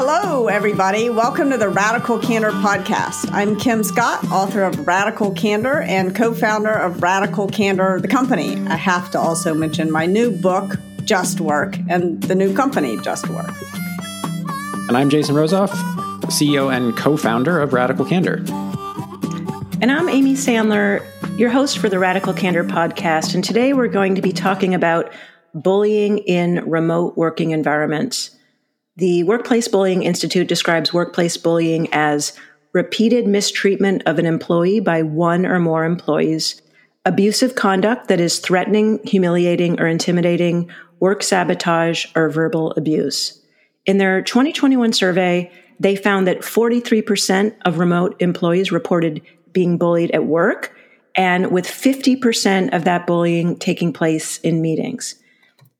Hello, 0.00 0.46
everybody. 0.46 1.10
Welcome 1.10 1.50
to 1.50 1.58
the 1.58 1.68
Radical 1.68 2.20
Candor 2.20 2.52
podcast. 2.52 3.32
I'm 3.32 3.58
Kim 3.58 3.82
Scott, 3.82 4.24
author 4.30 4.62
of 4.62 4.86
Radical 4.86 5.32
Candor 5.32 5.80
and 5.80 6.14
co 6.14 6.32
founder 6.32 6.70
of 6.70 7.02
Radical 7.02 7.48
Candor, 7.48 7.98
the 8.00 8.06
company. 8.06 8.64
I 8.68 8.76
have 8.76 9.10
to 9.10 9.18
also 9.18 9.54
mention 9.54 9.90
my 9.90 10.06
new 10.06 10.30
book, 10.30 10.76
Just 11.02 11.40
Work, 11.40 11.76
and 11.88 12.22
the 12.22 12.36
new 12.36 12.54
company, 12.54 12.96
Just 12.98 13.28
Work. 13.28 13.50
And 14.86 14.96
I'm 14.96 15.10
Jason 15.10 15.34
Rosoff, 15.34 15.70
CEO 16.26 16.72
and 16.72 16.96
co 16.96 17.16
founder 17.16 17.58
of 17.60 17.72
Radical 17.72 18.04
Candor. 18.04 18.36
And 19.82 19.90
I'm 19.90 20.08
Amy 20.08 20.34
Sandler, 20.34 21.04
your 21.36 21.50
host 21.50 21.78
for 21.78 21.88
the 21.88 21.98
Radical 21.98 22.32
Candor 22.34 22.62
podcast. 22.62 23.34
And 23.34 23.42
today 23.42 23.72
we're 23.72 23.88
going 23.88 24.14
to 24.14 24.22
be 24.22 24.30
talking 24.30 24.74
about 24.74 25.12
bullying 25.54 26.18
in 26.18 26.70
remote 26.70 27.16
working 27.16 27.50
environments. 27.50 28.37
The 28.98 29.22
Workplace 29.22 29.68
Bullying 29.68 30.02
Institute 30.02 30.48
describes 30.48 30.92
workplace 30.92 31.36
bullying 31.36 31.86
as 31.92 32.32
repeated 32.72 33.28
mistreatment 33.28 34.02
of 34.06 34.18
an 34.18 34.26
employee 34.26 34.80
by 34.80 35.02
one 35.02 35.46
or 35.46 35.60
more 35.60 35.84
employees, 35.84 36.60
abusive 37.04 37.54
conduct 37.54 38.08
that 38.08 38.18
is 38.18 38.40
threatening, 38.40 38.98
humiliating, 39.04 39.80
or 39.80 39.86
intimidating, 39.86 40.68
work 40.98 41.22
sabotage, 41.22 42.06
or 42.16 42.28
verbal 42.28 42.72
abuse. 42.72 43.40
In 43.86 43.98
their 43.98 44.20
2021 44.20 44.92
survey, 44.92 45.52
they 45.78 45.94
found 45.94 46.26
that 46.26 46.40
43% 46.40 47.54
of 47.64 47.78
remote 47.78 48.16
employees 48.18 48.72
reported 48.72 49.22
being 49.52 49.78
bullied 49.78 50.10
at 50.10 50.26
work, 50.26 50.76
and 51.14 51.52
with 51.52 51.66
50% 51.66 52.74
of 52.74 52.82
that 52.82 53.06
bullying 53.06 53.56
taking 53.60 53.92
place 53.92 54.38
in 54.38 54.60
meetings. 54.60 55.14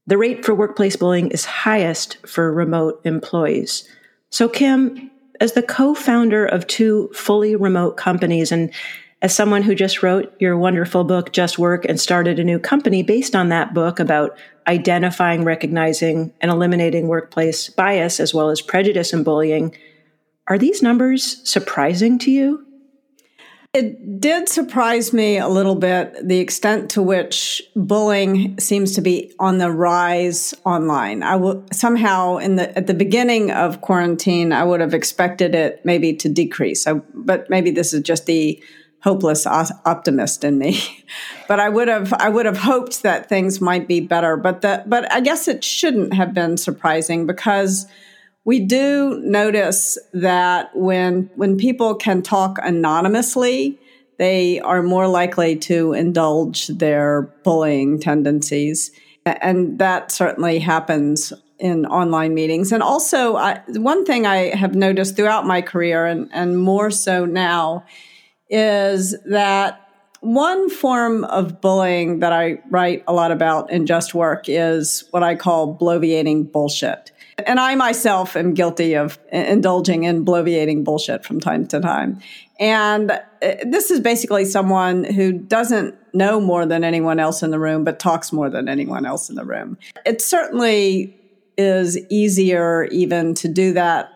The 0.08 0.16
rate 0.16 0.42
for 0.42 0.54
workplace 0.54 0.96
bullying 0.96 1.30
is 1.32 1.44
highest 1.44 2.16
for 2.26 2.50
remote 2.50 2.98
employees. 3.04 3.86
So, 4.30 4.48
Kim, 4.48 5.10
as 5.38 5.52
the 5.52 5.62
co 5.62 5.94
founder 5.94 6.46
of 6.46 6.66
two 6.66 7.10
fully 7.14 7.54
remote 7.54 7.98
companies, 7.98 8.50
and 8.50 8.72
as 9.20 9.34
someone 9.34 9.62
who 9.62 9.74
just 9.74 10.02
wrote 10.02 10.34
your 10.40 10.56
wonderful 10.56 11.04
book, 11.04 11.32
Just 11.32 11.58
Work, 11.58 11.84
and 11.84 12.00
started 12.00 12.38
a 12.38 12.44
new 12.44 12.58
company 12.58 13.02
based 13.02 13.36
on 13.36 13.50
that 13.50 13.74
book 13.74 14.00
about 14.00 14.38
identifying, 14.66 15.44
recognizing, 15.44 16.32
and 16.40 16.50
eliminating 16.50 17.08
workplace 17.08 17.68
bias 17.68 18.18
as 18.18 18.32
well 18.32 18.48
as 18.48 18.62
prejudice 18.62 19.12
and 19.12 19.26
bullying, 19.26 19.76
are 20.46 20.56
these 20.56 20.82
numbers 20.82 21.46
surprising 21.46 22.18
to 22.20 22.30
you? 22.30 22.66
It 23.74 24.18
did 24.18 24.48
surprise 24.48 25.12
me 25.12 25.36
a 25.36 25.46
little 25.46 25.74
bit 25.74 26.26
the 26.26 26.38
extent 26.38 26.90
to 26.92 27.02
which 27.02 27.62
bullying 27.76 28.58
seems 28.58 28.94
to 28.94 29.02
be 29.02 29.34
on 29.38 29.58
the 29.58 29.70
rise 29.70 30.54
online. 30.64 31.22
I 31.22 31.38
somehow 31.70 32.38
in 32.38 32.56
the 32.56 32.76
at 32.76 32.86
the 32.86 32.94
beginning 32.94 33.50
of 33.50 33.82
quarantine, 33.82 34.52
I 34.52 34.64
would 34.64 34.80
have 34.80 34.94
expected 34.94 35.54
it 35.54 35.84
maybe 35.84 36.14
to 36.14 36.30
decrease. 36.30 36.86
I, 36.86 36.94
but 37.12 37.50
maybe 37.50 37.70
this 37.70 37.92
is 37.92 38.00
just 38.02 38.24
the 38.24 38.62
hopeless 39.00 39.46
optimist 39.46 40.44
in 40.44 40.58
me. 40.58 40.80
but 41.48 41.60
I 41.60 41.68
would 41.68 41.88
have 41.88 42.14
I 42.14 42.30
would 42.30 42.46
have 42.46 42.58
hoped 42.58 43.02
that 43.02 43.28
things 43.28 43.60
might 43.60 43.86
be 43.86 44.00
better. 44.00 44.38
But 44.38 44.62
the 44.62 44.82
but 44.86 45.12
I 45.12 45.20
guess 45.20 45.46
it 45.46 45.62
shouldn't 45.62 46.14
have 46.14 46.32
been 46.32 46.56
surprising 46.56 47.26
because 47.26 47.86
we 48.44 48.60
do 48.60 49.20
notice 49.24 49.98
that 50.12 50.70
when 50.74 51.30
when 51.34 51.56
people 51.56 51.94
can 51.94 52.22
talk 52.22 52.58
anonymously, 52.62 53.78
they 54.18 54.60
are 54.60 54.82
more 54.82 55.06
likely 55.06 55.56
to 55.56 55.92
indulge 55.92 56.66
their 56.68 57.22
bullying 57.44 58.00
tendencies. 58.00 58.90
And 59.24 59.78
that 59.78 60.10
certainly 60.10 60.58
happens 60.58 61.32
in 61.58 61.86
online 61.86 62.34
meetings. 62.34 62.72
And 62.72 62.82
also, 62.82 63.36
I, 63.36 63.60
one 63.68 64.04
thing 64.04 64.26
I 64.26 64.56
have 64.56 64.74
noticed 64.74 65.16
throughout 65.16 65.46
my 65.46 65.60
career, 65.60 66.06
and, 66.06 66.30
and 66.32 66.58
more 66.58 66.90
so 66.90 67.24
now, 67.24 67.84
is 68.48 69.16
that 69.26 69.84
one 70.20 70.70
form 70.70 71.24
of 71.24 71.60
bullying 71.60 72.20
that 72.20 72.32
I 72.32 72.58
write 72.70 73.04
a 73.06 73.12
lot 73.12 73.30
about 73.30 73.70
in 73.70 73.86
Just 73.86 74.14
Work 74.14 74.48
is 74.48 75.04
what 75.10 75.22
I 75.22 75.34
call 75.34 75.76
bloviating 75.78 76.50
bullshit. 76.50 77.12
And 77.46 77.60
I 77.60 77.74
myself 77.76 78.36
am 78.36 78.52
guilty 78.54 78.94
of 78.94 79.18
indulging 79.30 80.04
in 80.04 80.24
bloviating 80.24 80.84
bullshit 80.84 81.24
from 81.24 81.40
time 81.40 81.66
to 81.68 81.80
time. 81.80 82.20
And 82.58 83.12
uh, 83.12 83.18
this 83.64 83.90
is 83.90 84.00
basically 84.00 84.44
someone 84.44 85.04
who 85.04 85.32
doesn't 85.32 85.94
know 86.12 86.40
more 86.40 86.66
than 86.66 86.82
anyone 86.82 87.20
else 87.20 87.42
in 87.42 87.50
the 87.50 87.58
room, 87.58 87.84
but 87.84 88.00
talks 88.00 88.32
more 88.32 88.50
than 88.50 88.68
anyone 88.68 89.06
else 89.06 89.30
in 89.30 89.36
the 89.36 89.44
room. 89.44 89.78
It 90.04 90.20
certainly 90.20 91.14
is 91.56 91.98
easier 92.10 92.84
even 92.84 93.34
to 93.34 93.48
do 93.48 93.72
that 93.74 94.10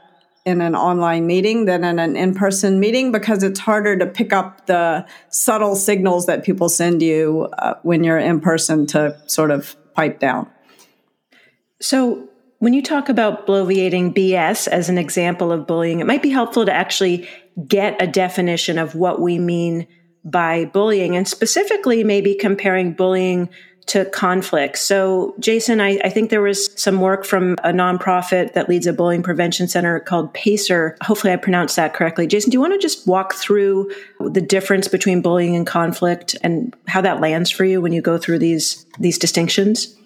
in 0.44 0.60
an 0.60 0.74
online 0.74 1.26
meeting 1.26 1.66
than 1.66 1.84
in 1.84 1.98
an 2.00 2.16
in 2.16 2.34
person 2.34 2.80
meeting 2.80 3.12
because 3.12 3.44
it's 3.44 3.60
harder 3.60 3.96
to 3.96 4.06
pick 4.06 4.32
up 4.32 4.66
the 4.66 5.06
subtle 5.28 5.76
signals 5.76 6.26
that 6.26 6.42
people 6.42 6.68
send 6.68 7.00
you 7.00 7.48
uh, 7.58 7.74
when 7.82 8.02
you're 8.02 8.18
in 8.18 8.40
person 8.40 8.86
to 8.86 9.16
sort 9.26 9.52
of 9.52 9.76
pipe 9.94 10.18
down. 10.18 10.50
So, 11.80 12.28
when 12.62 12.74
you 12.74 12.80
talk 12.80 13.08
about 13.08 13.44
bloviating 13.44 14.14
BS 14.14 14.68
as 14.68 14.88
an 14.88 14.96
example 14.96 15.50
of 15.50 15.66
bullying, 15.66 15.98
it 15.98 16.06
might 16.06 16.22
be 16.22 16.30
helpful 16.30 16.64
to 16.64 16.72
actually 16.72 17.28
get 17.66 18.00
a 18.00 18.06
definition 18.06 18.78
of 18.78 18.94
what 18.94 19.20
we 19.20 19.36
mean 19.40 19.84
by 20.24 20.66
bullying 20.66 21.16
and 21.16 21.26
specifically 21.26 22.04
maybe 22.04 22.36
comparing 22.36 22.92
bullying 22.92 23.48
to 23.86 24.04
conflict. 24.10 24.78
So, 24.78 25.34
Jason, 25.40 25.80
I, 25.80 25.98
I, 26.04 26.08
think 26.08 26.30
there 26.30 26.40
was 26.40 26.70
some 26.80 27.00
work 27.00 27.24
from 27.24 27.54
a 27.64 27.72
nonprofit 27.72 28.52
that 28.52 28.68
leads 28.68 28.86
a 28.86 28.92
bullying 28.92 29.24
prevention 29.24 29.66
center 29.66 29.98
called 29.98 30.32
PACER. 30.32 30.96
Hopefully, 31.02 31.32
I 31.32 31.36
pronounced 31.36 31.74
that 31.74 31.94
correctly. 31.94 32.28
Jason, 32.28 32.50
do 32.50 32.54
you 32.54 32.60
want 32.60 32.74
to 32.74 32.78
just 32.78 33.08
walk 33.08 33.34
through 33.34 33.90
the 34.20 34.40
difference 34.40 34.86
between 34.86 35.20
bullying 35.20 35.56
and 35.56 35.66
conflict 35.66 36.36
and 36.44 36.76
how 36.86 37.00
that 37.00 37.20
lands 37.20 37.50
for 37.50 37.64
you 37.64 37.80
when 37.80 37.92
you 37.92 38.00
go 38.00 38.18
through 38.18 38.38
these 38.38 38.86
these 39.00 39.18
distinctions? 39.18 39.96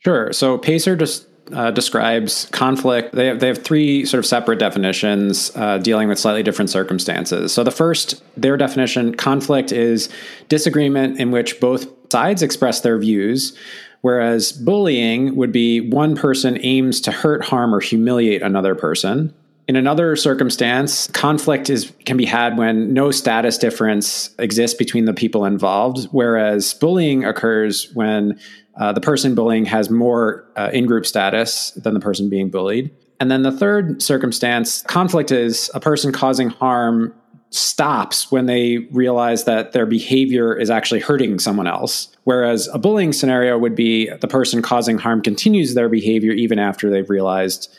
Sure. 0.00 0.32
So, 0.32 0.58
PACER 0.58 0.96
just 0.96 1.28
uh, 1.52 1.70
describes 1.70 2.46
conflict. 2.52 3.14
They 3.14 3.26
have, 3.26 3.40
they 3.40 3.48
have 3.48 3.62
three 3.62 4.04
sort 4.04 4.18
of 4.18 4.26
separate 4.26 4.58
definitions 4.58 5.50
uh, 5.54 5.78
dealing 5.78 6.08
with 6.08 6.18
slightly 6.18 6.42
different 6.42 6.70
circumstances. 6.70 7.52
So, 7.52 7.64
the 7.64 7.70
first, 7.70 8.22
their 8.36 8.56
definition 8.56 9.14
conflict 9.14 9.72
is 9.72 10.08
disagreement 10.48 11.18
in 11.20 11.30
which 11.30 11.60
both 11.60 11.86
sides 12.10 12.42
express 12.42 12.80
their 12.80 12.98
views, 12.98 13.56
whereas 14.02 14.52
bullying 14.52 15.36
would 15.36 15.52
be 15.52 15.80
one 15.80 16.16
person 16.16 16.58
aims 16.62 17.00
to 17.02 17.12
hurt, 17.12 17.44
harm, 17.44 17.74
or 17.74 17.80
humiliate 17.80 18.42
another 18.42 18.74
person. 18.74 19.34
In 19.68 19.76
another 19.76 20.16
circumstance, 20.16 21.06
conflict 21.08 21.70
is 21.70 21.92
can 22.04 22.16
be 22.16 22.24
had 22.24 22.58
when 22.58 22.92
no 22.92 23.12
status 23.12 23.56
difference 23.56 24.34
exists 24.38 24.76
between 24.76 25.04
the 25.04 25.14
people 25.14 25.44
involved, 25.44 26.08
whereas 26.10 26.74
bullying 26.74 27.24
occurs 27.24 27.90
when 27.94 28.38
uh, 28.76 28.92
the 28.92 29.00
person 29.00 29.34
bullying 29.34 29.64
has 29.66 29.90
more 29.90 30.46
uh, 30.56 30.70
in 30.72 30.86
group 30.86 31.06
status 31.06 31.72
than 31.72 31.94
the 31.94 32.00
person 32.00 32.28
being 32.28 32.50
bullied. 32.50 32.90
And 33.20 33.30
then 33.30 33.42
the 33.42 33.52
third 33.52 34.02
circumstance, 34.02 34.82
conflict 34.82 35.30
is 35.30 35.70
a 35.74 35.80
person 35.80 36.12
causing 36.12 36.48
harm 36.48 37.14
stops 37.50 38.32
when 38.32 38.46
they 38.46 38.78
realize 38.92 39.44
that 39.44 39.72
their 39.72 39.84
behavior 39.84 40.56
is 40.56 40.70
actually 40.70 41.00
hurting 41.00 41.38
someone 41.38 41.66
else. 41.66 42.08
Whereas 42.24 42.68
a 42.72 42.78
bullying 42.78 43.12
scenario 43.12 43.58
would 43.58 43.74
be 43.74 44.08
the 44.08 44.28
person 44.28 44.62
causing 44.62 44.96
harm 44.96 45.20
continues 45.20 45.74
their 45.74 45.90
behavior 45.90 46.32
even 46.32 46.58
after 46.58 46.88
they've 46.88 47.10
realized 47.10 47.72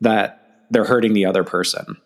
that 0.00 0.64
they're 0.70 0.84
hurting 0.84 1.12
the 1.12 1.26
other 1.26 1.42
person. 1.42 1.96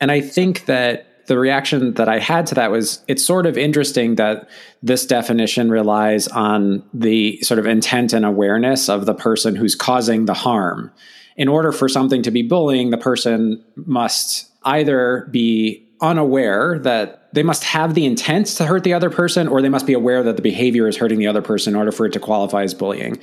And 0.00 0.12
I 0.12 0.20
think 0.20 0.66
that 0.66 1.06
the 1.26 1.38
reaction 1.38 1.94
that 1.94 2.08
I 2.08 2.18
had 2.18 2.46
to 2.46 2.54
that 2.56 2.70
was 2.70 3.02
it's 3.08 3.24
sort 3.24 3.46
of 3.46 3.56
interesting 3.56 4.16
that 4.16 4.48
this 4.82 5.06
definition 5.06 5.70
relies 5.70 6.28
on 6.28 6.82
the 6.92 7.40
sort 7.42 7.58
of 7.58 7.66
intent 7.66 8.12
and 8.12 8.24
awareness 8.24 8.88
of 8.88 9.06
the 9.06 9.14
person 9.14 9.56
who's 9.56 9.74
causing 9.74 10.26
the 10.26 10.34
harm. 10.34 10.92
In 11.36 11.48
order 11.48 11.72
for 11.72 11.88
something 11.88 12.22
to 12.22 12.30
be 12.30 12.42
bullying, 12.42 12.90
the 12.90 12.98
person 12.98 13.64
must 13.74 14.50
either 14.64 15.28
be 15.30 15.86
unaware 16.00 16.78
that 16.80 17.23
they 17.34 17.42
must 17.42 17.64
have 17.64 17.94
the 17.94 18.06
intent 18.06 18.46
to 18.46 18.64
hurt 18.64 18.84
the 18.84 18.94
other 18.94 19.10
person 19.10 19.48
or 19.48 19.60
they 19.60 19.68
must 19.68 19.86
be 19.86 19.92
aware 19.92 20.22
that 20.22 20.36
the 20.36 20.42
behavior 20.42 20.86
is 20.86 20.96
hurting 20.96 21.18
the 21.18 21.26
other 21.26 21.42
person 21.42 21.72
in 21.72 21.76
order 21.76 21.90
for 21.90 22.06
it 22.06 22.12
to 22.12 22.20
qualify 22.20 22.62
as 22.62 22.72
bullying. 22.74 23.18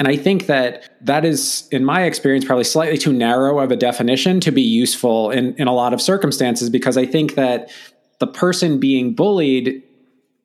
And 0.00 0.08
I 0.08 0.16
think 0.16 0.46
that 0.46 0.96
that 1.00 1.24
is, 1.24 1.68
in 1.70 1.84
my 1.84 2.02
experience, 2.02 2.44
probably 2.44 2.64
slightly 2.64 2.98
too 2.98 3.12
narrow 3.12 3.60
of 3.60 3.70
a 3.70 3.76
definition 3.76 4.40
to 4.40 4.50
be 4.50 4.62
useful 4.62 5.30
in, 5.30 5.54
in 5.54 5.68
a 5.68 5.72
lot 5.72 5.94
of 5.94 6.02
circumstances 6.02 6.70
because 6.70 6.96
I 6.96 7.06
think 7.06 7.36
that 7.36 7.70
the 8.18 8.26
person 8.26 8.80
being 8.80 9.14
bullied 9.14 9.80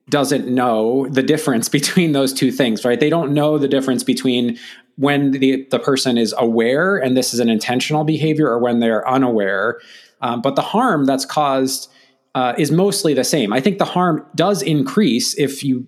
doesn't 0.10 0.48
know 0.48 1.08
the 1.10 1.24
difference 1.24 1.70
between 1.80 2.12
those 2.12 2.32
two 2.32 2.52
things, 2.52 2.86
right? 2.86 3.00
They 3.00 3.10
don't 3.10 3.34
know 3.34 3.58
the 3.58 3.68
difference 3.68 4.04
between 4.04 4.60
when 4.98 5.32
the, 5.32 5.68
the 5.72 5.80
person 5.80 6.20
is 6.20 6.36
aware 6.38 6.98
and 6.98 7.18
this 7.18 7.34
is 7.34 7.40
an 7.40 7.50
intentional 7.50 8.04
behavior 8.04 8.48
or 8.48 8.60
when 8.60 8.80
they're 8.80 9.08
unaware. 9.10 9.80
Um, 10.22 10.44
but 10.44 10.56
the 10.56 10.62
harm 10.62 11.06
that's 11.06 11.26
caused 11.26 11.90
uh, 12.38 12.54
is 12.56 12.72
mostly 12.72 13.16
the 13.16 13.24
same. 13.24 13.52
I 13.52 13.60
think 13.60 13.80
the 13.80 13.86
harm 13.86 14.24
does 14.36 14.62
increase 14.62 15.34
if 15.40 15.64
you 15.64 15.88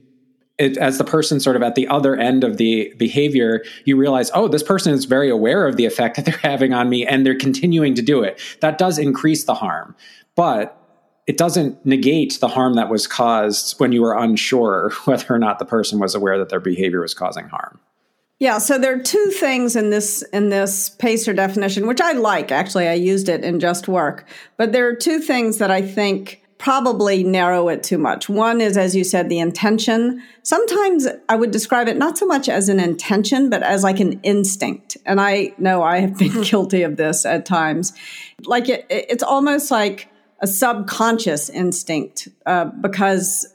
it, 0.57 0.77
as 0.77 0.97
the 0.97 1.03
person 1.03 1.39
sort 1.39 1.55
of 1.55 1.61
at 1.61 1.75
the 1.75 1.87
other 1.87 2.15
end 2.15 2.43
of 2.43 2.57
the 2.57 2.91
behavior, 2.97 3.63
you 3.85 3.95
realize, 3.95 4.31
oh, 4.33 4.47
this 4.47 4.63
person 4.63 4.91
is 4.91 5.05
very 5.05 5.29
aware 5.29 5.67
of 5.67 5.77
the 5.77 5.85
effect 5.85 6.15
that 6.15 6.25
they're 6.25 6.37
having 6.41 6.73
on 6.73 6.89
me 6.89 7.05
and 7.05 7.23
they're 7.23 7.37
continuing 7.37 7.93
to 7.93 8.01
do 8.01 8.23
it. 8.23 8.41
That 8.61 8.79
does 8.79 8.97
increase 8.97 9.43
the 9.43 9.53
harm. 9.53 9.95
But 10.35 10.75
it 11.27 11.37
doesn't 11.37 11.85
negate 11.85 12.39
the 12.39 12.47
harm 12.47 12.73
that 12.73 12.89
was 12.89 13.05
caused 13.05 13.79
when 13.79 13.91
you 13.91 14.01
were 14.01 14.17
unsure 14.17 14.91
whether 15.05 15.27
or 15.29 15.37
not 15.37 15.59
the 15.59 15.65
person 15.65 15.99
was 15.99 16.15
aware 16.15 16.39
that 16.39 16.49
their 16.49 16.59
behavior 16.59 17.01
was 17.01 17.13
causing 17.13 17.47
harm. 17.47 17.79
Yeah, 18.39 18.57
so 18.57 18.79
there 18.79 18.95
are 18.95 19.03
two 19.03 19.31
things 19.31 19.75
in 19.75 19.91
this 19.91 20.21
in 20.33 20.49
this 20.49 20.89
pacer 20.89 21.33
definition, 21.33 21.85
which 21.85 22.01
I 22.01 22.13
like. 22.13 22.53
Actually, 22.53 22.87
I 22.87 22.93
used 22.93 23.27
it 23.27 23.43
in 23.43 23.59
Just 23.59 23.89
Work, 23.89 24.25
but 24.55 24.71
there 24.71 24.87
are 24.87 24.95
two 24.95 25.19
things 25.19 25.57
that 25.57 25.69
I 25.69 25.81
think 25.81 26.38
probably 26.59 27.23
narrow 27.23 27.69
it 27.69 27.81
too 27.83 27.97
much. 27.97 28.27
One 28.27 28.59
is, 28.59 28.77
as 28.77 28.93
you 28.93 29.05
said, 29.05 29.29
the 29.29 29.39
intention. 29.39 30.21
Sometimes 30.43 31.07
I 31.29 31.35
would 31.37 31.51
describe 31.51 31.87
it 31.87 31.97
not 31.97 32.17
so 32.17 32.25
much 32.25 32.49
as 32.49 32.67
an 32.67 32.81
intention, 32.81 33.49
but 33.49 33.63
as 33.63 33.81
like 33.81 34.01
an 34.01 34.19
instinct. 34.23 34.97
And 35.05 35.21
I 35.21 35.53
know 35.57 35.81
I 35.81 35.99
have 36.01 36.17
been 36.17 36.41
guilty 36.43 36.83
of 36.83 36.97
this 36.97 37.25
at 37.25 37.45
times. 37.45 37.93
Like 38.45 38.67
it, 38.67 38.85
it's 38.89 39.23
almost 39.23 39.71
like 39.71 40.09
a 40.41 40.47
subconscious 40.47 41.49
instinct 41.49 42.27
uh, 42.45 42.65
because 42.65 43.51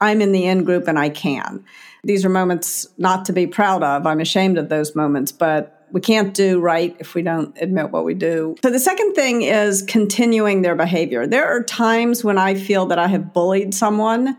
I'm 0.00 0.20
in 0.20 0.32
the 0.32 0.44
in 0.44 0.64
group 0.64 0.88
and 0.88 0.98
I 0.98 1.10
can. 1.10 1.64
These 2.02 2.24
are 2.24 2.28
moments 2.28 2.88
not 2.98 3.24
to 3.26 3.32
be 3.32 3.46
proud 3.46 3.84
of. 3.84 4.04
I'm 4.04 4.20
ashamed 4.20 4.58
of 4.58 4.68
those 4.68 4.96
moments, 4.96 5.30
but 5.30 5.77
we 5.92 6.00
can't 6.00 6.34
do 6.34 6.60
right 6.60 6.96
if 6.98 7.14
we 7.14 7.22
don't 7.22 7.56
admit 7.60 7.90
what 7.90 8.04
we 8.04 8.14
do. 8.14 8.56
So 8.62 8.70
the 8.70 8.78
second 8.78 9.14
thing 9.14 9.42
is 9.42 9.82
continuing 9.82 10.62
their 10.62 10.74
behavior. 10.74 11.26
There 11.26 11.46
are 11.46 11.62
times 11.62 12.22
when 12.22 12.38
I 12.38 12.54
feel 12.54 12.86
that 12.86 12.98
I 12.98 13.06
have 13.08 13.32
bullied 13.32 13.74
someone. 13.74 14.36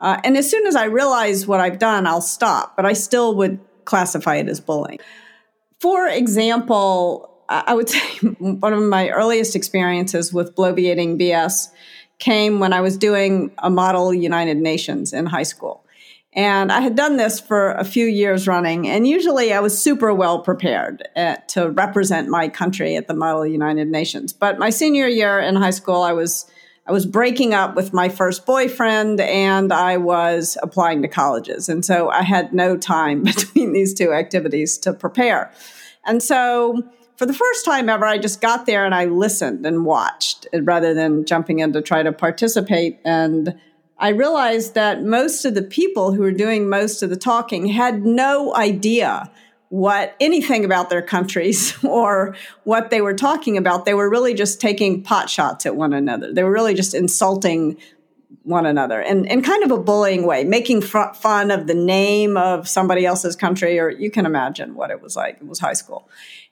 Uh, 0.00 0.20
and 0.24 0.36
as 0.36 0.50
soon 0.50 0.66
as 0.66 0.76
I 0.76 0.84
realize 0.84 1.46
what 1.46 1.60
I've 1.60 1.78
done, 1.78 2.06
I'll 2.06 2.20
stop, 2.20 2.76
but 2.76 2.84
I 2.84 2.92
still 2.92 3.36
would 3.36 3.60
classify 3.84 4.36
it 4.36 4.48
as 4.48 4.60
bullying. 4.60 4.98
For 5.80 6.06
example, 6.06 7.32
I 7.48 7.74
would 7.74 7.88
say 7.88 7.98
one 8.38 8.72
of 8.72 8.82
my 8.82 9.10
earliest 9.10 9.56
experiences 9.56 10.32
with 10.32 10.54
bloviating 10.54 11.20
BS 11.20 11.68
came 12.18 12.60
when 12.60 12.72
I 12.72 12.80
was 12.80 12.96
doing 12.96 13.50
a 13.58 13.68
model 13.68 14.14
United 14.14 14.56
Nations 14.56 15.12
in 15.12 15.26
high 15.26 15.42
school. 15.42 15.84
And 16.34 16.72
I 16.72 16.80
had 16.80 16.96
done 16.96 17.18
this 17.18 17.40
for 17.40 17.72
a 17.72 17.84
few 17.84 18.06
years 18.06 18.48
running, 18.48 18.88
and 18.88 19.06
usually 19.06 19.52
I 19.52 19.60
was 19.60 19.78
super 19.78 20.14
well 20.14 20.38
prepared 20.38 21.06
at, 21.14 21.38
uh, 21.38 21.40
to 21.48 21.70
represent 21.70 22.28
my 22.28 22.48
country 22.48 22.96
at 22.96 23.06
the 23.06 23.14
Model 23.14 23.46
United 23.46 23.88
Nations. 23.88 24.32
But 24.32 24.58
my 24.58 24.70
senior 24.70 25.06
year 25.06 25.38
in 25.38 25.56
high 25.56 25.70
school, 25.70 26.02
I 26.02 26.12
was 26.12 26.50
I 26.84 26.90
was 26.90 27.06
breaking 27.06 27.54
up 27.54 27.76
with 27.76 27.92
my 27.92 28.08
first 28.08 28.44
boyfriend, 28.44 29.20
and 29.20 29.72
I 29.72 29.98
was 29.98 30.56
applying 30.62 31.02
to 31.02 31.08
colleges, 31.08 31.68
and 31.68 31.84
so 31.84 32.08
I 32.08 32.22
had 32.22 32.54
no 32.54 32.78
time 32.78 33.22
between 33.24 33.72
these 33.72 33.92
two 33.92 34.12
activities 34.12 34.78
to 34.78 34.94
prepare. 34.94 35.52
And 36.04 36.22
so, 36.22 36.82
for 37.16 37.26
the 37.26 37.34
first 37.34 37.64
time 37.66 37.90
ever, 37.90 38.06
I 38.06 38.16
just 38.16 38.40
got 38.40 38.64
there 38.64 38.86
and 38.86 38.94
I 38.94 39.04
listened 39.04 39.66
and 39.66 39.84
watched 39.84 40.46
rather 40.62 40.94
than 40.94 41.26
jumping 41.26 41.58
in 41.58 41.74
to 41.74 41.82
try 41.82 42.02
to 42.02 42.10
participate 42.10 42.98
and 43.04 43.54
I 44.02 44.08
realized 44.08 44.74
that 44.74 45.04
most 45.04 45.44
of 45.44 45.54
the 45.54 45.62
people 45.62 46.12
who 46.12 46.22
were 46.22 46.32
doing 46.32 46.68
most 46.68 47.04
of 47.04 47.10
the 47.10 47.16
talking 47.16 47.66
had 47.66 48.04
no 48.04 48.52
idea 48.56 49.30
what 49.68 50.16
anything 50.18 50.64
about 50.64 50.90
their 50.90 51.02
countries 51.02 51.72
or 51.84 52.34
what 52.64 52.90
they 52.90 53.00
were 53.00 53.14
talking 53.14 53.56
about. 53.56 53.84
They 53.84 53.94
were 53.94 54.10
really 54.10 54.34
just 54.34 54.60
taking 54.60 55.04
pot 55.04 55.30
shots 55.30 55.66
at 55.66 55.76
one 55.76 55.92
another. 55.92 56.32
They 56.32 56.42
were 56.42 56.50
really 56.50 56.74
just 56.74 56.94
insulting 56.94 57.78
one 58.42 58.66
another 58.66 59.00
and 59.00 59.26
in 59.26 59.42
kind 59.42 59.62
of 59.62 59.70
a 59.70 59.78
bullying 59.78 60.26
way, 60.26 60.44
making 60.44 60.82
fun 60.82 61.50
of 61.50 61.66
the 61.66 61.74
name 61.74 62.36
of 62.36 62.68
somebody 62.68 63.06
else's 63.06 63.36
country, 63.36 63.78
or 63.78 63.90
you 63.90 64.10
can 64.10 64.26
imagine 64.26 64.74
what 64.74 64.90
it 64.90 65.00
was 65.00 65.16
like. 65.16 65.36
It 65.36 65.46
was 65.46 65.58
high 65.58 65.72
school. 65.74 66.08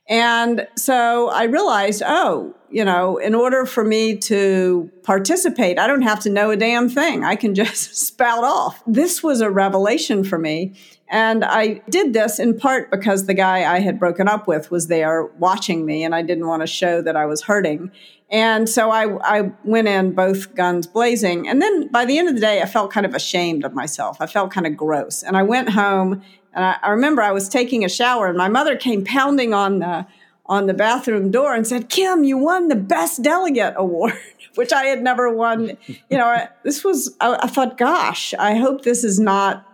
And 0.09 0.67
so 0.77 1.31
I 1.31 1.45
realized, 1.45 2.03
oh, 2.05 2.53
you 2.69 2.85
know, 2.85 3.17
in 3.17 3.35
order 3.35 3.65
for 3.65 3.85
me 3.85 4.17
to 4.17 4.91
participate, 5.05 5.79
I 5.79 5.87
don't 5.87 6.03
have 6.03 6.21
to 6.21 6.31
know 6.31 6.51
a 6.51 6.57
damn 6.57 6.89
thing. 6.89 7.25
I 7.25 7.37
can 7.37 7.55
just 7.55 7.95
spout 8.07 8.43
off. 8.43 8.83
This 8.87 9.23
was 9.23 9.41
a 9.41 9.51
revelation 9.51 10.25
for 10.25 10.39
me. 10.39 10.75
And 11.11 11.45
I 11.45 11.83
did 11.91 12.13
this 12.13 12.39
in 12.39 12.57
part 12.57 12.91
because 12.91 13.27
the 13.27 13.35
guy 13.35 13.71
I 13.71 13.81
had 13.81 13.99
broken 13.99 14.29
up 14.29 14.47
with 14.47 14.71
was 14.71 14.87
there 14.87 15.25
watching 15.39 15.85
me 15.85 16.05
and 16.05 16.15
I 16.15 16.23
didn't 16.23 16.47
want 16.47 16.63
to 16.63 16.69
show 16.69 17.03
that 17.03 17.17
I 17.17 17.27
was 17.27 17.43
hurting. 17.43 17.91
And 18.31 18.69
so 18.69 18.93
I, 18.93 19.19
I 19.25 19.51
went 19.65 19.89
in 19.89 20.13
both 20.13 20.55
guns 20.55 20.87
blazing. 20.87 21.49
And 21.49 21.61
then 21.61 21.89
by 21.89 22.05
the 22.05 22.17
end 22.17 22.29
of 22.29 22.37
the 22.37 22.41
day, 22.41 22.63
I 22.63 22.67
felt 22.67 22.93
kind 22.93 23.05
of 23.05 23.13
ashamed 23.13 23.65
of 23.65 23.75
myself. 23.75 24.19
I 24.21 24.27
felt 24.27 24.53
kind 24.53 24.69
of 24.69 24.77
gross. 24.77 25.25
And 25.25 25.37
I 25.37 25.43
went 25.43 25.71
home 25.71 26.23
and 26.55 26.65
I, 26.65 26.77
I 26.81 26.91
remember 26.91 27.23
I 27.23 27.33
was 27.33 27.49
taking 27.49 27.85
a 27.85 27.89
shower 27.89 28.29
and 28.29 28.39
my 28.39 28.49
mother 28.49 28.77
came 28.77 29.05
pounding 29.05 29.53
on 29.53 29.81
the 29.81 30.07
on 30.47 30.67
the 30.67 30.75
bathroom 30.75 31.31
door 31.31 31.55
and 31.55 31.65
said, 31.65 31.89
Kim, 31.89 32.25
you 32.25 32.37
won 32.37 32.67
the 32.67 32.75
best 32.75 33.23
delegate 33.23 33.73
award, 33.77 34.19
which 34.57 34.73
I 34.73 34.87
had 34.87 35.01
never 35.01 35.33
won. 35.33 35.79
You 35.87 36.19
know, 36.19 36.27
I, 36.27 36.49
this 36.65 36.83
was, 36.83 37.17
I, 37.21 37.39
I, 37.43 37.47
thought, 37.47 37.79
gosh, 37.79 38.35
I 38.35 38.57
hope 38.57 38.83
this 38.83 39.05
is 39.05 39.21
not 39.21 39.65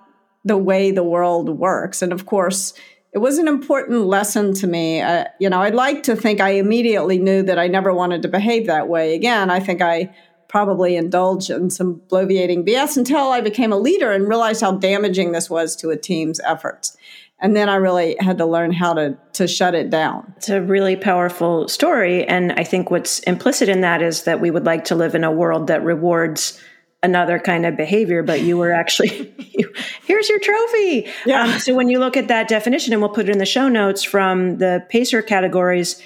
the 0.46 0.56
way 0.56 0.92
the 0.92 1.02
world 1.02 1.48
works. 1.58 2.00
And 2.00 2.12
of 2.12 2.24
course, 2.24 2.72
it 3.12 3.18
was 3.18 3.38
an 3.38 3.48
important 3.48 4.06
lesson 4.06 4.54
to 4.54 4.66
me. 4.66 5.00
Uh, 5.00 5.24
you 5.40 5.50
know, 5.50 5.60
I'd 5.60 5.74
like 5.74 6.04
to 6.04 6.14
think 6.14 6.40
I 6.40 6.50
immediately 6.50 7.18
knew 7.18 7.42
that 7.42 7.58
I 7.58 7.66
never 7.66 7.92
wanted 7.92 8.22
to 8.22 8.28
behave 8.28 8.66
that 8.66 8.88
way 8.88 9.14
again. 9.14 9.50
I 9.50 9.58
think 9.58 9.82
I 9.82 10.14
probably 10.48 10.96
indulged 10.96 11.50
in 11.50 11.68
some 11.68 12.00
bloviating 12.08 12.64
BS 12.66 12.96
until 12.96 13.32
I 13.32 13.40
became 13.40 13.72
a 13.72 13.78
leader 13.78 14.12
and 14.12 14.28
realized 14.28 14.60
how 14.60 14.72
damaging 14.72 15.32
this 15.32 15.50
was 15.50 15.74
to 15.76 15.90
a 15.90 15.96
team's 15.96 16.38
efforts. 16.40 16.96
And 17.40 17.56
then 17.56 17.68
I 17.68 17.74
really 17.74 18.16
had 18.20 18.38
to 18.38 18.46
learn 18.46 18.72
how 18.72 18.94
to 18.94 19.18
to 19.34 19.48
shut 19.48 19.74
it 19.74 19.90
down. 19.90 20.32
It's 20.36 20.48
a 20.48 20.62
really 20.62 20.96
powerful 20.96 21.68
story, 21.68 22.24
and 22.24 22.52
I 22.52 22.64
think 22.64 22.90
what's 22.90 23.18
implicit 23.20 23.68
in 23.68 23.82
that 23.82 24.00
is 24.00 24.24
that 24.24 24.40
we 24.40 24.50
would 24.50 24.64
like 24.64 24.84
to 24.84 24.94
live 24.94 25.14
in 25.14 25.22
a 25.22 25.30
world 25.30 25.66
that 25.66 25.84
rewards 25.84 26.58
another 27.02 27.38
kind 27.38 27.66
of 27.66 27.76
behavior, 27.76 28.22
but 28.22 28.40
you 28.40 28.56
were 28.56 28.72
actually, 28.72 29.32
here's 30.04 30.28
your 30.28 30.40
trophy. 30.40 31.08
Yeah. 31.24 31.44
Um, 31.44 31.58
so 31.58 31.74
when 31.74 31.88
you 31.88 31.98
look 31.98 32.16
at 32.16 32.28
that 32.28 32.48
definition, 32.48 32.92
and 32.92 33.02
we'll 33.02 33.10
put 33.10 33.28
it 33.28 33.32
in 33.32 33.38
the 33.38 33.46
show 33.46 33.68
notes 33.68 34.02
from 34.02 34.58
the 34.58 34.84
PACER 34.88 35.22
categories, 35.22 36.02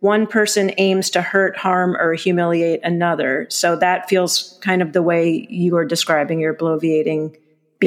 one 0.00 0.26
person 0.26 0.70
aims 0.76 1.10
to 1.10 1.22
hurt, 1.22 1.56
harm, 1.56 1.96
or 1.96 2.12
humiliate 2.12 2.80
another. 2.84 3.46
So 3.48 3.76
that 3.76 4.08
feels 4.08 4.58
kind 4.62 4.82
of 4.82 4.92
the 4.92 5.02
way 5.02 5.46
you 5.48 5.76
are 5.76 5.84
describing 5.86 6.40
your 6.40 6.54
bloviating. 6.54 7.36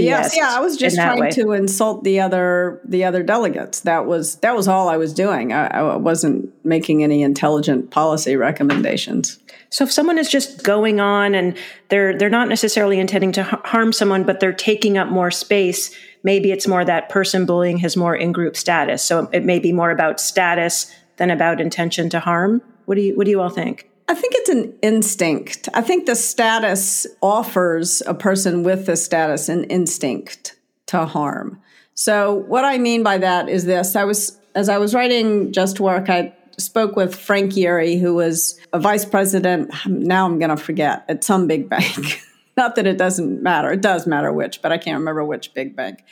Yes, 0.03 0.35
yeah, 0.35 0.53
I 0.55 0.59
was 0.59 0.77
just 0.77 0.95
trying 0.95 1.19
way. 1.19 1.29
to 1.31 1.51
insult 1.51 2.03
the 2.03 2.19
other 2.19 2.81
the 2.85 3.03
other 3.03 3.23
delegates. 3.23 3.81
That 3.81 4.05
was 4.05 4.35
that 4.37 4.55
was 4.55 4.67
all 4.67 4.89
I 4.89 4.97
was 4.97 5.13
doing. 5.13 5.53
I, 5.53 5.67
I 5.67 5.95
wasn't 5.95 6.49
making 6.65 7.03
any 7.03 7.21
intelligent 7.23 7.91
policy 7.91 8.35
recommendations. 8.35 9.39
So 9.69 9.83
if 9.83 9.91
someone 9.91 10.17
is 10.17 10.29
just 10.29 10.63
going 10.63 10.99
on 10.99 11.35
and 11.35 11.57
they're 11.89 12.17
they're 12.17 12.29
not 12.29 12.49
necessarily 12.49 12.99
intending 12.99 13.31
to 13.33 13.43
harm 13.43 13.91
someone, 13.93 14.23
but 14.23 14.39
they're 14.39 14.53
taking 14.53 14.97
up 14.97 15.09
more 15.09 15.31
space, 15.31 15.95
maybe 16.23 16.51
it's 16.51 16.67
more 16.67 16.85
that 16.85 17.09
person 17.09 17.45
bullying 17.45 17.77
has 17.77 17.97
more 17.97 18.15
in 18.15 18.31
group 18.31 18.55
status. 18.55 19.03
So 19.03 19.29
it 19.33 19.43
may 19.43 19.59
be 19.59 19.71
more 19.71 19.91
about 19.91 20.19
status 20.19 20.91
than 21.17 21.31
about 21.31 21.59
intention 21.59 22.09
to 22.11 22.19
harm? 22.19 22.61
What 22.85 22.95
do 22.95 23.01
you 23.01 23.15
what 23.15 23.25
do 23.25 23.31
you 23.31 23.41
all 23.41 23.49
think? 23.49 23.89
I 24.09 24.13
think 24.13 24.33
it's 24.35 24.49
an 24.49 24.73
instinct. 24.81 25.67
I 25.73 25.81
think 25.81 26.05
the 26.05 26.15
status 26.15 27.05
offers 27.21 28.01
a 28.07 28.13
person 28.13 28.63
with 28.63 28.85
the 28.85 28.95
status 28.95 29.49
an 29.49 29.65
instinct 29.65 30.55
to 30.87 31.05
harm. 31.05 31.61
So 31.93 32.33
what 32.33 32.63
I 32.63 32.77
mean 32.77 33.03
by 33.03 33.17
that 33.17 33.49
is 33.49 33.65
this. 33.65 33.95
I 33.95 34.05
was 34.05 34.39
as 34.55 34.69
I 34.69 34.77
was 34.77 34.93
writing 34.93 35.51
Just 35.51 35.79
Work, 35.79 36.09
I 36.09 36.33
spoke 36.57 36.95
with 36.95 37.15
Frank 37.15 37.53
Yeary, 37.53 37.99
who 37.99 38.15
was 38.15 38.59
a 38.73 38.79
vice 38.79 39.05
president. 39.05 39.71
Now 39.85 40.25
I'm 40.25 40.39
going 40.39 40.49
to 40.49 40.57
forget 40.57 41.05
at 41.07 41.23
some 41.23 41.47
big 41.47 41.69
bank. 41.69 42.21
Not 42.57 42.75
that 42.75 42.87
it 42.87 42.97
doesn't 42.97 43.43
matter. 43.43 43.71
It 43.71 43.81
does 43.81 44.07
matter 44.07 44.33
which, 44.33 44.63
but 44.63 44.71
I 44.71 44.79
can't 44.79 44.97
remember 44.97 45.23
which 45.23 45.53
big 45.53 45.75
bank. 45.75 46.03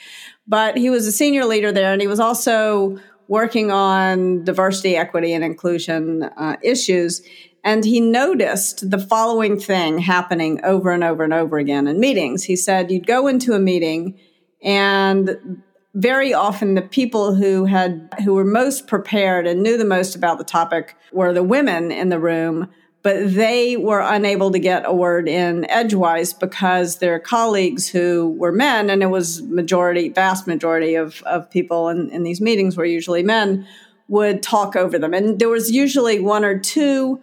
But 0.46 0.76
he 0.76 0.90
was 0.90 1.06
a 1.08 1.12
senior 1.12 1.44
leader 1.44 1.72
there, 1.72 1.92
and 1.92 2.00
he 2.00 2.06
was 2.06 2.20
also 2.20 3.00
working 3.26 3.72
on 3.72 4.44
diversity, 4.44 4.96
equity, 4.96 5.32
and 5.32 5.42
inclusion 5.42 6.22
uh, 6.22 6.56
issues. 6.62 7.22
And 7.66 7.84
he 7.84 8.00
noticed 8.00 8.92
the 8.92 8.98
following 8.98 9.58
thing 9.58 9.98
happening 9.98 10.60
over 10.64 10.92
and 10.92 11.02
over 11.02 11.24
and 11.24 11.34
over 11.34 11.58
again 11.58 11.88
in 11.88 11.98
meetings. 11.98 12.44
He 12.44 12.54
said, 12.54 12.92
You'd 12.92 13.08
go 13.08 13.26
into 13.26 13.54
a 13.54 13.58
meeting, 13.58 14.16
and 14.62 15.60
very 15.92 16.32
often 16.32 16.74
the 16.76 16.82
people 16.82 17.34
who 17.34 17.64
had 17.64 18.08
who 18.24 18.34
were 18.34 18.44
most 18.44 18.86
prepared 18.86 19.48
and 19.48 19.64
knew 19.64 19.76
the 19.76 19.84
most 19.84 20.14
about 20.14 20.38
the 20.38 20.44
topic 20.44 20.94
were 21.10 21.32
the 21.32 21.42
women 21.42 21.90
in 21.90 22.08
the 22.08 22.20
room 22.20 22.68
but 23.02 23.34
they 23.34 23.76
were 23.76 24.00
unable 24.00 24.50
to 24.50 24.58
get 24.58 24.82
a 24.84 24.92
word 24.92 25.28
in 25.28 25.64
edgewise 25.70 26.32
because 26.32 26.96
their 26.96 27.20
colleagues 27.20 27.88
who 27.88 28.34
were 28.36 28.50
men, 28.50 28.90
and 28.90 29.00
it 29.00 29.06
was 29.06 29.42
majority, 29.42 30.08
vast 30.08 30.48
majority 30.48 30.96
of, 30.96 31.22
of 31.22 31.48
people 31.48 31.88
in, 31.88 32.10
in 32.10 32.24
these 32.24 32.40
meetings 32.40 32.76
were 32.76 32.84
usually 32.84 33.22
men, 33.22 33.64
would 34.08 34.42
talk 34.42 34.74
over 34.74 34.98
them. 34.98 35.14
And 35.14 35.38
there 35.38 35.48
was 35.48 35.70
usually 35.70 36.18
one 36.18 36.44
or 36.44 36.58
two 36.58 37.20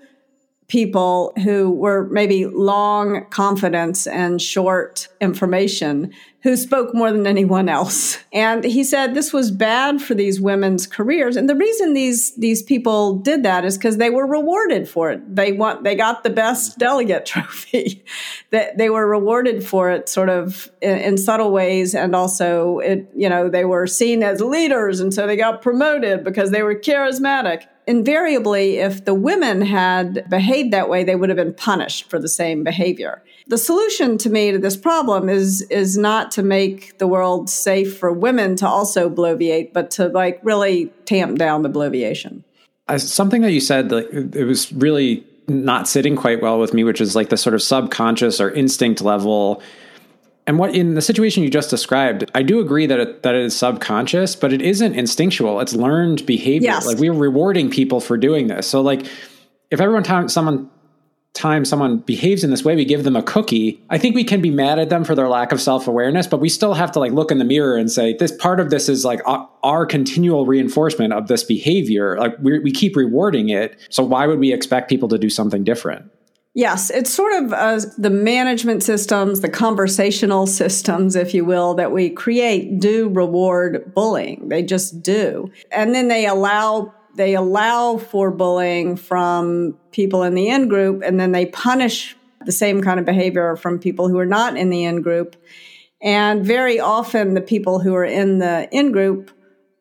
people 0.67 1.33
who 1.43 1.71
were 1.71 2.07
maybe 2.09 2.45
long 2.45 3.25
confidence 3.29 4.07
and 4.07 4.41
short 4.41 5.07
information 5.19 6.13
who 6.43 6.57
spoke 6.57 6.93
more 6.93 7.09
than 7.09 7.25
anyone 7.25 7.69
else. 7.69 8.17
And 8.33 8.65
he 8.65 8.83
said 8.83 9.13
this 9.13 9.31
was 9.31 9.49
bad 9.49 10.01
for 10.01 10.13
these 10.13 10.41
women's 10.41 10.85
careers. 10.85 11.37
And 11.37 11.49
the 11.49 11.55
reason 11.55 11.93
these 11.93 12.35
these 12.35 12.61
people 12.61 13.17
did 13.19 13.43
that 13.43 13.63
is 13.63 13.77
because 13.77 13.97
they 13.97 14.09
were 14.09 14.27
rewarded 14.27 14.87
for 14.89 15.09
it. 15.09 15.35
They 15.35 15.53
want 15.53 15.85
they 15.85 15.95
got 15.95 16.23
the 16.23 16.29
best 16.29 16.77
delegate 16.77 17.25
trophy. 17.33 18.03
that 18.51 18.77
they 18.77 18.89
were 18.89 19.07
rewarded 19.07 19.65
for 19.65 19.89
it 19.89 20.09
sort 20.09 20.29
of 20.29 20.69
in, 20.81 20.97
in 20.97 21.17
subtle 21.17 21.51
ways 21.51 21.95
and 21.95 22.13
also 22.13 22.79
it 22.79 23.09
you 23.15 23.29
know 23.29 23.49
they 23.49 23.65
were 23.65 23.87
seen 23.87 24.21
as 24.21 24.41
leaders 24.41 24.99
and 24.99 25.13
so 25.13 25.25
they 25.25 25.37
got 25.37 25.61
promoted 25.61 26.23
because 26.23 26.51
they 26.51 26.61
were 26.61 26.75
charismatic 26.75 27.63
invariably, 27.87 28.77
if 28.77 29.05
the 29.05 29.13
women 29.13 29.61
had 29.61 30.29
behaved 30.29 30.71
that 30.71 30.89
way, 30.89 31.03
they 31.03 31.15
would 31.15 31.29
have 31.29 31.37
been 31.37 31.53
punished 31.53 32.09
for 32.09 32.19
the 32.19 32.29
same 32.29 32.63
behavior. 32.63 33.21
The 33.47 33.57
solution 33.57 34.17
to 34.19 34.29
me 34.29 34.51
to 34.51 34.57
this 34.57 34.77
problem 34.77 35.27
is 35.27 35.63
is 35.63 35.97
not 35.97 36.31
to 36.31 36.43
make 36.43 36.97
the 36.97 37.07
world 37.07 37.49
safe 37.49 37.97
for 37.97 38.11
women 38.11 38.55
to 38.57 38.67
also 38.67 39.09
bloviate, 39.09 39.73
but 39.73 39.91
to 39.91 40.07
like 40.07 40.39
really 40.43 40.91
tamp 41.05 41.37
down 41.37 41.61
the 41.61 41.69
bloviation. 41.69 42.43
Something 42.97 43.41
that 43.41 43.51
you 43.51 43.61
said, 43.61 43.91
like, 43.91 44.07
it 44.11 44.45
was 44.45 44.71
really 44.73 45.25
not 45.47 45.87
sitting 45.87 46.15
quite 46.15 46.41
well 46.41 46.59
with 46.59 46.73
me, 46.73 46.83
which 46.83 47.01
is 47.01 47.15
like 47.15 47.29
the 47.29 47.37
sort 47.37 47.53
of 47.53 47.61
subconscious 47.61 48.39
or 48.39 48.51
instinct 48.51 49.01
level 49.01 49.61
and 50.45 50.59
what 50.59 50.75
in 50.75 50.95
the 50.95 51.01
situation 51.01 51.43
you 51.43 51.49
just 51.49 51.69
described, 51.69 52.29
I 52.35 52.43
do 52.43 52.59
agree 52.59 52.85
that 52.85 52.99
it, 52.99 53.23
that 53.23 53.33
it 53.33 53.41
is 53.41 53.55
subconscious, 53.55 54.35
but 54.35 54.51
it 54.51 54.61
isn't 54.61 54.93
instinctual. 54.93 55.59
It's 55.61 55.73
learned 55.73 56.25
behavior. 56.25 56.71
Yes. 56.71 56.85
Like 56.85 56.97
we're 56.97 57.13
rewarding 57.13 57.69
people 57.69 58.01
for 58.01 58.17
doing 58.17 58.47
this. 58.47 58.67
So 58.67 58.81
like 58.81 59.05
if 59.71 59.79
everyone 59.79 60.03
time 60.03 60.27
someone 60.27 60.69
time 61.33 61.65
someone 61.65 61.97
behaves 61.97 62.43
in 62.43 62.51
this 62.51 62.63
way, 62.63 62.75
we 62.75 62.85
give 62.85 63.03
them 63.03 63.15
a 63.15 63.23
cookie. 63.23 63.81
I 63.89 63.97
think 63.97 64.15
we 64.15 64.23
can 64.23 64.41
be 64.41 64.51
mad 64.51 64.77
at 64.79 64.89
them 64.89 65.03
for 65.03 65.15
their 65.15 65.29
lack 65.29 65.51
of 65.51 65.61
self 65.61 65.87
awareness, 65.87 66.27
but 66.27 66.39
we 66.39 66.49
still 66.49 66.73
have 66.73 66.91
to 66.91 66.99
like 66.99 67.13
look 67.13 67.31
in 67.31 67.39
the 67.39 67.45
mirror 67.45 67.77
and 67.77 67.89
say 67.89 68.13
this 68.13 68.31
part 68.31 68.59
of 68.59 68.69
this 68.69 68.89
is 68.89 69.05
like 69.05 69.21
our, 69.25 69.49
our 69.63 69.85
continual 69.85 70.45
reinforcement 70.45 71.13
of 71.13 71.27
this 71.27 71.43
behavior. 71.43 72.17
Like 72.19 72.35
we 72.39 72.59
we 72.59 72.71
keep 72.71 72.95
rewarding 72.95 73.49
it. 73.49 73.77
So 73.89 74.03
why 74.03 74.27
would 74.27 74.39
we 74.39 74.51
expect 74.51 74.89
people 74.89 75.07
to 75.07 75.17
do 75.17 75.29
something 75.29 75.63
different? 75.63 76.11
Yes, 76.55 76.91
it's 76.91 77.11
sort 77.11 77.33
of 77.33 77.51
uh, 77.51 77.79
the 77.97 78.11
management 78.11 78.83
systems, 78.83 79.39
the 79.39 79.49
conversational 79.49 80.45
systems, 80.45 81.15
if 81.15 81.33
you 81.33 81.45
will, 81.45 81.73
that 81.75 81.91
we 81.91 82.11
create 82.11 82.79
do 82.79 83.09
reward 83.09 83.91
bullying. 83.95 84.49
They 84.49 84.61
just 84.61 85.01
do. 85.01 85.51
And 85.71 85.95
then 85.95 86.07
they 86.09 86.27
allow 86.27 86.93
they 87.15 87.35
allow 87.35 87.97
for 87.97 88.31
bullying 88.31 88.95
from 88.95 89.77
people 89.91 90.23
in 90.23 90.33
the 90.33 90.49
in 90.49 90.67
group 90.67 91.03
and 91.03 91.19
then 91.19 91.31
they 91.31 91.45
punish 91.45 92.15
the 92.45 92.51
same 92.51 92.81
kind 92.81 92.99
of 92.99 93.05
behavior 93.05 93.55
from 93.55 93.77
people 93.77 94.09
who 94.09 94.17
are 94.17 94.25
not 94.25 94.57
in 94.57 94.69
the 94.69 94.83
in 94.83 95.01
group. 95.01 95.35
And 96.01 96.45
very 96.45 96.79
often 96.79 97.33
the 97.33 97.41
people 97.41 97.79
who 97.79 97.95
are 97.95 98.05
in 98.05 98.39
the 98.39 98.67
in 98.71 98.91
group 98.91 99.31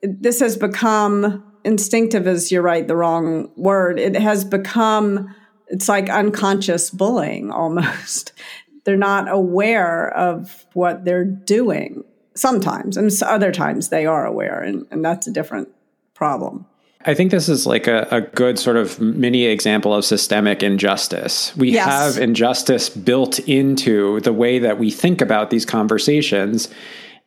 this 0.03 0.41
has 0.41 0.57
become 0.57 1.45
instinctive 1.65 2.27
is 2.27 2.51
you're 2.51 2.63
right 2.63 2.89
the 2.89 2.97
wrong 2.97 3.51
word. 3.57 3.99
It 3.99 4.17
has 4.17 4.45
become 4.45 5.35
it's 5.73 5.89
like 5.89 6.09
unconscious 6.09 6.91
bullying 6.91 7.51
almost. 7.51 8.33
they're 8.85 8.97
not 8.97 9.31
aware 9.31 10.09
of 10.17 10.67
what 10.75 11.05
they're 11.05 11.25
doing 11.25 12.05
sometimes, 12.35 12.97
and 12.97 13.11
other 13.23 13.53
times 13.53 13.89
they 13.89 14.07
are 14.07 14.25
aware, 14.25 14.61
and, 14.61 14.87
and 14.91 15.05
that's 15.05 15.27
a 15.27 15.33
different 15.33 15.69
problem. 16.15 16.67
I 17.05 17.15
think 17.15 17.31
this 17.31 17.49
is 17.49 17.67
like 17.67 17.89
a, 17.89 18.07
a, 18.11 18.21
good 18.21 18.61
sort 18.61 18.77
of 18.77 19.01
mini 19.01 19.47
example 19.47 19.93
of 19.93 20.05
systemic 20.05 20.63
injustice. 20.63 21.57
We 21.57 21.73
yes. 21.73 21.87
have 21.87 22.23
injustice 22.23 22.89
built 22.89 23.41
into 23.41 24.21
the 24.21 24.33
way 24.33 24.61
that 24.61 24.79
we 24.79 24.93
think 24.93 25.21
about 25.21 25.51
these 25.51 25.67
conversations. 25.67 26.69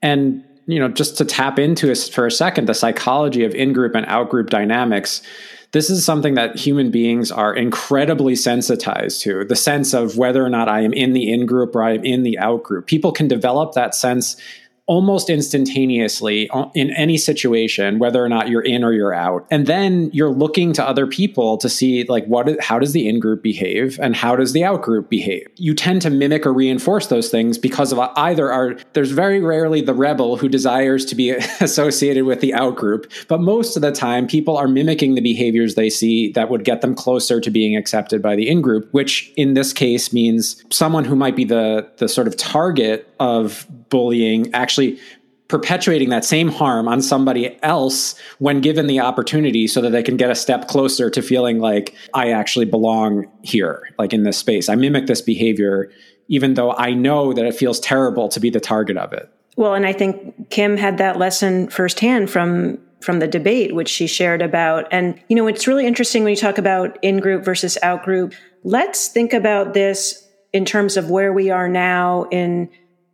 And, 0.01 0.45
you 0.65 0.79
know, 0.79 0.87
just 0.87 1.17
to 1.17 1.25
tap 1.25 1.59
into 1.59 1.93
for 1.93 2.25
a 2.25 2.31
second, 2.31 2.69
the 2.69 2.73
psychology 2.73 3.43
of 3.43 3.53
in 3.53 3.73
group 3.73 3.95
and 3.95 4.05
out 4.05 4.29
group 4.29 4.49
dynamics 4.49 5.21
this 5.71 5.89
is 5.89 6.05
something 6.05 6.35
that 6.35 6.55
human 6.55 6.91
beings 6.91 7.31
are 7.31 7.53
incredibly 7.53 8.35
sensitized 8.35 9.21
to 9.21 9.43
the 9.45 9.55
sense 9.55 9.93
of 9.93 10.17
whether 10.17 10.43
or 10.43 10.49
not 10.49 10.69
I 10.69 10.81
am 10.81 10.93
in 10.93 11.13
the 11.13 11.31
in 11.31 11.45
group 11.45 11.75
or 11.75 11.83
I 11.83 11.93
am 11.93 12.03
in 12.03 12.23
the 12.23 12.37
out 12.39 12.63
group. 12.63 12.87
People 12.87 13.11
can 13.11 13.27
develop 13.27 13.73
that 13.73 13.95
sense 13.95 14.37
almost 14.87 15.29
instantaneously 15.29 16.49
uh, 16.51 16.69
in 16.75 16.91
any 16.91 17.17
situation 17.17 17.97
whether 17.99 18.23
or 18.23 18.29
not 18.29 18.49
you're 18.49 18.61
in 18.61 18.83
or 18.83 18.93
you're 18.93 19.13
out. 19.13 19.47
And 19.49 19.65
then 19.65 20.11
you're 20.13 20.31
looking 20.31 20.73
to 20.73 20.87
other 20.87 21.07
people 21.07 21.57
to 21.57 21.69
see 21.69 22.03
like 22.03 22.25
what 22.25 22.61
how 22.61 22.79
does 22.79 22.93
the 22.93 23.07
in 23.07 23.19
group 23.19 23.41
behave 23.41 23.99
and 23.99 24.15
how 24.15 24.35
does 24.35 24.53
the 24.53 24.63
out 24.63 24.81
group 24.83 25.09
behave? 25.09 25.47
You 25.55 25.73
tend 25.73 26.01
to 26.03 26.09
mimic 26.09 26.45
or 26.45 26.53
reinforce 26.53 27.07
those 27.07 27.29
things 27.29 27.57
because 27.57 27.91
of 27.91 27.99
either 27.99 28.77
there's 28.93 29.11
very 29.11 29.39
rarely 29.39 29.81
the 29.81 29.93
rebel 29.93 30.37
who 30.37 30.47
desires 30.47 31.05
to 31.05 31.15
be 31.15 31.29
associated 31.59 32.25
with 32.25 32.41
the 32.41 32.53
out 32.53 32.75
group 32.75 33.11
but 33.27 33.41
most 33.41 33.75
of 33.75 33.81
the 33.81 33.91
time 33.91 34.27
people 34.27 34.57
are 34.57 34.67
mimicking 34.67 35.15
the 35.15 35.21
behaviors 35.21 35.75
they 35.75 35.89
see 35.89 36.31
that 36.33 36.49
would 36.49 36.63
get 36.63 36.81
them 36.81 36.93
closer 36.93 37.39
to 37.41 37.49
being 37.49 37.75
accepted 37.75 38.21
by 38.21 38.35
the 38.35 38.47
in 38.47 38.61
group 38.61 38.87
which 38.91 39.31
in 39.35 39.53
this 39.53 39.73
case 39.73 40.13
means 40.13 40.63
someone 40.69 41.05
who 41.05 41.15
might 41.15 41.35
be 41.35 41.43
the 41.43 41.87
the 41.97 42.07
sort 42.07 42.27
of 42.27 42.35
target 42.37 43.11
of 43.19 43.65
bullying 43.89 44.53
actually 44.53 44.74
perpetuating 45.47 46.09
that 46.09 46.25
same 46.25 46.49
harm 46.49 46.87
on 46.87 47.01
somebody 47.01 47.57
else 47.61 48.15
when 48.39 48.61
given 48.61 48.87
the 48.87 48.99
opportunity 48.99 49.67
so 49.67 49.79
that 49.81 49.91
they 49.91 50.01
can 50.01 50.17
get 50.17 50.31
a 50.31 50.35
step 50.35 50.67
closer 50.67 51.09
to 51.09 51.21
feeling 51.21 51.59
like 51.59 51.93
I 52.13 52.31
actually 52.31 52.65
belong 52.65 53.27
here, 53.43 53.83
like 53.99 54.11
in 54.11 54.23
this 54.23 54.37
space. 54.37 54.69
I 54.69 54.75
mimic 54.75 55.05
this 55.05 55.21
behavior, 55.21 55.91
even 56.27 56.55
though 56.55 56.73
I 56.73 56.93
know 56.93 57.31
that 57.33 57.45
it 57.45 57.53
feels 57.53 57.79
terrible 57.79 58.27
to 58.29 58.39
be 58.39 58.49
the 58.49 58.59
target 58.59 58.97
of 58.97 59.13
it. 59.13 59.29
Well, 59.55 59.75
and 59.75 59.85
I 59.85 59.93
think 59.93 60.49
Kim 60.49 60.77
had 60.77 60.97
that 60.97 61.17
lesson 61.17 61.69
firsthand 61.69 62.29
from 62.29 62.79
from 63.01 63.19
the 63.19 63.27
debate, 63.27 63.75
which 63.75 63.87
she 63.87 64.07
shared 64.07 64.41
about. 64.41 64.87
And, 64.91 65.21
you 65.29 65.35
know, 65.35 65.47
it's 65.47 65.67
really 65.67 65.85
interesting 65.85 66.23
when 66.23 66.31
you 66.31 66.37
talk 66.37 66.57
about 66.57 66.97
in 67.03 67.19
group 67.19 67.45
versus 67.45 67.77
out 67.83 68.03
group. 68.03 68.33
Let's 68.63 69.09
think 69.09 69.31
about 69.31 69.75
this 69.75 70.27
in 70.53 70.65
terms 70.65 70.97
of 70.97 71.11
where 71.11 71.31
we 71.31 71.51
are 71.51 71.69
now 71.69 72.23
in 72.31 72.67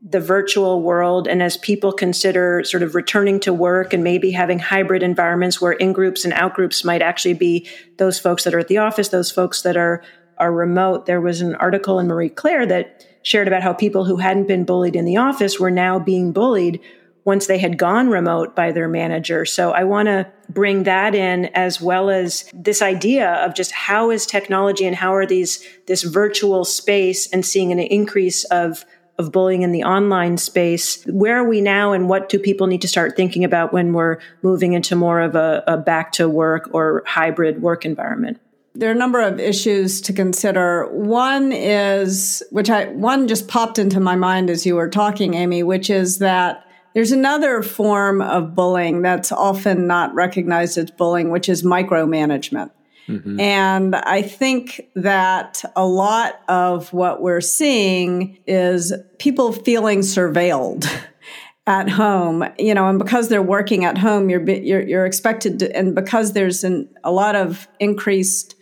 the 0.03 0.19
virtual 0.19 0.81
world 0.81 1.27
and 1.27 1.43
as 1.43 1.57
people 1.57 1.91
consider 1.91 2.63
sort 2.63 2.81
of 2.81 2.95
returning 2.95 3.39
to 3.39 3.53
work 3.53 3.93
and 3.93 4.03
maybe 4.03 4.31
having 4.31 4.57
hybrid 4.57 5.03
environments 5.03 5.61
where 5.61 5.73
in 5.73 5.93
groups 5.93 6.25
and 6.25 6.33
out 6.33 6.55
groups 6.55 6.83
might 6.83 7.03
actually 7.03 7.35
be 7.35 7.67
those 7.97 8.17
folks 8.17 8.43
that 8.43 8.53
are 8.53 8.59
at 8.59 8.67
the 8.67 8.79
office, 8.79 9.09
those 9.09 9.31
folks 9.31 9.61
that 9.61 9.77
are 9.77 10.03
are 10.37 10.51
remote. 10.51 11.05
There 11.05 11.21
was 11.21 11.41
an 11.41 11.53
article 11.55 11.99
in 11.99 12.07
Marie 12.07 12.29
Claire 12.29 12.65
that 12.65 13.05
shared 13.21 13.47
about 13.47 13.61
how 13.61 13.73
people 13.73 14.05
who 14.05 14.17
hadn't 14.17 14.47
been 14.47 14.65
bullied 14.65 14.95
in 14.95 15.05
the 15.05 15.17
office 15.17 15.59
were 15.59 15.69
now 15.69 15.99
being 15.99 16.31
bullied 16.31 16.81
once 17.23 17.45
they 17.45 17.59
had 17.59 17.77
gone 17.77 18.09
remote 18.09 18.55
by 18.55 18.71
their 18.71 18.87
manager. 18.87 19.45
So 19.45 19.71
I 19.71 19.83
want 19.83 20.07
to 20.07 20.31
bring 20.49 20.83
that 20.83 21.13
in 21.13 21.45
as 21.53 21.79
well 21.79 22.09
as 22.09 22.49
this 22.53 22.81
idea 22.81 23.33
of 23.45 23.53
just 23.53 23.71
how 23.71 24.09
is 24.09 24.25
technology 24.25 24.85
and 24.87 24.95
how 24.95 25.13
are 25.13 25.27
these 25.27 25.63
this 25.85 26.01
virtual 26.01 26.65
space 26.65 27.31
and 27.31 27.45
seeing 27.45 27.71
an 27.71 27.77
increase 27.77 28.43
of 28.45 28.83
of 29.21 29.31
bullying 29.31 29.61
in 29.61 29.71
the 29.71 29.83
online 29.83 30.37
space. 30.37 31.03
Where 31.05 31.37
are 31.37 31.47
we 31.47 31.61
now, 31.61 31.93
and 31.93 32.09
what 32.09 32.27
do 32.27 32.37
people 32.37 32.67
need 32.67 32.81
to 32.81 32.87
start 32.87 33.15
thinking 33.15 33.43
about 33.43 33.71
when 33.71 33.93
we're 33.93 34.17
moving 34.41 34.73
into 34.73 34.95
more 34.95 35.21
of 35.21 35.35
a, 35.35 35.63
a 35.67 35.77
back 35.77 36.11
to 36.13 36.27
work 36.27 36.69
or 36.73 37.03
hybrid 37.05 37.61
work 37.61 37.85
environment? 37.85 38.39
There 38.73 38.89
are 38.89 38.93
a 38.93 38.97
number 38.97 39.21
of 39.21 39.39
issues 39.39 40.01
to 40.01 40.13
consider. 40.13 40.87
One 40.91 41.51
is, 41.51 42.41
which 42.51 42.69
I, 42.69 42.85
one 42.87 43.27
just 43.27 43.47
popped 43.47 43.77
into 43.77 43.99
my 43.99 44.15
mind 44.15 44.49
as 44.49 44.65
you 44.65 44.75
were 44.75 44.89
talking, 44.89 45.33
Amy, 45.33 45.61
which 45.61 45.89
is 45.89 46.19
that 46.19 46.65
there's 46.93 47.11
another 47.11 47.63
form 47.63 48.21
of 48.21 48.55
bullying 48.55 49.01
that's 49.01 49.31
often 49.31 49.87
not 49.87 50.13
recognized 50.13 50.77
as 50.77 50.91
bullying, 50.91 51.31
which 51.31 51.47
is 51.47 51.63
micromanagement. 51.63 52.71
Mm-hmm. 53.07 53.39
And 53.39 53.95
I 53.95 54.21
think 54.21 54.81
that 54.95 55.63
a 55.75 55.85
lot 55.85 56.41
of 56.47 56.93
what 56.93 57.21
we're 57.21 57.41
seeing 57.41 58.37
is 58.47 58.93
people 59.19 59.51
feeling 59.51 59.99
surveilled. 59.99 60.89
at 61.67 61.87
home, 61.87 62.43
you 62.57 62.73
know, 62.73 62.89
and 62.89 62.97
because 62.97 63.29
they're 63.29 63.41
working 63.41 63.85
at 63.85 63.95
home, 63.95 64.31
you're 64.31 64.43
you're, 64.49 64.81
you're 64.81 65.05
expected 65.05 65.59
to, 65.59 65.73
and 65.77 65.93
because 65.93 66.33
there's 66.33 66.63
an, 66.63 66.89
a 67.03 67.11
lot 67.11 67.35
of 67.35 67.67
increased 67.79 68.55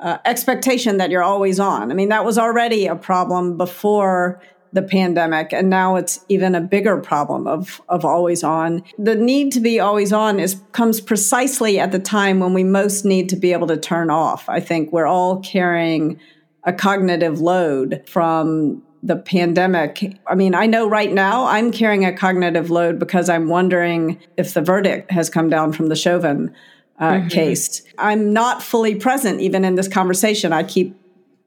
uh, 0.00 0.18
expectation 0.24 0.96
that 0.96 1.10
you're 1.10 1.22
always 1.22 1.60
on. 1.60 1.90
I 1.90 1.94
mean, 1.94 2.08
that 2.08 2.24
was 2.24 2.38
already 2.38 2.86
a 2.86 2.96
problem 2.96 3.58
before 3.58 4.40
the 4.72 4.82
pandemic 4.82 5.52
and 5.52 5.68
now 5.68 5.96
it's 5.96 6.24
even 6.28 6.54
a 6.54 6.60
bigger 6.60 6.96
problem 6.98 7.46
of 7.46 7.80
of 7.88 8.04
always 8.04 8.44
on. 8.44 8.82
The 8.98 9.14
need 9.14 9.52
to 9.52 9.60
be 9.60 9.80
always 9.80 10.12
on 10.12 10.38
is 10.38 10.60
comes 10.72 11.00
precisely 11.00 11.78
at 11.78 11.92
the 11.92 11.98
time 11.98 12.40
when 12.40 12.54
we 12.54 12.64
most 12.64 13.04
need 13.04 13.28
to 13.30 13.36
be 13.36 13.52
able 13.52 13.66
to 13.68 13.76
turn 13.76 14.10
off. 14.10 14.48
I 14.48 14.60
think 14.60 14.92
we're 14.92 15.06
all 15.06 15.40
carrying 15.40 16.20
a 16.64 16.72
cognitive 16.72 17.40
load 17.40 18.04
from 18.06 18.82
the 19.02 19.16
pandemic. 19.16 20.18
I 20.26 20.34
mean 20.34 20.54
i 20.54 20.66
know 20.66 20.88
right 20.88 21.12
now 21.12 21.46
i'm 21.46 21.72
carrying 21.72 22.04
a 22.04 22.12
cognitive 22.12 22.70
load 22.70 22.98
because 22.98 23.30
i'm 23.30 23.48
wondering 23.48 24.20
if 24.36 24.52
the 24.52 24.60
verdict 24.60 25.10
has 25.10 25.30
come 25.30 25.48
down 25.48 25.72
from 25.72 25.86
the 25.88 25.96
chauvin 25.96 26.54
uh, 27.00 27.12
mm-hmm. 27.12 27.28
case. 27.28 27.82
I'm 27.98 28.32
not 28.32 28.62
fully 28.62 28.94
present 28.94 29.40
even 29.40 29.64
in 29.64 29.74
this 29.74 29.88
conversation. 29.88 30.52
I 30.52 30.62
keep 30.62 30.94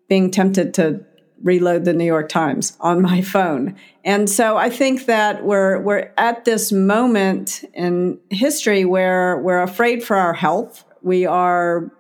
being 0.10 0.32
tempted 0.32 0.74
to 0.74 1.06
reload 1.42 1.86
the 1.86 1.94
New 1.94 2.06
York 2.06 2.30
Times 2.30 2.78
on 2.80 3.02
my 3.02 3.22
phone. 3.34 3.76
And 4.06 4.30
so 4.30 4.58
I 4.58 4.70
think 4.70 5.06
that 5.06 5.44
we're 5.44 5.80
we're 5.80 6.12
at 6.18 6.46
this 6.46 6.72
moment 6.72 7.64
in 7.74 8.20
history 8.30 8.86
where 8.86 9.38
we're 9.40 9.62
afraid 9.62 10.04
for 10.04 10.16
our 10.16 10.34
health. 10.34 10.86
We 11.02 11.26
are 11.26 11.92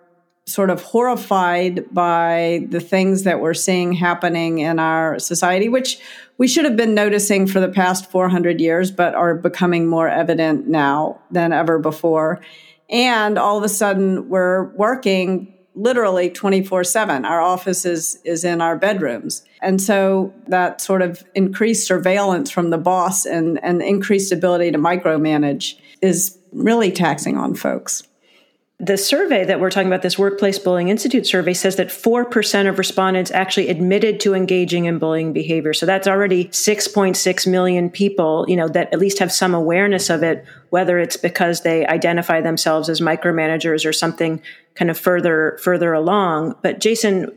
sort 0.45 0.69
of 0.69 0.81
horrified 0.81 1.85
by 1.93 2.67
the 2.69 2.81
things 2.81 3.23
that 3.23 3.39
we're 3.39 3.53
seeing 3.53 3.93
happening 3.93 4.59
in 4.59 4.77
our 4.77 5.17
society, 5.17 5.69
which 5.69 5.99
we 6.37 6.47
should 6.47 6.65
have 6.65 6.75
been 6.75 6.93
noticing 6.93 7.47
for 7.47 7.61
the 7.61 7.69
past 7.69 8.11
400 8.11 8.59
years, 8.59 8.91
but 8.91 9.15
are 9.15 9.35
becoming 9.35 9.87
more 9.87 10.09
evident 10.09 10.67
now 10.67 11.21
than 11.31 11.53
ever 11.53 11.79
before. 11.79 12.41
And 12.89 13.37
all 13.37 13.57
of 13.57 13.63
a 13.63 13.69
sudden, 13.69 14.27
we're 14.27 14.65
working 14.75 15.53
literally 15.75 16.29
24 16.29 16.83
7. 16.83 17.25
Our 17.25 17.41
office 17.41 17.85
is, 17.85 18.19
is 18.23 18.43
in 18.43 18.61
our 18.61 18.77
bedrooms. 18.77 19.43
And 19.61 19.81
so 19.81 20.33
that 20.47 20.81
sort 20.81 21.01
of 21.01 21.23
increased 21.35 21.87
surveillance 21.87 22.51
from 22.51 22.69
the 22.69 22.77
boss 22.77 23.25
and, 23.25 23.63
and 23.63 23.81
increased 23.81 24.31
ability 24.31 24.71
to 24.71 24.77
micromanage 24.77 25.75
is 26.01 26.37
really 26.51 26.91
taxing 26.91 27.37
on 27.37 27.55
folks 27.55 28.03
the 28.79 28.97
survey 28.97 29.45
that 29.45 29.59
we're 29.59 29.69
talking 29.69 29.87
about, 29.87 30.01
this 30.01 30.17
Workplace 30.17 30.59
Bullying 30.59 30.89
Institute 30.89 31.27
survey, 31.27 31.53
says 31.53 31.75
that 31.75 31.87
4% 31.87 32.67
of 32.67 32.77
respondents 32.77 33.31
actually 33.31 33.69
admitted 33.69 34.19
to 34.21 34.33
engaging 34.33 34.85
in 34.85 34.99
bullying 34.99 35.31
behavior. 35.31 35.73
So 35.73 35.85
that's 35.85 36.07
already 36.07 36.45
6.6 36.45 37.47
million 37.47 37.89
people, 37.89 38.45
you 38.47 38.55
know, 38.55 38.67
that 38.69 38.91
at 38.91 38.99
least 38.99 39.19
have 39.19 39.31
some 39.31 39.53
awareness 39.53 40.09
of 40.09 40.23
it, 40.23 40.43
whether 40.69 40.97
it's 40.97 41.17
because 41.17 41.61
they 41.61 41.85
identify 41.85 42.41
themselves 42.41 42.89
as 42.89 42.99
micromanagers 42.99 43.85
or 43.85 43.93
something 43.93 44.41
kind 44.75 44.89
of 44.89 44.97
further, 44.97 45.59
further 45.61 45.93
along. 45.93 46.55
But 46.61 46.79
Jason, 46.79 47.31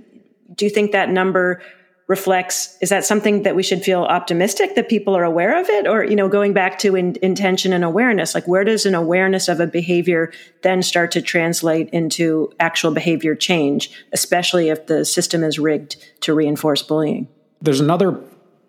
do 0.54 0.64
you 0.64 0.70
think 0.70 0.92
that 0.92 1.10
number 1.10 1.60
reflects 2.06 2.76
is 2.80 2.88
that 2.88 3.04
something 3.04 3.42
that 3.42 3.56
we 3.56 3.62
should 3.62 3.82
feel 3.82 4.02
optimistic 4.02 4.74
that 4.76 4.88
people 4.88 5.16
are 5.16 5.24
aware 5.24 5.60
of 5.60 5.68
it? 5.68 5.86
Or 5.86 6.04
you 6.04 6.16
know 6.16 6.28
going 6.28 6.52
back 6.52 6.78
to 6.80 6.94
in, 6.94 7.16
intention 7.22 7.72
and 7.72 7.84
awareness 7.84 8.34
like 8.34 8.46
where 8.46 8.64
does 8.64 8.86
an 8.86 8.94
awareness 8.94 9.48
of 9.48 9.60
a 9.60 9.66
behavior 9.66 10.32
then 10.62 10.82
start 10.82 11.10
to 11.12 11.22
translate 11.22 11.88
into 11.90 12.52
actual 12.60 12.92
behavior 12.92 13.34
change 13.34 13.90
especially 14.12 14.68
if 14.68 14.86
the 14.86 15.04
system 15.04 15.42
is 15.42 15.58
rigged 15.58 15.96
to 16.20 16.34
reinforce 16.34 16.82
bullying? 16.82 17.28
There's 17.60 17.80
another 17.80 18.20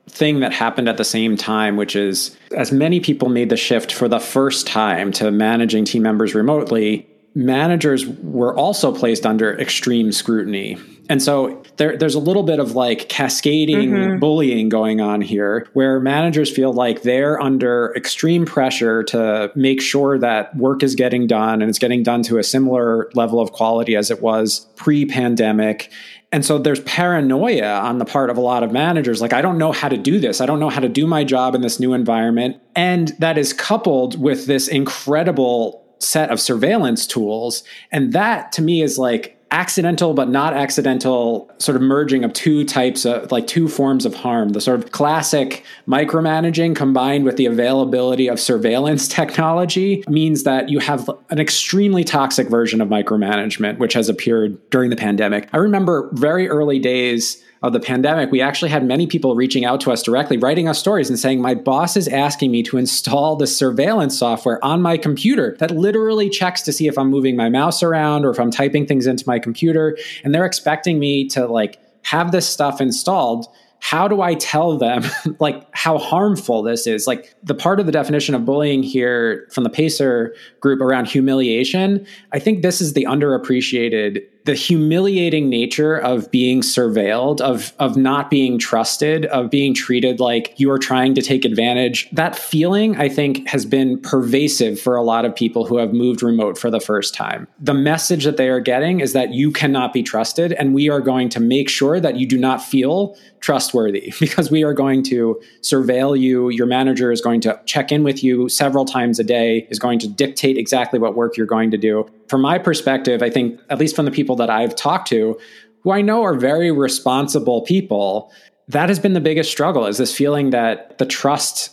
thing 0.10 0.40
that 0.40 0.54
happened 0.54 0.88
at 0.88 0.98
the 0.98 1.04
same 1.04 1.36
time 1.36 1.76
which 1.76 1.96
is 1.96 2.36
as 2.56 2.72
many 2.72 3.00
people 3.00 3.30
made 3.30 3.50
the 3.50 3.58
shift 3.58 3.92
for 3.92 4.08
the 4.08 4.20
first 4.20 4.66
time 4.66 5.12
to 5.12 5.30
managing 5.32 5.84
team 5.84 6.02
members 6.02 6.34
remotely 6.34 7.08
managers 7.36 8.06
were 8.08 8.56
also 8.56 8.94
placed 8.94 9.26
under 9.26 9.58
extreme 9.60 10.12
scrutiny. 10.12 10.78
And 11.10 11.22
so 11.24 11.64
there, 11.78 11.96
there's 11.96 12.16
a 12.16 12.20
little 12.20 12.44
bit 12.44 12.60
of 12.60 12.74
like 12.74 13.08
cascading 13.10 13.92
mm-hmm. 13.92 14.20
bullying 14.20 14.70
going 14.70 15.00
on 15.00 15.22
here 15.22 15.68
where 15.74 16.00
managers 16.00 16.54
feel 16.54 16.74
like 16.74 17.04
they're 17.04 17.42
under 17.42 17.94
extreme 17.96 18.46
pressure 18.46 19.04
to 19.04 19.52
make 19.56 19.82
sure 19.82 20.18
that 20.20 20.56
work 20.58 20.84
is 20.84 20.96
getting 20.96 21.28
done 21.28 21.62
and 21.62 21.70
it's 21.70 21.80
getting 21.80 22.04
done 22.04 22.24
to 22.24 22.38
a 22.38 22.44
similar 22.44 23.10
level 23.14 23.40
of 23.40 23.52
quality 23.54 23.96
as 23.96 24.12
it 24.12 24.22
was 24.22 24.68
pre 24.76 25.06
pandemic. 25.06 25.92
And 26.34 26.44
so 26.44 26.58
there's 26.58 26.82
paranoia 26.82 27.80
on 27.80 28.00
the 28.00 28.06
part 28.06 28.30
of 28.30 28.36
a 28.36 28.42
lot 28.42 28.62
of 28.62 28.74
managers. 28.74 29.22
Like, 29.22 29.32
I 29.32 29.42
don't 29.42 29.58
know 29.58 29.72
how 29.72 29.88
to 29.88 29.96
do 29.96 30.20
this. 30.20 30.42
I 30.42 30.46
don't 30.46 30.60
know 30.60 30.70
how 30.70 30.82
to 30.82 30.90
do 30.90 31.08
my 31.08 31.24
job 31.24 31.56
in 31.56 31.62
this 31.62 31.80
new 31.80 31.94
environment. 31.94 32.58
And 32.76 33.10
that 33.20 33.38
is 33.38 33.54
coupled 33.54 34.20
with 34.20 34.46
this 34.46 34.68
incredible 34.68 35.87
set 36.00 36.30
of 36.30 36.40
surveillance 36.40 37.08
tools. 37.08 37.64
And 37.92 38.14
that 38.14 38.52
to 38.54 38.62
me 38.62 38.82
is 38.82 38.98
like 38.98 39.38
accidental 39.52 40.14
but 40.14 40.28
not 40.28 40.54
accidental 40.54 41.50
sort 41.58 41.78
of 41.78 41.82
merging 41.82 42.26
of 42.26 42.34
two 42.34 42.66
types 42.66 43.06
of 43.06 43.32
like 43.32 43.48
two 43.48 43.70
forms 43.70 44.06
of 44.06 44.14
harm 44.14 44.50
the 44.50 44.60
sort 44.60 44.78
of 44.78 44.92
classic 44.92 45.64
micromanaging 45.88 46.76
combined 46.76 47.24
with 47.24 47.38
the 47.38 47.46
availability 47.46 48.28
of 48.28 48.42
surveillance 48.42 49.08
technology 49.08 50.04
means 50.10 50.44
that 50.44 50.68
you 50.68 50.80
have 50.80 51.10
an 51.30 51.40
extremely 51.40 52.04
toxic 52.04 52.50
version 52.50 52.82
of 52.82 52.90
micromanagement 52.90 53.78
which 53.78 53.94
has 53.94 54.10
appeared 54.10 54.60
during 54.70 54.90
the 54.90 54.98
pandemic 54.98 55.48
i 55.54 55.58
remember 55.58 56.10
very 56.12 56.50
early 56.50 56.78
days 56.78 57.42
of 57.64 57.74
the 57.74 57.80
pandemic, 57.80 58.32
we 58.32 58.42
actually 58.42 58.70
had 58.70 58.86
many 58.86 59.08
people 59.08 59.36
reaching 59.36 59.66
out 59.66 59.82
to 59.82 59.92
us 59.92 60.04
directly, 60.04 60.38
writing 60.38 60.68
us 60.68 60.80
stories 60.80 61.10
and 61.10 61.18
saying, 61.18 61.42
My 61.42 61.56
boss 61.56 61.98
is 61.98 62.08
asking 62.08 62.52
me 62.52 62.64
to 62.64 62.78
install 62.78 63.36
the 63.36 63.48
surveillance 63.48 64.18
software 64.18 64.64
on 64.64 64.82
my 64.82 64.98
computer 64.98 65.56
that 65.60 65.72
literally 65.72 66.30
checks 66.30 66.62
to 66.64 66.74
see 66.74 66.88
if 66.88 66.98
I'm 66.98 67.10
moving 67.10 67.36
my 67.36 67.50
mouse 67.50 67.82
around 67.82 68.26
or 68.26 68.30
if 68.30 68.40
I'm 68.40 68.52
typing 68.52 68.86
things 68.86 69.08
into 69.08 69.24
my 69.28 69.40
computer. 69.40 69.98
And 70.24 70.34
they're 70.34 70.46
expecting 70.46 71.00
me 71.00 71.28
to 71.30 71.48
like 71.48 71.80
have 72.04 72.32
this 72.32 72.48
stuff 72.48 72.80
installed 72.80 73.48
how 73.80 74.08
do 74.08 74.22
I 74.22 74.34
tell 74.36 74.78
them 74.78 75.04
like 75.40 75.64
how 75.72 75.98
harmful 75.98 76.64
this 76.64 76.88
is? 76.88 77.08
Like 77.08 77.36
the 77.44 77.56
part 77.56 77.80
of 77.80 77.86
the 77.86 77.92
definition 77.92 78.36
of 78.36 78.46
bullying 78.46 78.84
here 78.84 79.48
from 79.52 79.64
the 79.64 79.70
Pacer 79.70 80.36
group 80.60 80.82
around 80.82 81.08
humiliation, 81.08 82.06
I 82.32 82.40
think 82.40 82.62
this 82.62 82.82
is 82.82 82.94
the 82.94 83.06
underappreciated 83.06 84.24
the 84.48 84.56
humiliating 84.56 85.50
nature 85.50 85.98
of 85.98 86.32
being 86.32 86.62
surveilled, 86.62 87.42
of 87.42 87.74
of 87.80 87.98
not 87.98 88.30
being 88.30 88.58
trusted, 88.58 89.26
of 89.26 89.50
being 89.50 89.74
treated 89.74 90.22
like 90.22 90.54
you 90.56 90.72
are 90.72 90.80
trying 90.80 91.14
to 91.16 91.22
take 91.22 91.44
advantage. 91.44 92.10
That 92.12 92.34
feeling, 92.34 92.96
I 92.96 93.10
think, 93.10 93.46
has 93.50 93.66
been 93.66 94.00
pervasive 94.00 94.80
for 94.80 94.96
a 94.96 95.04
lot 95.04 95.26
of 95.26 95.36
people 95.36 95.66
who 95.66 95.78
have 95.78 95.92
moved 95.92 96.24
remote 96.24 96.58
for 96.58 96.72
the 96.72 96.80
first 96.80 97.14
time. 97.14 97.46
The 97.60 97.74
message 97.74 98.24
that 98.24 98.38
they 98.38 98.48
are 98.48 98.62
getting 98.62 99.02
is 99.02 99.12
that 99.12 99.34
you 99.34 99.52
cannot 99.52 99.92
be 99.92 100.02
trusted, 100.02 100.54
and 100.54 100.74
we 100.74 100.90
are 100.90 101.02
going 101.02 101.28
to 101.30 101.42
make 101.42 101.68
sure 101.68 102.00
that 102.00 102.16
you 102.16 102.26
do 102.26 102.38
not 102.38 102.64
feel 102.64 103.18
trustworthy 103.42 104.14
because 104.20 104.50
we 104.50 104.64
are 104.64 104.74
going 104.74 105.04
to 105.04 105.42
surveil 105.62 106.18
you. 106.18 106.50
Your 106.50 106.68
manager 106.68 107.12
is 107.12 107.20
going 107.20 107.42
to 107.42 107.60
check 107.66 107.92
in 107.92 108.06
with 108.06 108.24
you 108.24 108.48
several 108.48 108.86
times 108.86 109.20
a 109.20 109.26
day, 109.26 109.68
is 109.70 109.78
going 109.78 110.00
to 110.00 110.08
dictate 110.08 110.58
exactly 110.58 111.00
what 111.00 111.18
work 111.18 111.36
you're 111.36 111.46
going 111.46 111.72
to 111.72 111.78
do 111.78 112.10
from 112.28 112.42
my 112.42 112.58
perspective, 112.58 113.24
I 113.24 113.30
think, 113.30 113.60
at 113.70 113.80
least 113.80 113.96
from 113.96 114.06
the 114.06 114.12
people 114.12 114.36
that 114.38 114.50
I've 114.50 114.76
talked 114.76 115.08
to, 115.10 115.40
who 115.82 115.92
I 115.92 116.02
know 116.02 116.24
are 116.24 116.36
very 116.36 116.72
responsible 116.72 117.62
people, 117.62 118.32
that 118.68 118.90
has 118.90 119.00
been 119.00 119.14
the 119.14 119.22
biggest 119.22 119.50
struggle 119.50 119.86
is 119.86 119.98
this 119.98 120.16
feeling 120.16 120.50
that 120.50 120.98
the 120.98 121.06
trust 121.06 121.72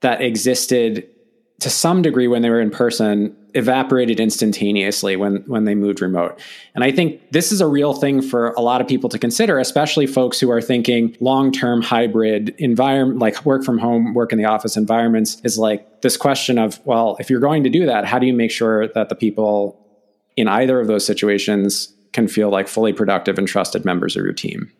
that 0.00 0.20
existed 0.20 1.08
to 1.60 1.70
some 1.70 2.02
degree 2.02 2.28
when 2.28 2.42
they 2.42 2.50
were 2.50 2.60
in 2.60 2.70
person 2.70 3.36
evaporated 3.54 4.18
instantaneously 4.18 5.16
when 5.16 5.36
when 5.46 5.64
they 5.64 5.74
moved 5.74 6.00
remote. 6.00 6.40
And 6.74 6.82
I 6.82 6.90
think 6.90 7.20
this 7.32 7.52
is 7.52 7.60
a 7.60 7.66
real 7.66 7.94
thing 7.94 8.22
for 8.22 8.50
a 8.50 8.60
lot 8.60 8.80
of 8.80 8.88
people 8.88 9.10
to 9.10 9.18
consider, 9.18 9.58
especially 9.58 10.06
folks 10.06 10.40
who 10.40 10.50
are 10.50 10.60
thinking 10.60 11.16
long-term 11.20 11.82
hybrid 11.82 12.54
environment 12.58 13.18
like 13.18 13.44
work 13.44 13.64
from 13.64 13.78
home, 13.78 14.14
work 14.14 14.32
in 14.32 14.38
the 14.38 14.44
office 14.44 14.76
environments 14.76 15.40
is 15.44 15.58
like 15.58 16.02
this 16.02 16.16
question 16.16 16.58
of, 16.58 16.80
well, 16.86 17.16
if 17.20 17.30
you're 17.30 17.40
going 17.40 17.62
to 17.64 17.70
do 17.70 17.86
that, 17.86 18.04
how 18.04 18.18
do 18.18 18.26
you 18.26 18.34
make 18.34 18.50
sure 18.50 18.88
that 18.88 19.08
the 19.08 19.14
people 19.14 19.78
in 20.36 20.48
either 20.48 20.80
of 20.80 20.86
those 20.86 21.04
situations 21.04 21.92
can 22.12 22.28
feel 22.28 22.50
like 22.50 22.68
fully 22.68 22.92
productive 22.92 23.38
and 23.38 23.48
trusted 23.48 23.84
members 23.84 24.16
of 24.16 24.24
your 24.24 24.32
team? 24.32 24.70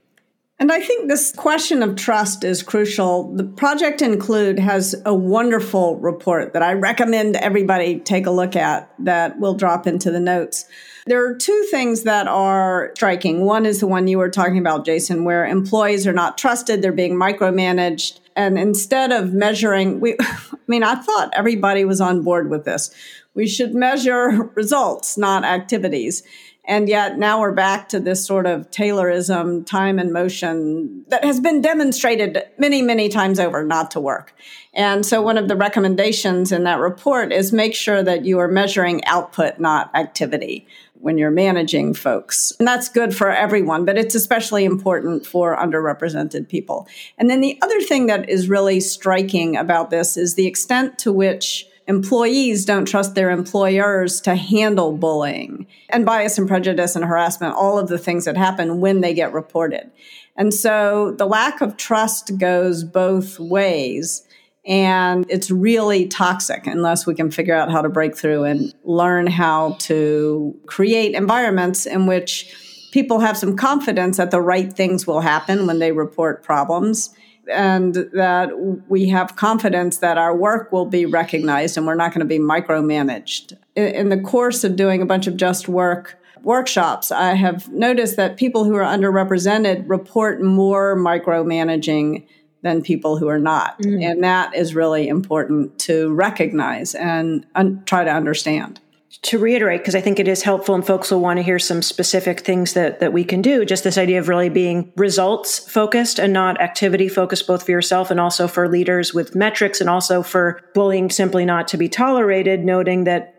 And 0.63 0.71
I 0.71 0.79
think 0.79 1.09
this 1.09 1.33
question 1.33 1.83
of 1.83 1.97
trust 1.97 2.45
is 2.45 2.63
crucial. 2.63 3.35
The 3.35 3.43
Project 3.43 4.01
Include 4.01 4.61
has 4.61 4.95
a 5.05 5.13
wonderful 5.13 5.97
report 5.97 6.53
that 6.53 6.63
I 6.63 6.75
recommend 6.75 7.35
everybody 7.35 7.99
take 7.99 8.27
a 8.27 8.31
look 8.31 8.55
at 8.55 8.89
that 9.01 9.41
we'll 9.41 9.55
drop 9.55 9.89
into 9.89 10.13
the 10.13 10.21
notes. 10.21 10.67
There 11.07 11.29
are 11.29 11.35
two 11.35 11.67
things 11.73 12.05
that 12.05 12.29
are 12.29 12.93
striking. 12.95 13.45
One 13.45 13.67
is 13.67 13.81
the 13.81 13.89
one 13.89 14.07
you 14.07 14.19
were 14.19 14.31
talking 14.31 14.59
about, 14.59 14.85
Jason, 14.85 15.25
where 15.25 15.45
employees 15.45 16.07
are 16.07 16.13
not 16.13 16.39
trusted, 16.39 16.81
they're 16.81 16.93
being 16.93 17.17
micromanaged. 17.17 18.21
And 18.37 18.57
instead 18.57 19.11
of 19.11 19.33
measuring, 19.33 19.99
we, 19.99 20.15
I 20.21 20.37
mean, 20.69 20.85
I 20.85 20.95
thought 20.95 21.33
everybody 21.35 21.85
was 21.85 22.01
on 22.01 22.23
board 22.23 22.51
with 22.51 22.65
this. 22.65 22.95
We 23.35 23.49
should 23.49 23.75
measure 23.75 24.49
results, 24.55 25.19
not 25.19 25.43
activities. 25.43 26.23
And 26.65 26.89
yet 26.89 27.19
now 27.19 27.41
we're 27.41 27.53
back 27.53 27.89
to 27.89 27.99
this 27.99 28.25
sort 28.25 28.47
of 28.47 28.71
Taylorism, 28.71 29.67
time 29.67 29.99
and 29.99 30.13
motion 30.13 31.05
that 31.09 31.25
has 31.25 31.41
been 31.41 31.61
demonstrated 31.61 32.41
many, 32.57 32.83
many 32.83 33.09
times 33.09 33.41
over 33.41 33.65
not 33.65 33.91
to 33.93 34.01
work. 34.01 34.33
And 34.73 35.05
so 35.05 35.21
one 35.21 35.39
of 35.39 35.49
the 35.49 35.57
recommendations 35.57 36.53
in 36.53 36.63
that 36.65 36.79
report 36.79 37.33
is 37.33 37.53
make 37.53 37.75
sure 37.75 38.03
that 38.05 38.25
you 38.25 38.39
are 38.39 38.49
measuring 38.49 39.05
output, 39.07 39.59
not 39.59 39.91
activity 39.95 40.67
when 40.95 41.19
you're 41.19 41.33
managing 41.33 41.95
folks. 41.95 42.53
And 42.61 42.69
that's 42.69 42.89
good 42.89 43.15
for 43.15 43.29
everyone, 43.29 43.85
but 43.85 43.99
it's 43.99 44.15
especially 44.15 44.65
important 44.65 45.27
for 45.27 45.57
underrepresented 45.57 46.49
people. 46.49 46.87
And 47.19 47.29
then 47.29 47.41
the 47.41 47.59
other 47.61 47.81
thing 47.81 48.07
that 48.07 48.29
is 48.29 48.49
really 48.49 48.79
striking 48.79 49.57
about 49.57 49.91
this 49.91 50.17
is 50.17 50.37
the 50.37 50.47
extent 50.47 50.99
to 51.01 51.13
which 51.13 51.67
employees 51.87 52.65
don't 52.65 52.87
trust 52.87 53.15
their 53.15 53.31
employers 53.31 54.21
to 54.23 54.35
handle 54.35 54.97
bullying 54.97 55.67
and 55.89 56.07
bias 56.07 56.39
and 56.39 56.49
prejudice 56.49 56.97
and 56.97 57.05
harassment, 57.05 57.55
all 57.55 57.79
of 57.79 57.89
the 57.89 57.99
things 57.99 58.25
that 58.25 58.37
happen 58.37 58.81
when 58.81 59.01
they 59.01 59.15
get 59.15 59.33
reported. 59.33 59.91
And 60.37 60.55
so 60.55 61.15
the 61.19 61.27
lack 61.27 61.61
of 61.61 61.77
trust 61.77 62.39
goes 62.39 62.85
both 62.85 63.39
ways. 63.39 64.27
And 64.65 65.27
it's 65.29 65.51
really 65.51 66.07
toxic 66.07 66.67
unless 66.67 67.05
we 67.05 67.15
can 67.15 67.31
figure 67.31 67.55
out 67.55 67.71
how 67.71 67.83
to 67.83 67.89
break 67.89 68.17
through 68.17 68.45
and 68.45 68.73
learn 68.85 69.27
how 69.27 69.77
to 69.81 70.57
create 70.67 71.15
environments 71.15 71.85
in 71.85 72.07
which 72.07 72.89
people 72.93 73.19
have 73.19 73.37
some 73.37 73.57
confidence 73.57 74.19
that 74.19 74.31
the 74.31 74.41
right 74.41 74.73
things 74.73 75.07
will 75.07 75.21
happen 75.21 75.67
when 75.67 75.81
they 75.81 75.91
report 75.91 76.45
problems 76.45 77.11
and 77.51 77.95
that 78.13 78.51
we 78.89 79.09
have 79.09 79.37
confidence 79.37 79.99
that 79.99 80.19
our 80.19 80.35
work 80.35 80.71
will 80.73 80.87
be 80.87 81.07
recognized 81.07 81.77
and 81.77 81.87
we're 81.87 81.95
not 81.95 82.13
going 82.13 82.21
to 82.21 82.27
be 82.27 82.39
micromanaged. 82.39 83.57
In, 83.75 84.09
the 84.09 84.21
course 84.21 84.65
of 84.65 84.77
doing 84.77 85.03
a 85.03 85.07
bunch 85.07 85.27
of 85.27 85.37
just 85.37 85.69
work 85.69 86.19
workshops, 86.43 87.11
I 87.11 87.35
have 87.35 87.69
noticed 87.73 88.17
that 88.17 88.37
people 88.37 88.65
who 88.65 88.75
are 88.75 88.85
underrepresented 88.85 89.89
report 89.89 90.43
more 90.43 90.97
micromanaging 90.97 92.27
than 92.63 92.83
people 92.83 93.17
who 93.17 93.29
are 93.29 93.39
not. 93.39 93.79
Mm-hmm. 93.81 94.03
And 94.03 94.25
that 94.25 94.55
is 94.55 94.75
really 94.75 95.09
important 95.09 95.79
to 95.81 96.13
recognize 96.13 96.95
and 96.95 97.45
un- 97.55 97.83
try 97.87 98.05
to 98.05 98.11
understand 98.11 98.81
to 99.21 99.39
reiterate, 99.39 99.81
because 99.83 99.95
I 99.95 100.01
think 100.01 100.19
it 100.19 100.27
is 100.27 100.43
helpful 100.43 100.75
and 100.75 100.87
folks 100.87 101.11
will 101.11 101.21
want 101.21 101.37
to 101.37 101.43
hear 101.43 101.59
some 101.59 101.83
specific 101.83 102.41
things 102.41 102.73
that, 102.73 103.01
that 103.01 103.13
we 103.13 103.25
can 103.25 103.43
do, 103.43 103.65
just 103.65 103.85
this 103.85 103.99
idea 103.99 104.19
of 104.19 104.29
really 104.29 104.49
being 104.49 104.91
results 104.97 105.59
focused 105.59 106.19
and 106.19 106.33
not 106.33 106.61
activity 106.61 107.09
focused, 107.09 107.47
both 107.47 107.65
for 107.65 107.71
yourself 107.71 108.11
and 108.11 108.19
also 108.19 108.49
for 108.49 108.69
leaders 108.69 109.13
with 109.13 109.35
metrics 109.35 109.81
and 109.81 109.91
also 109.91 110.23
for 110.23 110.63
bullying 110.75 111.11
simply 111.11 111.45
not 111.45 111.69
to 111.69 111.77
be 111.77 111.89
tolerated, 111.89 112.65
noting 112.65 113.05
that 113.05 113.35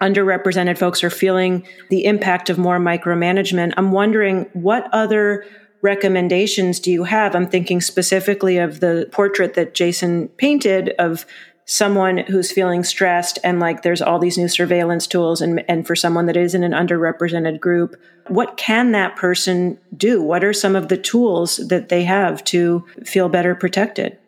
underrepresented 0.00 0.78
folks 0.78 1.02
are 1.02 1.10
feeling 1.10 1.66
the 1.90 2.04
impact 2.04 2.48
of 2.48 2.56
more 2.56 2.78
micromanagement. 2.78 3.74
I'm 3.76 3.90
wondering 3.90 4.48
what 4.52 4.88
other 4.92 5.44
recommendations 5.82 6.80
do 6.80 6.90
you 6.90 7.04
have? 7.04 7.34
I'm 7.34 7.46
thinking 7.48 7.80
specifically 7.80 8.58
of 8.58 8.80
the 8.80 9.08
portrait 9.12 9.54
that 9.54 9.74
Jason 9.74 10.28
painted 10.36 10.90
of 10.98 11.26
someone 11.70 12.16
who's 12.16 12.50
feeling 12.50 12.82
stressed 12.82 13.38
and 13.44 13.60
like 13.60 13.82
there's 13.82 14.00
all 14.00 14.18
these 14.18 14.38
new 14.38 14.48
surveillance 14.48 15.06
tools 15.06 15.42
and, 15.42 15.62
and 15.68 15.86
for 15.86 15.94
someone 15.94 16.24
that 16.24 16.36
is 16.36 16.54
in 16.54 16.64
an 16.64 16.72
underrepresented 16.72 17.60
group 17.60 17.94
what 18.28 18.56
can 18.56 18.92
that 18.92 19.16
person 19.16 19.78
do? 19.96 20.22
What 20.22 20.44
are 20.44 20.52
some 20.52 20.76
of 20.76 20.88
the 20.88 20.96
tools 20.96 21.56
that 21.68 21.88
they 21.88 22.04
have 22.04 22.42
to 22.44 22.84
feel 23.04 23.28
better 23.28 23.54
protected? 23.54 24.18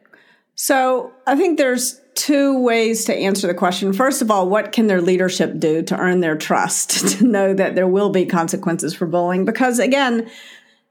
So 0.54 1.12
i 1.26 1.34
think 1.34 1.56
there's 1.56 1.98
two 2.14 2.60
ways 2.60 3.06
to 3.06 3.14
answer 3.14 3.46
the 3.46 3.54
question. 3.54 3.94
First 3.94 4.20
of 4.20 4.30
all 4.30 4.46
what 4.46 4.72
can 4.72 4.86
their 4.86 5.00
leadership 5.00 5.58
do 5.58 5.80
to 5.82 5.96
earn 5.96 6.20
their 6.20 6.36
trust 6.36 7.08
to 7.18 7.24
know 7.24 7.54
that 7.54 7.74
there 7.74 7.88
will 7.88 8.10
be 8.10 8.26
consequences 8.26 8.94
for 8.94 9.06
bullying? 9.06 9.46
Because 9.46 9.78
again 9.78 10.30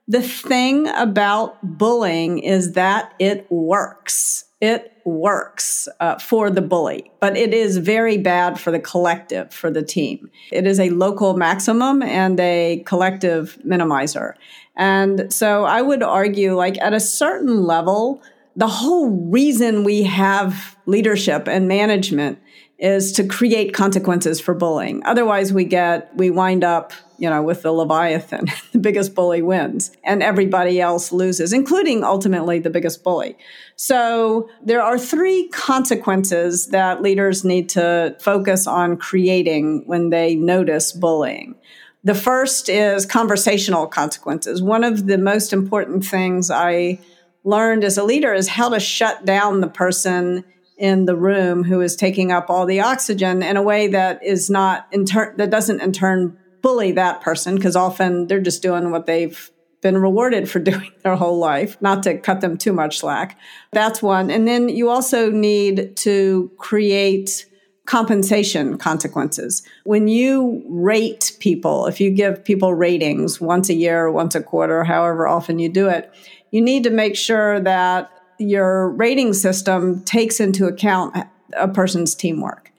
the 0.08 0.24
thing 0.24 0.88
about 0.88 1.60
bullying 1.62 2.40
is 2.40 2.72
that 2.72 3.14
it 3.20 3.46
works. 3.52 4.46
It 4.60 4.92
works 5.10 5.88
uh, 6.00 6.18
for 6.20 6.50
the 6.50 6.62
bully, 6.62 7.12
but 7.20 7.36
it 7.36 7.54
is 7.54 7.78
very 7.78 8.18
bad 8.18 8.60
for 8.60 8.72
the 8.72 8.80
collective, 8.80 9.54
for 9.54 9.70
the 9.72 9.84
team. 9.84 10.30
It 10.52 10.66
is 10.66 10.80
a 10.80 10.90
local 10.92 11.36
maximum 11.36 12.02
and 12.02 12.40
a 12.40 12.84
collective 12.86 13.58
minimizer. 13.66 14.34
And 14.76 15.34
so 15.34 15.66
I 15.66 15.82
would 15.82 16.04
argue, 16.04 16.56
like, 16.56 16.78
at 16.80 16.94
a 16.94 17.00
certain 17.00 17.64
level, 17.64 18.22
the 18.56 18.68
whole 18.68 19.10
reason 19.10 19.84
we 19.84 20.04
have 20.04 20.78
leadership 20.86 21.48
and 21.48 21.68
management 21.68 22.40
is 22.80 23.12
to 23.14 23.24
create 23.26 23.74
consequences 23.74 24.40
for 24.40 24.54
bullying. 24.54 25.02
Otherwise, 25.06 25.52
we 25.52 25.66
get, 25.66 26.16
we 26.16 26.30
wind 26.30 26.64
up 26.64 26.94
you 27.20 27.30
know, 27.30 27.44
with 27.44 27.62
the 27.62 27.72
Leviathan, 27.72 28.46
the 28.72 28.80
biggest 28.80 29.14
bully 29.14 29.42
wins 29.42 29.92
and 30.04 30.24
everybody 30.24 30.80
else 30.82 31.12
loses, 31.12 31.54
including 31.54 32.04
ultimately 32.04 32.60
the 32.60 32.70
biggest 32.70 33.04
bully. 33.04 33.38
So 33.76 34.50
there 34.64 34.82
are 34.82 34.98
three 34.98 35.50
consequences 35.50 36.68
that 36.68 37.02
leaders 37.02 37.44
need 37.44 37.70
to 37.70 38.16
focus 38.20 38.66
on 38.66 38.98
creating 38.98 39.84
when 39.86 40.10
they 40.10 40.36
notice 40.36 40.92
bullying. 40.92 41.56
The 42.04 42.16
first 42.16 42.70
is 42.70 43.06
conversational 43.06 43.86
consequences. 43.86 44.62
One 44.62 44.86
of 44.86 45.06
the 45.06 45.18
most 45.18 45.52
important 45.52 46.06
things 46.06 46.50
I 46.50 47.00
learned 47.44 47.84
as 47.84 47.98
a 47.98 48.04
leader 48.04 48.34
is 48.34 48.48
how 48.48 48.70
to 48.70 48.80
shut 48.80 49.26
down 49.26 49.60
the 49.60 49.68
person 49.68 50.46
in 50.80 51.06
the 51.06 51.16
room 51.16 51.64
who 51.64 51.82
is 51.82 51.96
taking 51.96 52.32
up 52.32 52.50
all 52.50 52.66
the 52.66 52.80
oxygen 52.80 53.44
in 53.44 53.58
a 53.58 53.62
way 53.62 53.88
that 53.88 54.24
is 54.24 54.50
not 54.50 54.88
in 54.92 55.06
turn 55.06 55.36
that 55.38 55.50
doesn't 55.50 55.82
in 55.82 55.92
turn 55.92 56.38
bully 56.62 56.94
that 56.94 57.22
person 57.22 57.56
because 57.56 57.76
often 57.76 58.28
they're 58.28 58.42
just 58.42 58.62
doing 58.62 58.90
what 58.90 59.06
they've 59.06 59.52
been 59.82 59.98
rewarded 59.98 60.50
for 60.50 60.60
doing 60.72 60.92
their 61.04 61.16
whole 61.16 61.38
life, 61.38 61.78
not 61.82 62.04
to 62.04 62.18
cut 62.18 62.42
them 62.42 62.58
too 62.58 62.74
much 62.74 63.00
slack. 63.00 63.38
That's 63.72 64.02
one. 64.02 64.30
And 64.30 64.48
then 64.48 64.70
you 64.70 64.90
also 64.90 65.30
need 65.30 65.96
to 65.98 66.52
create 66.58 67.46
compensation 67.86 68.78
consequences. 68.78 69.64
When 69.84 70.08
you 70.08 70.64
rate 70.70 71.36
people, 71.40 71.88
if 71.88 72.00
you 72.00 72.12
give 72.12 72.44
people 72.44 72.74
ratings 72.74 73.42
once 73.42 73.68
a 73.70 73.74
year, 73.74 74.12
once 74.12 74.36
a 74.36 74.44
quarter, 74.44 74.84
however 74.84 75.28
often 75.28 75.58
you 75.58 75.70
do 75.70 75.90
it, 75.90 76.14
you 76.52 76.62
need 76.62 76.84
to 76.84 76.92
make 76.92 77.16
sure 77.16 77.60
that 77.62 78.12
your 78.40 78.90
rating 78.92 79.34
system 79.34 80.04
takes 80.04 80.40
into 80.40 80.66
account 80.66 81.16
a 81.56 81.68
person's 81.68 82.16
teamwork. 82.16 82.72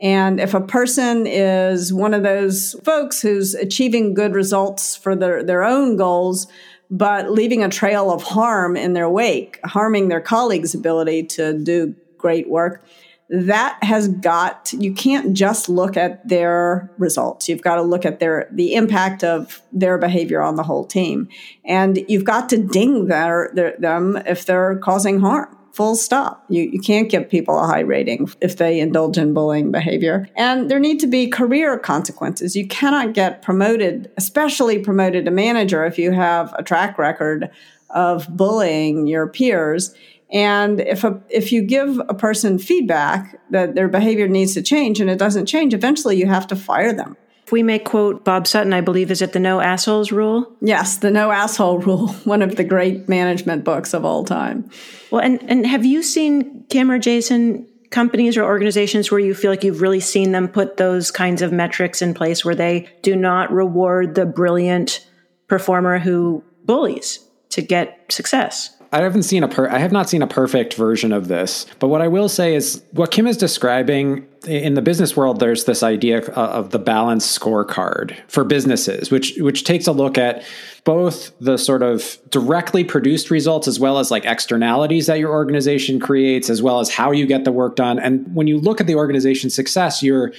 And 0.00 0.40
if 0.40 0.54
a 0.54 0.60
person 0.60 1.26
is 1.26 1.92
one 1.92 2.14
of 2.14 2.22
those 2.22 2.74
folks 2.84 3.20
who's 3.20 3.54
achieving 3.54 4.14
good 4.14 4.32
results 4.34 4.94
for 4.94 5.16
their, 5.16 5.42
their 5.42 5.64
own 5.64 5.96
goals, 5.96 6.46
but 6.90 7.30
leaving 7.30 7.64
a 7.64 7.68
trail 7.68 8.10
of 8.10 8.22
harm 8.22 8.76
in 8.76 8.92
their 8.92 9.10
wake, 9.10 9.58
harming 9.64 10.08
their 10.08 10.20
colleagues' 10.20 10.74
ability 10.74 11.24
to 11.24 11.58
do 11.58 11.94
great 12.16 12.48
work, 12.48 12.84
that 13.30 13.78
has 13.82 14.08
got 14.08 14.72
you 14.72 14.92
can't 14.92 15.34
just 15.34 15.68
look 15.68 15.96
at 15.96 16.26
their 16.26 16.90
results 16.98 17.48
you've 17.48 17.62
got 17.62 17.76
to 17.76 17.82
look 17.82 18.06
at 18.06 18.20
their 18.20 18.48
the 18.52 18.74
impact 18.74 19.22
of 19.22 19.60
their 19.72 19.98
behavior 19.98 20.40
on 20.40 20.56
the 20.56 20.62
whole 20.62 20.84
team 20.84 21.28
and 21.64 21.98
you've 22.08 22.24
got 22.24 22.48
to 22.48 22.56
ding 22.56 23.06
their, 23.06 23.50
their, 23.54 23.76
them 23.78 24.16
if 24.26 24.46
they're 24.46 24.78
causing 24.78 25.20
harm 25.20 25.54
full 25.78 25.94
stop. 25.94 26.44
You, 26.48 26.64
you 26.64 26.80
can't 26.80 27.08
give 27.08 27.30
people 27.30 27.56
a 27.56 27.64
high 27.64 27.82
rating 27.82 28.28
if 28.40 28.56
they 28.56 28.80
indulge 28.80 29.16
in 29.16 29.32
bullying 29.32 29.70
behavior. 29.70 30.28
And 30.34 30.68
there 30.68 30.80
need 30.80 30.98
to 30.98 31.06
be 31.06 31.28
career 31.28 31.78
consequences. 31.78 32.56
You 32.56 32.66
cannot 32.66 33.14
get 33.14 33.42
promoted, 33.42 34.10
especially 34.16 34.80
promoted 34.80 35.24
to 35.26 35.30
manager, 35.30 35.84
if 35.84 35.96
you 35.96 36.10
have 36.10 36.52
a 36.58 36.64
track 36.64 36.98
record 36.98 37.48
of 37.90 38.26
bullying 38.36 39.06
your 39.06 39.28
peers. 39.28 39.94
And 40.30 40.80
if 40.80 41.04
a, 41.04 41.20
if 41.30 41.52
you 41.52 41.62
give 41.62 42.00
a 42.08 42.14
person 42.14 42.58
feedback 42.58 43.40
that 43.50 43.74
their 43.74 43.88
behavior 43.88 44.28
needs 44.28 44.54
to 44.54 44.62
change 44.62 45.00
and 45.00 45.08
it 45.08 45.18
doesn't 45.18 45.46
change, 45.46 45.72
eventually 45.72 46.16
you 46.16 46.26
have 46.26 46.46
to 46.48 46.56
fire 46.56 46.92
them. 46.92 47.16
If 47.44 47.52
we 47.52 47.62
may 47.62 47.78
quote 47.78 48.26
Bob 48.26 48.46
Sutton, 48.46 48.74
I 48.74 48.82
believe, 48.82 49.10
is 49.10 49.22
it 49.22 49.32
the 49.32 49.40
no 49.40 49.60
assholes 49.60 50.12
rule? 50.12 50.54
Yes, 50.60 50.98
the 50.98 51.10
no 51.10 51.30
asshole 51.30 51.78
rule, 51.78 52.08
one 52.24 52.42
of 52.42 52.56
the 52.56 52.64
great 52.64 53.08
management 53.08 53.64
books 53.64 53.94
of 53.94 54.04
all 54.04 54.24
time. 54.24 54.68
Well, 55.10 55.22
and, 55.22 55.42
and 55.48 55.66
have 55.66 55.86
you 55.86 56.02
seen, 56.02 56.66
Kim 56.68 56.90
or 56.90 56.98
Jason, 56.98 57.66
companies 57.90 58.36
or 58.36 58.44
organizations 58.44 59.10
where 59.10 59.20
you 59.20 59.34
feel 59.34 59.50
like 59.50 59.64
you've 59.64 59.80
really 59.80 60.00
seen 60.00 60.32
them 60.32 60.46
put 60.46 60.76
those 60.76 61.10
kinds 61.10 61.40
of 61.40 61.50
metrics 61.50 62.02
in 62.02 62.12
place 62.12 62.44
where 62.44 62.54
they 62.54 62.86
do 63.00 63.16
not 63.16 63.50
reward 63.50 64.14
the 64.14 64.26
brilliant 64.26 65.06
performer 65.46 65.98
who 65.98 66.44
bullies 66.64 67.20
to 67.48 67.62
get 67.62 68.04
success? 68.10 68.77
I 68.92 69.02
haven't 69.02 69.24
seen 69.24 69.42
a 69.42 69.48
per 69.48 69.68
I 69.68 69.78
have 69.78 69.92
not 69.92 70.08
seen 70.08 70.22
a 70.22 70.26
perfect 70.26 70.74
version 70.74 71.12
of 71.12 71.28
this. 71.28 71.66
But 71.78 71.88
what 71.88 72.00
I 72.00 72.08
will 72.08 72.28
say 72.28 72.54
is 72.54 72.82
what 72.92 73.10
Kim 73.10 73.26
is 73.26 73.36
describing 73.36 74.26
in 74.46 74.74
the 74.74 74.82
business 74.82 75.16
world 75.16 75.40
there's 75.40 75.64
this 75.64 75.82
idea 75.82 76.24
of 76.30 76.70
the 76.70 76.78
balanced 76.78 77.38
scorecard 77.38 78.16
for 78.28 78.44
businesses 78.44 79.10
which 79.10 79.34
which 79.38 79.64
takes 79.64 79.86
a 79.86 79.92
look 79.92 80.16
at 80.16 80.44
both 80.84 81.32
the 81.40 81.58
sort 81.58 81.82
of 81.82 82.18
directly 82.30 82.84
produced 82.84 83.30
results 83.30 83.66
as 83.66 83.80
well 83.80 83.98
as 83.98 84.10
like 84.10 84.24
externalities 84.24 85.06
that 85.06 85.18
your 85.18 85.32
organization 85.32 85.98
creates 85.98 86.48
as 86.48 86.62
well 86.62 86.78
as 86.78 86.88
how 86.88 87.10
you 87.10 87.26
get 87.26 87.44
the 87.44 87.52
work 87.52 87.74
done 87.74 87.98
and 87.98 88.32
when 88.34 88.46
you 88.46 88.58
look 88.58 88.80
at 88.80 88.86
the 88.86 88.94
organization's 88.94 89.54
success 89.54 90.02
you're 90.02 90.32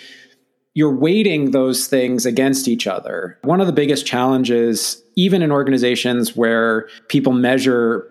you're 0.74 0.96
weighting 0.96 1.52
those 1.52 1.88
things 1.88 2.26
against 2.26 2.68
each 2.68 2.88
other. 2.88 3.38
One 3.42 3.60
of 3.60 3.68
the 3.68 3.74
biggest 3.74 4.06
challenges, 4.06 5.02
even 5.16 5.42
in 5.42 5.52
organizations 5.52 6.38
where 6.38 6.88
people 7.10 7.34
measure 7.34 8.10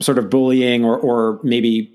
sort 0.00 0.18
of 0.18 0.30
bullying 0.30 0.84
or, 0.84 0.98
or 0.98 1.40
maybe 1.42 1.90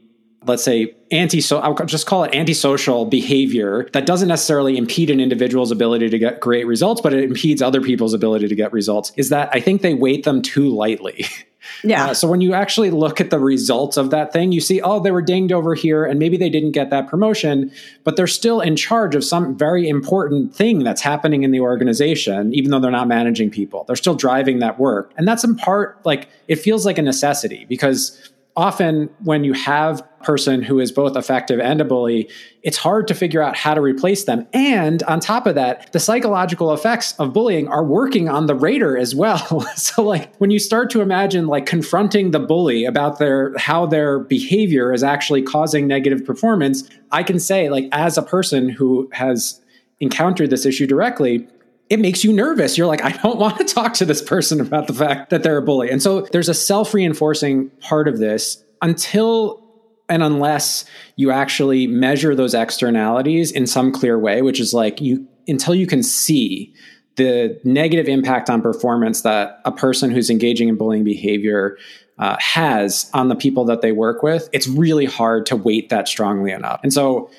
let's 0.45 0.63
say 0.63 0.95
anti 1.11 1.41
so 1.41 1.59
I'll 1.59 1.75
just 1.85 2.05
call 2.05 2.23
it 2.23 2.33
antisocial 2.33 3.05
behavior 3.05 3.89
that 3.93 4.05
doesn't 4.05 4.29
necessarily 4.29 4.77
impede 4.77 5.09
an 5.09 5.19
individual's 5.19 5.69
ability 5.69 6.09
to 6.09 6.17
get 6.17 6.39
great 6.39 6.65
results 6.65 7.01
but 7.01 7.13
it 7.13 7.23
impedes 7.23 7.61
other 7.61 7.81
people's 7.81 8.13
ability 8.13 8.47
to 8.47 8.55
get 8.55 8.71
results 8.71 9.11
is 9.17 9.29
that 9.29 9.49
I 9.51 9.59
think 9.59 9.81
they 9.81 9.93
weight 9.93 10.23
them 10.23 10.41
too 10.41 10.69
lightly. 10.69 11.25
Yeah. 11.83 12.07
Uh, 12.07 12.13
so 12.13 12.27
when 12.27 12.41
you 12.41 12.53
actually 12.53 12.91
look 12.91 13.21
at 13.21 13.29
the 13.29 13.39
results 13.39 13.97
of 13.97 14.09
that 14.11 14.33
thing, 14.33 14.51
you 14.51 14.61
see, 14.61 14.81
oh, 14.81 14.99
they 14.99 15.11
were 15.11 15.21
dinged 15.21 15.51
over 15.51 15.75
here 15.75 16.05
and 16.05 16.19
maybe 16.19 16.37
they 16.37 16.49
didn't 16.49 16.71
get 16.71 16.89
that 16.89 17.07
promotion, 17.07 17.71
but 18.03 18.15
they're 18.15 18.27
still 18.27 18.61
in 18.61 18.75
charge 18.75 19.15
of 19.15 19.23
some 19.23 19.57
very 19.57 19.87
important 19.87 20.55
thing 20.55 20.83
that's 20.83 21.01
happening 21.01 21.43
in 21.43 21.51
the 21.51 21.59
organization, 21.59 22.53
even 22.53 22.71
though 22.71 22.79
they're 22.79 22.91
not 22.91 23.07
managing 23.07 23.49
people. 23.49 23.83
They're 23.85 23.95
still 23.95 24.15
driving 24.15 24.59
that 24.59 24.79
work. 24.79 25.13
And 25.17 25.27
that's 25.27 25.43
in 25.43 25.55
part 25.55 26.03
like 26.05 26.29
it 26.47 26.57
feels 26.57 26.85
like 26.85 26.97
a 26.97 27.01
necessity 27.01 27.65
because 27.67 28.31
often 28.55 29.09
when 29.23 29.43
you 29.43 29.53
have 29.53 30.03
person 30.23 30.61
who 30.61 30.79
is 30.79 30.91
both 30.91 31.15
effective 31.15 31.59
and 31.59 31.81
a 31.81 31.85
bully, 31.85 32.29
it's 32.63 32.77
hard 32.77 33.07
to 33.07 33.13
figure 33.13 33.41
out 33.41 33.55
how 33.55 33.73
to 33.73 33.81
replace 33.81 34.25
them. 34.25 34.47
And 34.53 35.01
on 35.03 35.19
top 35.19 35.47
of 35.47 35.55
that, 35.55 35.91
the 35.93 35.99
psychological 35.99 36.73
effects 36.73 37.13
of 37.19 37.33
bullying 37.33 37.67
are 37.67 37.83
working 37.83 38.29
on 38.29 38.47
the 38.47 38.55
raider 38.55 38.97
as 38.97 39.15
well. 39.15 39.61
so 39.75 40.03
like 40.03 40.35
when 40.37 40.51
you 40.51 40.59
start 40.59 40.89
to 40.91 41.01
imagine 41.01 41.47
like 41.47 41.65
confronting 41.65 42.31
the 42.31 42.39
bully 42.39 42.85
about 42.85 43.19
their 43.19 43.57
how 43.57 43.85
their 43.85 44.19
behavior 44.19 44.93
is 44.93 45.03
actually 45.03 45.41
causing 45.41 45.87
negative 45.87 46.25
performance, 46.25 46.89
I 47.11 47.23
can 47.23 47.39
say 47.39 47.69
like 47.69 47.87
as 47.91 48.17
a 48.17 48.23
person 48.23 48.69
who 48.69 49.09
has 49.13 49.61
encountered 49.99 50.49
this 50.49 50.65
issue 50.65 50.87
directly, 50.87 51.47
it 51.89 51.99
makes 51.99 52.23
you 52.23 52.31
nervous. 52.31 52.77
You're 52.77 52.87
like, 52.87 53.03
I 53.03 53.11
don't 53.11 53.39
want 53.39 53.57
to 53.57 53.63
talk 53.63 53.93
to 53.95 54.05
this 54.05 54.21
person 54.21 54.61
about 54.61 54.87
the 54.87 54.93
fact 54.93 55.29
that 55.31 55.43
they're 55.43 55.57
a 55.57 55.61
bully. 55.61 55.89
And 55.89 56.01
so 56.01 56.21
there's 56.31 56.49
a 56.49 56.53
self 56.53 56.93
reinforcing 56.93 57.69
part 57.81 58.07
of 58.07 58.19
this 58.19 58.63
until 58.81 59.68
and 60.09 60.23
unless 60.23 60.85
you 61.15 61.31
actually 61.31 61.87
measure 61.87 62.35
those 62.35 62.53
externalities 62.53 63.51
in 63.51 63.67
some 63.67 63.91
clear 63.91 64.17
way, 64.17 64.41
which 64.41 64.59
is 64.59 64.73
like 64.73 64.99
you 64.99 65.27
until 65.47 65.75
you 65.75 65.87
can 65.87 66.03
see 66.03 66.73
the 67.15 67.59
negative 67.63 68.07
impact 68.07 68.49
on 68.49 68.61
performance 68.61 69.21
that 69.21 69.59
a 69.65 69.71
person 69.71 70.09
who's 70.09 70.29
engaging 70.29 70.69
in 70.69 70.75
bullying 70.75 71.03
behavior 71.03 71.77
uh, 72.17 72.37
has 72.39 73.09
on 73.13 73.29
the 73.29 73.35
people 73.35 73.65
that 73.65 73.81
they 73.81 73.91
work 73.91 74.23
with, 74.23 74.49
it's 74.53 74.67
really 74.67 75.05
hard 75.05 75.45
to 75.45 75.55
weight 75.55 75.89
that 75.89 76.07
strongly 76.07 76.51
enough. 76.51 76.79
And 76.83 76.93
so 76.93 77.29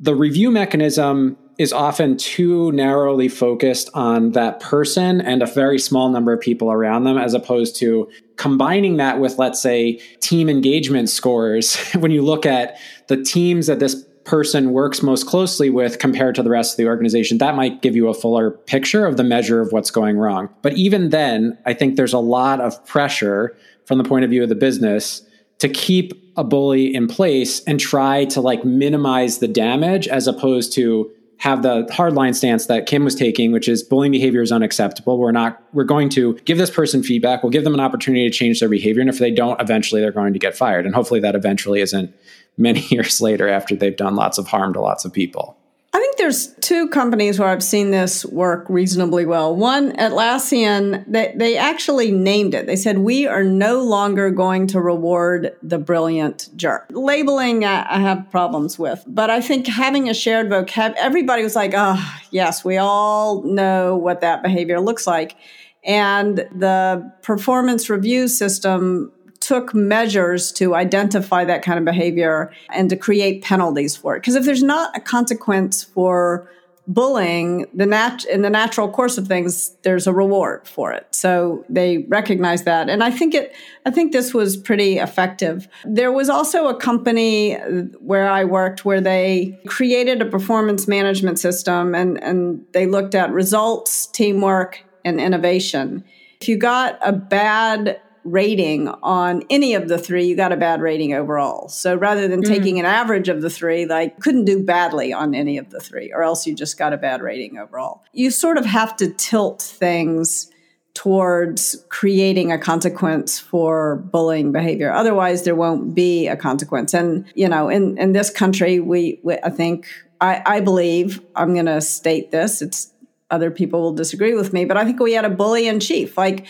the 0.00 0.14
review 0.14 0.50
mechanism 0.50 1.36
is 1.58 1.72
often 1.72 2.16
too 2.16 2.72
narrowly 2.72 3.28
focused 3.28 3.90
on 3.94 4.32
that 4.32 4.60
person 4.60 5.20
and 5.20 5.42
a 5.42 5.46
very 5.46 5.78
small 5.78 6.08
number 6.08 6.32
of 6.32 6.40
people 6.40 6.70
around 6.70 7.04
them, 7.04 7.18
as 7.18 7.34
opposed 7.34 7.76
to 7.76 8.10
combining 8.36 8.96
that 8.96 9.20
with, 9.20 9.38
let's 9.38 9.60
say, 9.60 10.00
team 10.20 10.48
engagement 10.48 11.08
scores. 11.08 11.76
when 11.94 12.10
you 12.10 12.22
look 12.22 12.46
at 12.46 12.78
the 13.08 13.22
teams 13.22 13.66
that 13.66 13.78
this 13.78 14.04
person 14.24 14.72
works 14.72 15.02
most 15.02 15.26
closely 15.26 15.68
with 15.68 15.98
compared 15.98 16.34
to 16.34 16.42
the 16.42 16.50
rest 16.50 16.72
of 16.72 16.76
the 16.76 16.86
organization, 16.86 17.38
that 17.38 17.56
might 17.56 17.82
give 17.82 17.96
you 17.96 18.08
a 18.08 18.14
fuller 18.14 18.50
picture 18.50 19.04
of 19.04 19.16
the 19.16 19.24
measure 19.24 19.60
of 19.60 19.72
what's 19.72 19.90
going 19.90 20.16
wrong. 20.16 20.48
But 20.62 20.74
even 20.74 21.10
then, 21.10 21.58
I 21.66 21.74
think 21.74 21.96
there's 21.96 22.12
a 22.12 22.18
lot 22.18 22.60
of 22.60 22.84
pressure 22.86 23.56
from 23.84 23.98
the 23.98 24.04
point 24.04 24.24
of 24.24 24.30
view 24.30 24.42
of 24.42 24.48
the 24.48 24.54
business 24.54 25.22
to 25.58 25.68
keep 25.68 26.12
a 26.36 26.44
bully 26.44 26.94
in 26.94 27.06
place 27.06 27.62
and 27.64 27.78
try 27.78 28.24
to 28.26 28.40
like 28.40 28.64
minimize 28.64 29.38
the 29.38 29.48
damage 29.48 30.08
as 30.08 30.26
opposed 30.26 30.72
to 30.72 31.10
have 31.42 31.62
the 31.62 31.82
hardline 31.86 32.36
stance 32.36 32.66
that 32.66 32.86
Kim 32.86 33.02
was 33.02 33.16
taking, 33.16 33.50
which 33.50 33.66
is 33.68 33.82
bullying 33.82 34.12
behavior 34.12 34.42
is 34.42 34.52
unacceptable. 34.52 35.18
We're 35.18 35.32
not, 35.32 35.60
we're 35.72 35.82
going 35.82 36.08
to 36.10 36.34
give 36.44 36.56
this 36.56 36.70
person 36.70 37.02
feedback. 37.02 37.42
We'll 37.42 37.50
give 37.50 37.64
them 37.64 37.74
an 37.74 37.80
opportunity 37.80 38.30
to 38.30 38.32
change 38.32 38.60
their 38.60 38.68
behavior. 38.68 39.00
And 39.00 39.10
if 39.10 39.18
they 39.18 39.32
don't, 39.32 39.60
eventually 39.60 40.00
they're 40.00 40.12
going 40.12 40.34
to 40.34 40.38
get 40.38 40.56
fired. 40.56 40.86
And 40.86 40.94
hopefully 40.94 41.18
that 41.18 41.34
eventually 41.34 41.80
isn't 41.80 42.14
many 42.56 42.78
years 42.90 43.20
later 43.20 43.48
after 43.48 43.74
they've 43.74 43.96
done 43.96 44.14
lots 44.14 44.38
of 44.38 44.46
harm 44.46 44.72
to 44.74 44.80
lots 44.80 45.04
of 45.04 45.12
people. 45.12 45.58
I 45.94 45.98
think 45.98 46.16
there's 46.16 46.54
two 46.54 46.88
companies 46.88 47.38
where 47.38 47.50
I've 47.50 47.62
seen 47.62 47.90
this 47.90 48.24
work 48.24 48.64
reasonably 48.70 49.26
well. 49.26 49.54
One, 49.54 49.92
Atlassian, 49.96 51.04
they, 51.06 51.34
they 51.36 51.58
actually 51.58 52.10
named 52.10 52.54
it. 52.54 52.64
They 52.64 52.76
said, 52.76 52.98
We 52.98 53.26
are 53.26 53.44
no 53.44 53.82
longer 53.82 54.30
going 54.30 54.68
to 54.68 54.80
reward 54.80 55.54
the 55.62 55.76
brilliant 55.76 56.48
jerk. 56.56 56.86
Labeling, 56.88 57.66
I, 57.66 57.96
I 57.96 58.00
have 58.00 58.30
problems 58.30 58.78
with, 58.78 59.04
but 59.06 59.28
I 59.28 59.42
think 59.42 59.66
having 59.66 60.08
a 60.08 60.14
shared 60.14 60.48
vocab, 60.48 60.94
everybody 60.96 61.42
was 61.42 61.54
like, 61.54 61.74
Oh, 61.76 62.18
yes, 62.30 62.64
we 62.64 62.78
all 62.78 63.42
know 63.42 63.94
what 63.94 64.22
that 64.22 64.42
behavior 64.42 64.80
looks 64.80 65.06
like. 65.06 65.36
And 65.84 66.36
the 66.36 67.12
performance 67.20 67.90
review 67.90 68.28
system 68.28 69.12
took 69.52 69.74
measures 69.74 70.50
to 70.50 70.74
identify 70.74 71.44
that 71.44 71.62
kind 71.62 71.78
of 71.78 71.84
behavior 71.84 72.50
and 72.70 72.88
to 72.88 72.96
create 72.96 73.42
penalties 73.42 73.94
for 73.94 74.16
it. 74.16 74.20
Because 74.20 74.34
if 74.34 74.46
there's 74.46 74.62
not 74.62 74.96
a 74.96 75.00
consequence 75.00 75.84
for 75.84 76.48
bullying, 76.88 77.66
the 77.74 77.84
nat- 77.84 78.24
in 78.24 78.40
the 78.40 78.48
natural 78.48 78.88
course 78.88 79.18
of 79.18 79.28
things, 79.28 79.76
there's 79.82 80.06
a 80.06 80.12
reward 80.12 80.66
for 80.66 80.90
it. 80.90 81.06
So 81.10 81.66
they 81.68 81.98
recognize 82.08 82.64
that, 82.64 82.88
and 82.88 83.04
I 83.04 83.10
think 83.10 83.34
it. 83.34 83.54
I 83.84 83.90
think 83.90 84.12
this 84.12 84.32
was 84.32 84.56
pretty 84.56 84.96
effective. 84.96 85.68
There 85.84 86.12
was 86.12 86.30
also 86.30 86.68
a 86.68 86.74
company 86.74 87.56
where 88.00 88.30
I 88.30 88.44
worked 88.44 88.86
where 88.86 89.02
they 89.02 89.60
created 89.66 90.22
a 90.22 90.24
performance 90.24 90.88
management 90.88 91.38
system, 91.38 91.94
and 91.94 92.22
and 92.24 92.64
they 92.72 92.86
looked 92.86 93.14
at 93.14 93.30
results, 93.32 94.06
teamwork, 94.06 94.82
and 95.04 95.20
innovation. 95.20 96.04
If 96.40 96.48
you 96.48 96.56
got 96.56 96.98
a 97.02 97.12
bad 97.12 98.00
rating 98.24 98.88
on 99.02 99.42
any 99.50 99.74
of 99.74 99.88
the 99.88 99.98
three, 99.98 100.26
you 100.26 100.36
got 100.36 100.52
a 100.52 100.56
bad 100.56 100.80
rating 100.80 101.12
overall. 101.12 101.68
So 101.68 101.96
rather 101.96 102.28
than 102.28 102.42
mm-hmm. 102.42 102.52
taking 102.52 102.78
an 102.78 102.86
average 102.86 103.28
of 103.28 103.42
the 103.42 103.50
three, 103.50 103.86
like 103.86 104.20
couldn't 104.20 104.44
do 104.44 104.62
badly 104.62 105.12
on 105.12 105.34
any 105.34 105.58
of 105.58 105.70
the 105.70 105.80
three, 105.80 106.12
or 106.12 106.22
else 106.22 106.46
you 106.46 106.54
just 106.54 106.78
got 106.78 106.92
a 106.92 106.96
bad 106.96 107.20
rating 107.20 107.58
overall. 107.58 108.04
You 108.12 108.30
sort 108.30 108.58
of 108.58 108.64
have 108.64 108.96
to 108.98 109.10
tilt 109.10 109.60
things 109.62 110.50
towards 110.94 111.84
creating 111.88 112.52
a 112.52 112.58
consequence 112.58 113.38
for 113.38 113.96
bullying 113.96 114.52
behavior. 114.52 114.92
Otherwise, 114.92 115.44
there 115.44 115.54
won't 115.54 115.94
be 115.94 116.28
a 116.28 116.36
consequence. 116.36 116.92
And, 116.92 117.24
you 117.34 117.48
know, 117.48 117.68
in, 117.70 117.96
in 117.96 118.12
this 118.12 118.28
country, 118.28 118.78
we, 118.78 119.18
we 119.22 119.38
I 119.42 119.48
think, 119.48 119.86
I, 120.20 120.42
I 120.44 120.60
believe, 120.60 121.20
I'm 121.34 121.54
going 121.54 121.66
to 121.66 121.80
state 121.80 122.30
this, 122.30 122.60
it's 122.60 122.92
other 123.30 123.50
people 123.50 123.80
will 123.80 123.94
disagree 123.94 124.34
with 124.34 124.52
me, 124.52 124.66
but 124.66 124.76
I 124.76 124.84
think 124.84 125.00
we 125.00 125.14
had 125.14 125.24
a 125.24 125.30
bully 125.30 125.66
in 125.66 125.80
chief. 125.80 126.18
Like 126.18 126.46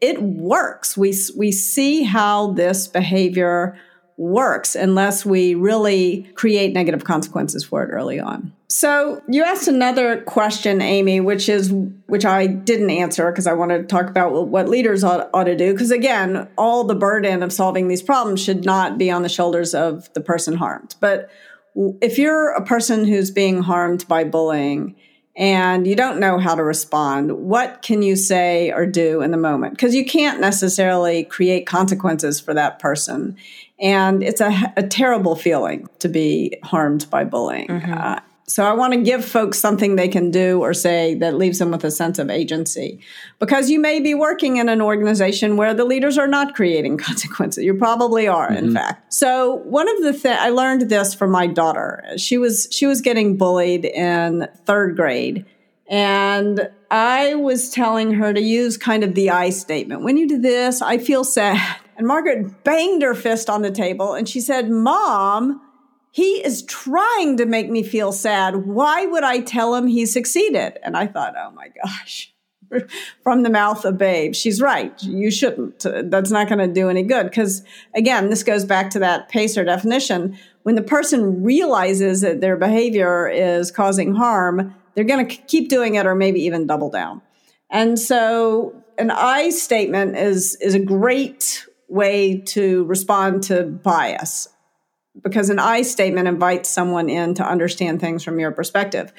it 0.00 0.22
works. 0.22 0.96
We 0.96 1.14
we 1.36 1.52
see 1.52 2.02
how 2.02 2.52
this 2.52 2.86
behavior 2.86 3.78
works 4.16 4.74
unless 4.74 5.24
we 5.24 5.54
really 5.54 6.30
create 6.34 6.74
negative 6.74 7.04
consequences 7.04 7.64
for 7.64 7.82
it 7.82 7.88
early 7.88 8.20
on. 8.20 8.52
So 8.68 9.22
you 9.28 9.42
asked 9.42 9.66
another 9.66 10.20
question, 10.22 10.82
Amy, 10.82 11.20
which 11.20 11.48
is 11.48 11.72
which 12.06 12.24
I 12.26 12.46
didn't 12.46 12.90
answer 12.90 13.32
because 13.32 13.46
I 13.46 13.54
wanted 13.54 13.78
to 13.78 13.84
talk 13.84 14.08
about 14.08 14.48
what 14.48 14.68
leaders 14.68 15.02
ought, 15.02 15.30
ought 15.32 15.44
to 15.44 15.56
do. 15.56 15.72
Because 15.72 15.90
again, 15.90 16.48
all 16.58 16.84
the 16.84 16.94
burden 16.94 17.42
of 17.42 17.52
solving 17.52 17.88
these 17.88 18.02
problems 18.02 18.42
should 18.42 18.64
not 18.64 18.98
be 18.98 19.10
on 19.10 19.22
the 19.22 19.28
shoulders 19.28 19.74
of 19.74 20.12
the 20.12 20.20
person 20.20 20.54
harmed. 20.54 20.94
But 21.00 21.30
if 21.74 22.18
you're 22.18 22.50
a 22.50 22.64
person 22.64 23.06
who's 23.06 23.30
being 23.30 23.62
harmed 23.62 24.06
by 24.06 24.24
bullying 24.24 24.96
and 25.40 25.86
you 25.86 25.96
don't 25.96 26.20
know 26.20 26.38
how 26.38 26.54
to 26.54 26.62
respond, 26.62 27.32
what 27.32 27.80
can 27.80 28.02
you 28.02 28.14
say 28.14 28.70
or 28.72 28.84
do 28.84 29.22
in 29.22 29.30
the 29.30 29.38
moment? 29.38 29.72
Because 29.72 29.94
you 29.94 30.04
can't 30.04 30.38
necessarily 30.38 31.24
create 31.24 31.66
consequences 31.66 32.38
for 32.38 32.52
that 32.52 32.78
person. 32.78 33.38
And 33.80 34.22
it's 34.22 34.42
a, 34.42 34.52
a 34.76 34.86
terrible 34.86 35.34
feeling 35.34 35.88
to 36.00 36.10
be 36.10 36.58
harmed 36.62 37.08
by 37.08 37.24
bullying. 37.24 37.68
Mm-hmm. 37.68 37.90
Uh, 37.90 38.20
so 38.50 38.64
I 38.64 38.72
want 38.72 38.94
to 38.94 39.00
give 39.00 39.24
folks 39.24 39.60
something 39.60 39.94
they 39.94 40.08
can 40.08 40.32
do 40.32 40.60
or 40.60 40.74
say 40.74 41.14
that 41.14 41.36
leaves 41.36 41.60
them 41.60 41.70
with 41.70 41.84
a 41.84 41.90
sense 41.90 42.18
of 42.18 42.30
agency. 42.30 42.98
Because 43.38 43.70
you 43.70 43.78
may 43.78 44.00
be 44.00 44.12
working 44.12 44.56
in 44.56 44.68
an 44.68 44.82
organization 44.82 45.56
where 45.56 45.72
the 45.72 45.84
leaders 45.84 46.18
are 46.18 46.26
not 46.26 46.56
creating 46.56 46.98
consequences. 46.98 47.62
You 47.62 47.74
probably 47.74 48.26
are, 48.26 48.48
mm-hmm. 48.48 48.64
in 48.64 48.74
fact. 48.74 49.14
So 49.14 49.54
one 49.66 49.88
of 49.88 50.02
the 50.02 50.12
things 50.12 50.38
I 50.40 50.50
learned 50.50 50.90
this 50.90 51.14
from 51.14 51.30
my 51.30 51.46
daughter. 51.46 52.02
She 52.16 52.38
was 52.38 52.66
she 52.72 52.86
was 52.86 53.00
getting 53.00 53.36
bullied 53.36 53.84
in 53.84 54.48
third 54.64 54.96
grade. 54.96 55.46
And 55.86 56.70
I 56.90 57.34
was 57.34 57.70
telling 57.70 58.14
her 58.14 58.32
to 58.32 58.40
use 58.40 58.76
kind 58.76 59.04
of 59.04 59.14
the 59.14 59.30
I 59.30 59.50
statement. 59.50 60.02
When 60.02 60.16
you 60.16 60.26
do 60.26 60.38
this, 60.38 60.82
I 60.82 60.98
feel 60.98 61.22
sad. 61.22 61.76
And 61.96 62.04
Margaret 62.04 62.64
banged 62.64 63.02
her 63.02 63.14
fist 63.14 63.48
on 63.48 63.62
the 63.62 63.70
table 63.70 64.14
and 64.14 64.28
she 64.28 64.40
said, 64.40 64.68
Mom, 64.70 65.60
he 66.10 66.44
is 66.44 66.62
trying 66.62 67.36
to 67.36 67.46
make 67.46 67.70
me 67.70 67.82
feel 67.82 68.12
sad. 68.12 68.66
Why 68.66 69.06
would 69.06 69.22
I 69.22 69.40
tell 69.40 69.74
him 69.74 69.86
he 69.86 70.06
succeeded? 70.06 70.78
And 70.82 70.96
I 70.96 71.06
thought, 71.06 71.34
oh 71.38 71.52
my 71.52 71.68
gosh, 71.82 72.32
from 73.22 73.42
the 73.42 73.50
mouth 73.50 73.84
of 73.84 73.96
babe. 73.98 74.34
She's 74.34 74.60
right. 74.60 75.00
You 75.02 75.30
shouldn't. 75.30 75.86
That's 76.10 76.30
not 76.30 76.48
going 76.48 76.58
to 76.58 76.72
do 76.72 76.88
any 76.88 77.02
good. 77.02 77.24
Because 77.24 77.62
again, 77.94 78.28
this 78.28 78.42
goes 78.42 78.64
back 78.64 78.90
to 78.90 78.98
that 78.98 79.28
PACER 79.28 79.64
definition. 79.64 80.36
When 80.64 80.74
the 80.74 80.82
person 80.82 81.42
realizes 81.42 82.20
that 82.22 82.40
their 82.40 82.56
behavior 82.56 83.28
is 83.28 83.70
causing 83.70 84.14
harm, 84.14 84.74
they're 84.94 85.04
going 85.04 85.26
to 85.26 85.36
keep 85.36 85.68
doing 85.68 85.94
it 85.94 86.06
or 86.06 86.14
maybe 86.14 86.40
even 86.42 86.66
double 86.66 86.90
down. 86.90 87.22
And 87.70 87.98
so 87.98 88.74
an 88.98 89.12
I 89.12 89.50
statement 89.50 90.16
is, 90.16 90.56
is 90.56 90.74
a 90.74 90.80
great 90.80 91.66
way 91.88 92.38
to 92.38 92.84
respond 92.84 93.44
to 93.44 93.64
bias 93.64 94.48
because 95.22 95.50
an 95.50 95.58
I 95.58 95.82
statement 95.82 96.28
invites 96.28 96.68
someone 96.68 97.08
in 97.08 97.34
to 97.34 97.44
understand 97.44 98.00
things 98.00 98.22
from 98.22 98.38
your 98.38 98.52
perspective. 98.52 99.12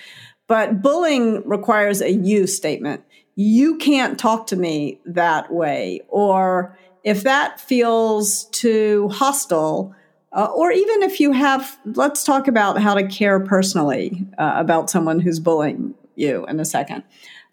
But 0.47 0.81
bullying 0.81 1.47
requires 1.47 2.01
a 2.01 2.11
you 2.11 2.47
statement. 2.47 3.03
You 3.35 3.77
can't 3.77 4.19
talk 4.19 4.47
to 4.47 4.55
me 4.55 4.99
that 5.05 5.51
way. 5.51 6.01
Or 6.09 6.77
if 7.03 7.23
that 7.23 7.59
feels 7.59 8.45
too 8.45 9.09
hostile, 9.09 9.95
uh, 10.33 10.45
or 10.55 10.71
even 10.71 11.03
if 11.03 11.19
you 11.19 11.31
have, 11.33 11.77
let's 11.85 12.23
talk 12.23 12.47
about 12.47 12.81
how 12.81 12.93
to 12.93 13.07
care 13.07 13.39
personally 13.39 14.25
uh, 14.37 14.53
about 14.55 14.89
someone 14.89 15.19
who's 15.19 15.39
bullying 15.39 15.93
you 16.15 16.45
in 16.47 16.59
a 16.59 16.65
second. 16.65 17.03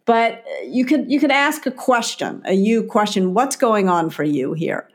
But 0.05 0.45
you 0.67 0.85
could 0.85 1.11
you 1.11 1.21
could 1.21 1.31
ask 1.31 1.67
a 1.67 1.71
question, 1.71 2.41
a 2.47 2.55
you 2.55 2.83
question. 2.83 3.35
What's 3.35 3.57
going 3.57 3.89
on 3.89 4.09
for 4.11 4.25
you 4.25 4.55
here? 4.55 4.89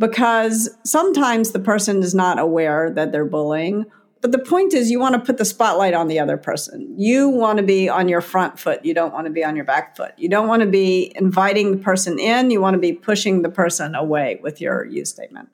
Because 0.00 0.70
sometimes 0.82 1.52
the 1.52 1.60
person 1.60 2.02
is 2.02 2.14
not 2.14 2.38
aware 2.38 2.90
that 2.90 3.12
they're 3.12 3.26
bullying. 3.26 3.84
But 4.22 4.32
the 4.32 4.38
point 4.38 4.74
is, 4.74 4.90
you 4.90 4.98
want 4.98 5.14
to 5.14 5.20
put 5.20 5.38
the 5.38 5.44
spotlight 5.44 5.94
on 5.94 6.08
the 6.08 6.18
other 6.18 6.36
person. 6.36 6.94
You 6.98 7.28
want 7.28 7.58
to 7.58 7.62
be 7.62 7.88
on 7.88 8.08
your 8.08 8.20
front 8.20 8.58
foot. 8.58 8.84
You 8.84 8.92
don't 8.92 9.12
want 9.12 9.26
to 9.26 9.32
be 9.32 9.44
on 9.44 9.56
your 9.56 9.64
back 9.64 9.96
foot. 9.96 10.12
You 10.16 10.28
don't 10.28 10.48
want 10.48 10.62
to 10.62 10.68
be 10.68 11.12
inviting 11.14 11.72
the 11.72 11.78
person 11.78 12.18
in. 12.18 12.50
You 12.50 12.60
want 12.60 12.74
to 12.74 12.80
be 12.80 12.92
pushing 12.92 13.42
the 13.42 13.48
person 13.48 13.94
away 13.94 14.38
with 14.42 14.60
your 14.60 14.84
you 14.84 15.04
statement. 15.04 15.48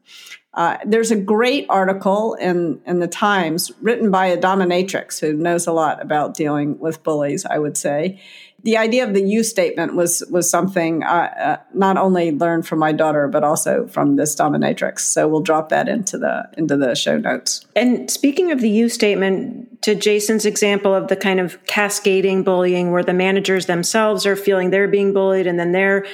Uh, 0.54 0.78
there's 0.86 1.10
a 1.10 1.16
great 1.16 1.66
article 1.68 2.34
in, 2.34 2.80
in 2.86 2.98
the 2.98 3.06
Times 3.06 3.70
written 3.82 4.10
by 4.10 4.26
a 4.26 4.38
dominatrix 4.38 5.20
who 5.20 5.34
knows 5.34 5.66
a 5.66 5.72
lot 5.72 6.00
about 6.00 6.34
dealing 6.34 6.78
with 6.78 7.02
bullies, 7.02 7.44
I 7.44 7.58
would 7.58 7.76
say. 7.76 8.20
The 8.66 8.76
idea 8.76 9.04
of 9.04 9.14
the 9.14 9.22
you 9.22 9.44
statement 9.44 9.94
was 9.94 10.24
was 10.28 10.50
something 10.50 11.04
I 11.04 11.26
uh, 11.26 11.56
not 11.72 11.96
only 11.96 12.32
learned 12.32 12.66
from 12.66 12.80
my 12.80 12.90
daughter 12.90 13.28
but 13.28 13.44
also 13.44 13.86
from 13.86 14.16
this 14.16 14.34
dominatrix. 14.34 15.00
So 15.00 15.28
we'll 15.28 15.40
drop 15.40 15.68
that 15.68 15.88
into 15.88 16.18
the 16.18 16.48
into 16.58 16.76
the 16.76 16.96
show 16.96 17.16
notes. 17.16 17.64
And 17.76 18.10
speaking 18.10 18.50
of 18.50 18.60
the 18.60 18.68
you 18.68 18.88
statement, 18.88 19.82
to 19.82 19.94
Jason's 19.94 20.44
example 20.44 20.92
of 20.92 21.06
the 21.06 21.14
kind 21.14 21.38
of 21.38 21.64
cascading 21.66 22.42
bullying 22.42 22.90
where 22.90 23.04
the 23.04 23.14
managers 23.14 23.66
themselves 23.66 24.26
are 24.26 24.34
feeling 24.34 24.70
they're 24.70 24.88
being 24.88 25.12
bullied 25.12 25.46
and 25.46 25.60
then 25.60 25.70
they're 25.70 26.04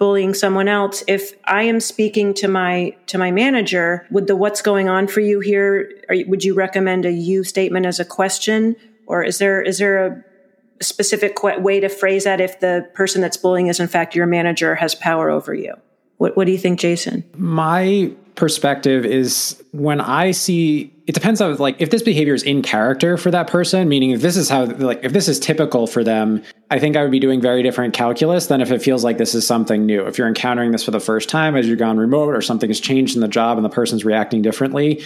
bullying 0.00 0.32
someone 0.32 0.66
else 0.66 1.04
if 1.06 1.34
i 1.44 1.62
am 1.62 1.78
speaking 1.78 2.32
to 2.32 2.48
my 2.48 2.96
to 3.06 3.18
my 3.18 3.30
manager 3.30 4.06
would 4.10 4.26
the 4.26 4.34
what's 4.34 4.62
going 4.62 4.88
on 4.88 5.06
for 5.06 5.20
you 5.20 5.40
here 5.40 5.92
you, 6.08 6.26
would 6.26 6.42
you 6.42 6.54
recommend 6.54 7.04
a 7.04 7.12
you 7.12 7.44
statement 7.44 7.84
as 7.84 8.00
a 8.00 8.04
question 8.04 8.74
or 9.06 9.22
is 9.22 9.36
there 9.36 9.60
is 9.60 9.76
there 9.76 10.06
a 10.06 10.24
specific 10.80 11.42
way 11.42 11.80
to 11.80 11.88
phrase 11.88 12.24
that 12.24 12.40
if 12.40 12.60
the 12.60 12.88
person 12.94 13.20
that's 13.20 13.36
bullying 13.36 13.66
is 13.66 13.80
in 13.80 13.88
fact 13.88 14.14
your 14.14 14.26
manager 14.26 14.74
has 14.74 14.94
power 14.94 15.30
over 15.30 15.54
you? 15.54 15.74
What, 16.18 16.36
what 16.36 16.44
do 16.46 16.52
you 16.52 16.58
think 16.58 16.78
jason? 16.78 17.24
My 17.36 18.12
perspective 18.34 19.04
is 19.04 19.62
when 19.72 20.00
I 20.00 20.30
see 20.30 20.92
it 21.06 21.12
depends 21.12 21.40
on 21.40 21.56
like 21.56 21.80
if 21.80 21.90
this 21.90 22.02
behavior 22.02 22.34
is 22.34 22.42
in 22.42 22.62
character 22.62 23.16
for 23.16 23.30
that 23.32 23.48
person, 23.48 23.88
meaning 23.88 24.12
if 24.12 24.22
this 24.22 24.36
is 24.36 24.48
how 24.48 24.64
like 24.64 25.00
if 25.02 25.12
this 25.12 25.28
is 25.28 25.38
typical 25.38 25.86
for 25.86 26.02
them, 26.02 26.42
I 26.70 26.78
think 26.78 26.96
I 26.96 27.02
would 27.02 27.10
be 27.10 27.18
doing 27.18 27.40
very 27.40 27.62
different 27.62 27.94
calculus 27.94 28.46
than 28.46 28.60
if 28.60 28.70
it 28.70 28.80
feels 28.80 29.04
like 29.04 29.18
this 29.18 29.34
is 29.34 29.46
something 29.46 29.84
new. 29.84 30.06
If 30.06 30.16
you're 30.16 30.28
encountering 30.28 30.70
this 30.70 30.84
for 30.84 30.90
the 30.92 31.00
first 31.00 31.28
time 31.28 31.56
as 31.56 31.66
you've 31.66 31.78
gone 31.78 31.98
remote 31.98 32.34
or 32.34 32.40
something 32.40 32.70
has 32.70 32.80
changed 32.80 33.14
in 33.14 33.20
the 33.20 33.28
job 33.28 33.58
and 33.58 33.64
the 33.64 33.70
person's 33.70 34.04
reacting 34.04 34.40
differently, 34.40 35.02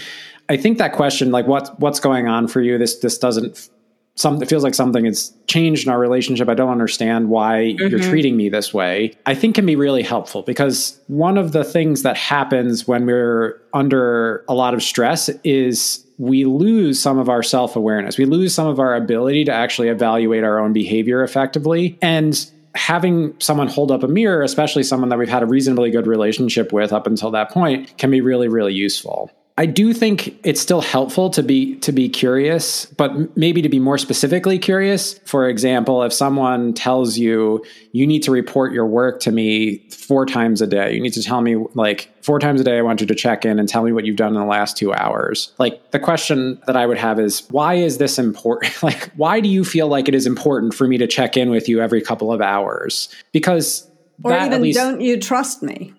I 0.49 0.57
think 0.57 0.79
that 0.79 0.93
question 0.93 1.31
like 1.31 1.47
what 1.47 1.81
what's 1.81 2.01
going 2.01 2.29
on 2.29 2.49
for 2.49 2.61
you? 2.61 2.79
This 2.79 2.97
this 2.97 3.19
doesn't 3.19 3.69
some 4.17 4.41
it 4.41 4.49
feels 4.49 4.63
like 4.63 4.75
something 4.75 5.05
has 5.05 5.33
changed 5.47 5.87
in 5.87 5.93
our 5.93 5.99
relationship. 5.99 6.49
I 6.49 6.55
don't 6.55 6.71
understand 6.71 7.29
why 7.29 7.75
mm-hmm. 7.77 7.89
you're 7.89 8.01
treating 8.01 8.37
me 8.37 8.49
this 8.49 8.73
way. 8.73 9.15
I 9.27 9.35
think 9.35 9.57
can 9.57 9.67
be 9.67 9.77
really 9.77 10.03
helpful 10.03 10.43
because 10.43 11.01
one 11.09 11.37
of 11.37 11.53
the 11.53 11.65
things 11.65 12.03
that 12.03 12.17
happens 12.17 12.87
when 12.87 13.07
we're 13.07 13.61
under 13.73 14.45
a 14.49 14.55
lot 14.55 14.75
of 14.75 14.83
stress 14.83 15.29
is 15.43 16.05
we 16.19 16.45
lose 16.45 17.03
some 17.03 17.19
of 17.19 17.29
our 17.29 17.43
self-awareness. 17.43 18.17
We 18.17 18.25
lose 18.25 18.55
some 18.55 18.69
of 18.69 18.79
our 18.79 18.95
ability 18.95 19.45
to 19.47 19.53
actually 19.53 19.89
evaluate 19.89 20.45
our 20.45 20.61
own 20.61 20.73
behavior 20.73 21.25
effectively. 21.25 21.99
And 22.01 22.49
having 22.77 23.35
someone 23.41 23.67
hold 23.67 23.91
up 23.91 24.05
a 24.05 24.09
mirror, 24.09 24.43
especially 24.43 24.85
someone 24.85 25.09
that 25.09 25.19
we've 25.19 25.29
had 25.29 25.43
a 25.43 25.47
reasonably 25.47 25.91
good 25.91 26.07
relationship 26.07 26.73
with 26.73 26.93
up 26.93 27.09
until 27.09 27.33
that 27.33 27.51
point, 27.51 27.97
can 27.99 28.13
be 28.13 28.21
really, 28.21 28.49
really 28.49 28.75
useful. 28.75 29.31
I 29.57 29.67
do 29.67 29.93
think 29.93 30.37
it's 30.43 30.61
still 30.61 30.81
helpful 30.81 31.31
to 31.31 31.41
be 31.41 31.77
to 31.77 31.93
be 31.93 32.09
curious, 32.09 32.87
but 32.87 33.37
maybe 33.37 33.63
to 33.63 33.69
be 33.69 33.79
more 33.79 33.99
specifically 33.99 34.59
curious. 34.59 35.17
For 35.27 35.49
example, 35.49 36.03
if 36.03 36.13
someone 36.13 36.75
tells 36.75 37.19
you 37.19 37.65
you 37.93 38.05
need 38.05 38.25
to 38.25 38.33
report 38.33 38.73
your 38.73 38.87
work 38.87 39.21
to 39.21 39.31
me 39.31 39.79
four 39.91 40.27
times 40.27 40.61
a 40.61 40.67
day, 40.67 40.93
you 40.93 41.01
need 41.01 41.13
to 41.13 41.23
tell 41.23 41.41
me 41.41 41.55
like 41.75 42.11
four 42.21 42.41
times 42.41 42.61
a 42.61 42.65
day 42.65 42.79
I 42.79 42.83
want 42.83 43.01
you 43.01 43.07
to 43.07 43.15
check 43.15 43.45
in 43.45 43.61
and 43.61 43.69
tell 43.69 43.85
me 43.85 43.93
what 43.93 44.05
you've 44.05 44.17
done 44.17 44.35
in 44.35 44.41
the 44.41 44.47
last 44.47 44.77
2 44.77 44.93
hours. 44.93 45.53
Like 45.59 45.93
the 45.93 46.01
question 46.01 46.61
that 46.67 46.77
I 46.77 46.87
would 46.87 46.99
have 46.99 47.21
is 47.21 47.47
why 47.51 47.75
is 47.75 47.99
this 47.99 48.19
important? 48.19 48.75
like 48.83 49.13
why 49.15 49.39
do 49.39 49.49
you 49.49 49.65
feel 49.65 49.87
like 49.87 50.09
it 50.09 50.17
is 50.17 50.27
important 50.27 50.75
for 50.75 50.89
me 50.89 50.99
to 50.99 51.07
check 51.07 51.37
in 51.37 51.51
with 51.51 51.69
you 51.69 51.81
every 51.81 52.03
couple 52.03 52.33
of 52.33 52.41
hours? 52.41 53.09
Because 53.31 53.89
or 54.25 54.37
even 54.37 54.63
least, 54.63 54.79
don't 54.79 55.01
you 55.01 55.21
trust 55.21 55.63
me? 55.63 55.95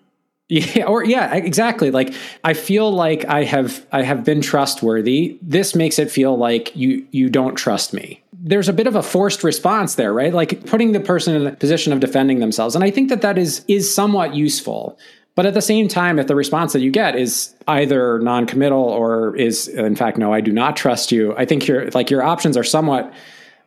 Yeah, 0.48 0.84
or 0.86 1.04
yeah, 1.04 1.34
exactly. 1.34 1.90
Like 1.90 2.14
I 2.44 2.54
feel 2.54 2.90
like 2.92 3.24
I 3.24 3.42
have 3.44 3.84
I 3.90 4.02
have 4.02 4.24
been 4.24 4.40
trustworthy. 4.40 5.38
This 5.42 5.74
makes 5.74 5.98
it 5.98 6.10
feel 6.10 6.36
like 6.36 6.74
you 6.76 7.06
you 7.10 7.28
don't 7.28 7.56
trust 7.56 7.92
me. 7.92 8.22
There's 8.32 8.68
a 8.68 8.72
bit 8.72 8.86
of 8.86 8.94
a 8.94 9.02
forced 9.02 9.42
response 9.42 9.96
there, 9.96 10.12
right? 10.12 10.32
Like 10.32 10.64
putting 10.66 10.92
the 10.92 11.00
person 11.00 11.34
in 11.34 11.46
a 11.48 11.52
position 11.52 11.92
of 11.92 11.98
defending 11.98 12.38
themselves. 12.38 12.76
And 12.76 12.84
I 12.84 12.92
think 12.92 13.08
that 13.08 13.22
that 13.22 13.38
is 13.38 13.64
is 13.66 13.92
somewhat 13.92 14.34
useful. 14.34 14.98
But 15.34 15.46
at 15.46 15.54
the 15.54 15.60
same 15.60 15.88
time, 15.88 16.18
if 16.18 16.28
the 16.28 16.36
response 16.36 16.72
that 16.72 16.80
you 16.80 16.90
get 16.90 17.14
is 17.16 17.54
either 17.68 18.20
non-committal 18.20 18.78
or 18.78 19.36
is 19.36 19.66
in 19.68 19.96
fact 19.96 20.16
no, 20.16 20.32
I 20.32 20.40
do 20.40 20.52
not 20.52 20.76
trust 20.76 21.10
you, 21.10 21.36
I 21.36 21.44
think 21.44 21.66
your 21.66 21.90
like 21.90 22.08
your 22.08 22.22
options 22.22 22.56
are 22.56 22.64
somewhat 22.64 23.12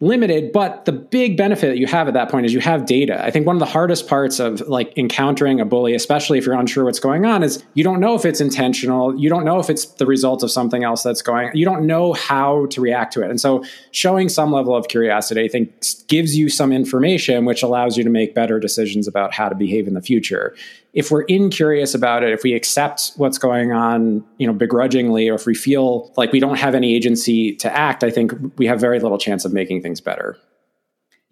limited 0.02 0.52
but 0.54 0.86
the 0.86 0.92
big 0.92 1.36
benefit 1.36 1.68
that 1.68 1.78
you 1.78 1.86
have 1.88 2.08
at 2.08 2.14
that 2.14 2.30
point 2.30 2.46
is 2.46 2.54
you 2.54 2.62
have 2.62 2.86
data. 2.86 3.24
I 3.24 3.32
think 3.32 3.46
one 3.46 3.56
of 3.56 3.60
the 3.60 3.66
hardest 3.66 4.08
parts 4.08 4.40
of 4.40 4.62
like 4.62 4.98
encountering 4.98 5.60
a 5.60 5.66
bully 5.66 5.94
especially 5.94 6.38
if 6.38 6.46
you're 6.46 6.56
unsure 6.56 6.86
what's 6.86 7.00
going 7.00 7.26
on 7.26 7.44
is 7.44 7.64
you 7.74 7.84
don't 7.84 8.00
know 8.00 8.16
if 8.16 8.26
it's 8.26 8.40
intentional. 8.40 9.18
You 9.20 9.30
don't 9.30 9.44
know 9.44 9.60
if 9.60 9.70
it's 9.70 9.86
the 9.86 10.06
result 10.06 10.42
of 10.44 10.52
something 10.52 10.84
else 10.84 11.04
that's 11.04 11.22
going 11.22 11.52
you 11.54 11.66
don't 11.66 11.86
know 11.86 12.14
how 12.14 12.66
to 12.68 12.82
react 12.82 13.14
to 13.14 13.24
it. 13.24 13.30
And 13.30 13.42
so 13.42 13.64
showing 13.92 14.30
some 14.30 14.52
level 14.52 14.76
of 14.76 14.88
curiosity 14.88 15.44
i 15.44 15.48
think 15.48 15.84
gives 16.08 16.36
you 16.36 16.50
some 16.50 16.72
information 16.72 17.46
which 17.46 17.64
allows 17.64 17.98
you 17.98 18.04
to 18.04 18.10
make 18.10 18.34
better 18.34 18.60
decisions 18.60 19.08
about 19.08 19.34
how 19.34 19.50
to 19.50 19.56
behave 19.56 19.88
in 19.88 19.94
the 19.94 20.02
future 20.02 20.56
if 20.94 21.12
we're 21.12 21.24
incurious 21.24 21.94
about 21.94 22.24
it, 22.24 22.32
if 22.32 22.44
we 22.44 22.54
accept 22.54 23.12
what's 23.16 23.38
going 23.38 23.72
on, 23.72 24.24
you 24.38 24.48
know, 24.48 24.54
begrudgingly, 24.54 25.30
or 25.30 25.36
if 25.36 25.46
we 25.46 25.54
feel 25.54 26.12
like 26.18 26.32
we 26.32 26.40
don't 26.40 26.58
have 26.58 26.74
any 26.74 26.96
agency 26.96 27.56
to 27.58 27.76
act, 27.76 28.04
I 28.04 28.10
think 28.10 28.34
we 28.58 28.66
have 28.66 28.80
very 28.80 29.00
little 29.00 29.18
chance 29.18 29.46
of 29.46 29.54
making 29.54 29.82
things 29.82 30.02
better. 30.02 30.38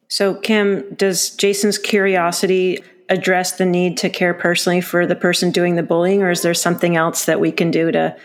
So, 0.09 0.35
Kim, 0.35 0.93
does 0.95 1.31
Jason's 1.31 1.77
curiosity 1.77 2.79
address 3.09 3.53
the 3.53 3.65
need 3.65 3.97
to 3.97 4.09
care 4.09 4.33
personally 4.33 4.81
for 4.81 5.05
the 5.05 5.15
person 5.15 5.51
doing 5.51 5.75
the 5.75 5.83
bullying, 5.83 6.21
or 6.21 6.29
is 6.29 6.41
there 6.41 6.53
something 6.53 6.95
else 6.95 7.25
that 7.25 7.39
we 7.39 7.51
can 7.51 7.71
do 7.71 7.91
to 7.91 8.15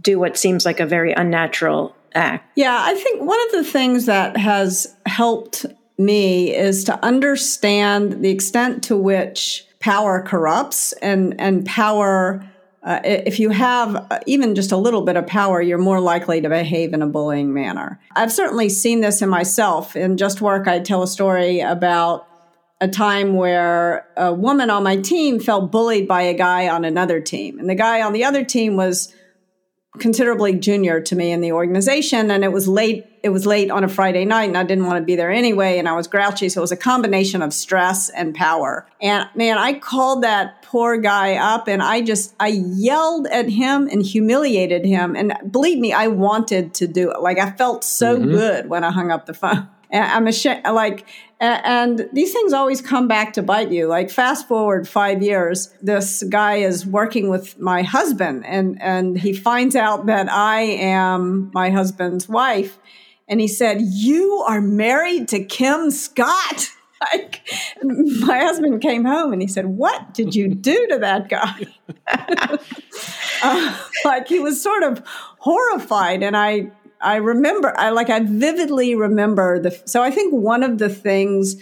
do 0.00 0.18
what 0.18 0.36
seems 0.36 0.66
like 0.66 0.80
a 0.80 0.86
very 0.86 1.12
unnatural 1.12 1.94
act? 2.14 2.50
Yeah, 2.56 2.78
I 2.82 2.94
think 2.94 3.22
one 3.22 3.38
of 3.46 3.52
the 3.52 3.64
things 3.64 4.06
that 4.06 4.36
has 4.36 4.94
helped 5.06 5.66
me 5.98 6.54
is 6.54 6.84
to 6.84 7.04
understand 7.04 8.24
the 8.24 8.30
extent 8.30 8.84
to 8.84 8.96
which 8.96 9.65
power 9.80 10.22
corrupts 10.22 10.92
and 10.94 11.38
and 11.40 11.64
power 11.66 12.44
uh, 12.86 13.00
if 13.02 13.40
you 13.40 13.50
have 13.50 13.96
uh, 13.96 14.20
even 14.26 14.54
just 14.54 14.70
a 14.70 14.76
little 14.76 15.02
bit 15.02 15.16
of 15.16 15.26
power, 15.26 15.60
you're 15.60 15.76
more 15.76 15.98
likely 15.98 16.40
to 16.40 16.48
behave 16.48 16.94
in 16.94 17.02
a 17.02 17.06
bullying 17.06 17.52
manner. 17.52 18.00
I've 18.14 18.30
certainly 18.30 18.68
seen 18.68 19.00
this 19.00 19.20
in 19.20 19.28
myself. 19.28 19.96
In 19.96 20.16
Just 20.16 20.40
Work, 20.40 20.68
I 20.68 20.78
tell 20.78 21.02
a 21.02 21.08
story 21.08 21.58
about 21.58 22.28
a 22.80 22.86
time 22.86 23.34
where 23.34 24.06
a 24.16 24.32
woman 24.32 24.70
on 24.70 24.84
my 24.84 24.98
team 24.98 25.40
felt 25.40 25.72
bullied 25.72 26.06
by 26.06 26.22
a 26.22 26.34
guy 26.34 26.68
on 26.68 26.84
another 26.84 27.20
team. 27.20 27.58
And 27.58 27.68
the 27.68 27.74
guy 27.74 28.02
on 28.02 28.12
the 28.12 28.22
other 28.22 28.44
team 28.44 28.76
was 28.76 29.12
considerably 29.98 30.54
junior 30.54 31.00
to 31.00 31.16
me 31.16 31.32
in 31.32 31.40
the 31.40 31.52
organization 31.52 32.30
and 32.30 32.44
it 32.44 32.52
was 32.52 32.68
late 32.68 33.15
it 33.26 33.30
was 33.32 33.44
late 33.44 33.70
on 33.70 33.82
a 33.82 33.88
friday 33.88 34.24
night 34.24 34.48
and 34.48 34.56
i 34.56 34.62
didn't 34.62 34.86
want 34.86 34.96
to 34.96 35.04
be 35.04 35.16
there 35.16 35.30
anyway 35.30 35.78
and 35.78 35.88
i 35.88 35.92
was 35.92 36.06
grouchy. 36.06 36.48
So 36.48 36.60
it 36.60 36.62
was 36.62 36.72
a 36.72 36.76
combination 36.76 37.42
of 37.42 37.52
stress 37.52 38.08
and 38.08 38.34
power. 38.34 38.86
And 39.02 39.28
man 39.34 39.58
i 39.58 39.78
called 39.78 40.22
that 40.22 40.62
poor 40.62 40.96
guy 40.96 41.34
up 41.34 41.68
and 41.68 41.82
i 41.82 42.00
just 42.00 42.34
i 42.38 42.48
yelled 42.48 43.26
at 43.26 43.48
him 43.48 43.88
and 43.88 44.02
humiliated 44.02 44.86
him. 44.86 45.16
And 45.16 45.34
believe 45.50 45.78
me 45.78 45.92
i 45.92 46.06
wanted 46.06 46.72
to 46.74 46.86
do 46.86 47.10
it. 47.10 47.20
Like 47.20 47.38
i 47.38 47.50
felt 47.50 47.82
so 47.82 48.16
mm-hmm. 48.16 48.30
good 48.30 48.68
when 48.68 48.84
i 48.84 48.90
hung 48.90 49.10
up 49.10 49.26
the 49.26 49.34
phone. 49.34 49.68
And 49.88 50.04
I'm 50.04 50.26
ashamed, 50.26 50.64
like, 50.64 51.06
and 51.38 52.08
these 52.12 52.32
things 52.32 52.52
always 52.52 52.80
come 52.80 53.06
back 53.06 53.34
to 53.34 53.42
bite 53.42 53.70
you. 53.70 53.86
Like, 53.86 54.10
fast 54.10 54.48
forward 54.48 54.88
five 54.88 55.22
years, 55.22 55.72
this 55.80 56.24
guy 56.24 56.56
is 56.56 56.84
working 56.84 57.28
with 57.28 57.56
my 57.60 57.82
husband, 57.82 58.44
and 58.46 58.82
and 58.82 59.16
he 59.16 59.32
finds 59.32 59.76
out 59.76 60.06
that 60.06 60.28
I 60.28 60.62
am 60.62 61.52
my 61.54 61.70
husband's 61.70 62.28
wife, 62.28 62.80
and 63.28 63.40
he 63.40 63.48
said, 63.48 63.80
"You 63.80 64.44
are 64.46 64.60
married 64.60 65.28
to 65.28 65.44
Kim 65.44 65.90
Scott." 65.90 66.70
Like, 67.12 67.46
my 67.82 68.38
husband 68.38 68.80
came 68.80 69.04
home 69.04 69.34
and 69.34 69.42
he 69.42 69.48
said, 69.48 69.66
"What 69.66 70.14
did 70.14 70.34
you 70.34 70.48
do 70.48 70.86
to 70.88 70.98
that 71.00 71.28
guy?" 71.28 71.66
uh, 73.42 73.78
like 74.02 74.26
he 74.26 74.40
was 74.40 74.62
sort 74.62 74.82
of 74.82 75.02
horrified, 75.38 76.22
and 76.22 76.34
I 76.34 76.70
I 77.00 77.16
remember, 77.16 77.78
I 77.78 77.90
like, 77.90 78.10
I 78.10 78.20
vividly 78.20 78.94
remember 78.94 79.60
the. 79.60 79.70
So 79.84 80.02
I 80.02 80.10
think 80.10 80.32
one 80.32 80.62
of 80.62 80.78
the 80.78 80.88
things 80.88 81.56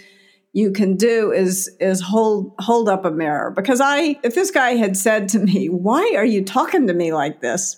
you 0.53 0.71
can 0.71 0.95
do 0.95 1.31
is 1.31 1.69
is 1.79 2.01
hold 2.01 2.53
hold 2.59 2.87
up 2.87 3.03
a 3.03 3.11
mirror 3.11 3.51
because 3.51 3.81
I, 3.81 4.17
if 4.23 4.35
this 4.35 4.51
guy 4.51 4.71
had 4.71 4.95
said 4.95 5.27
to 5.29 5.39
me, 5.39 5.67
"Why 5.67 6.13
are 6.15 6.25
you 6.25 6.43
talking 6.43 6.87
to 6.87 6.93
me 6.93 7.13
like 7.13 7.41
this?" 7.41 7.75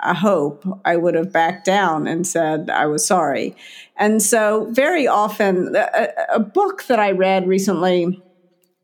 I 0.00 0.14
hope 0.14 0.64
I 0.84 0.96
would 0.96 1.14
have 1.14 1.32
backed 1.32 1.64
down 1.64 2.06
and 2.06 2.26
said 2.26 2.70
I 2.70 2.86
was 2.86 3.06
sorry. 3.06 3.54
And 3.96 4.22
so, 4.22 4.68
very 4.70 5.06
often, 5.06 5.76
a, 5.76 6.08
a 6.34 6.40
book 6.40 6.84
that 6.84 6.98
I 6.98 7.10
read 7.10 7.46
recently 7.46 8.22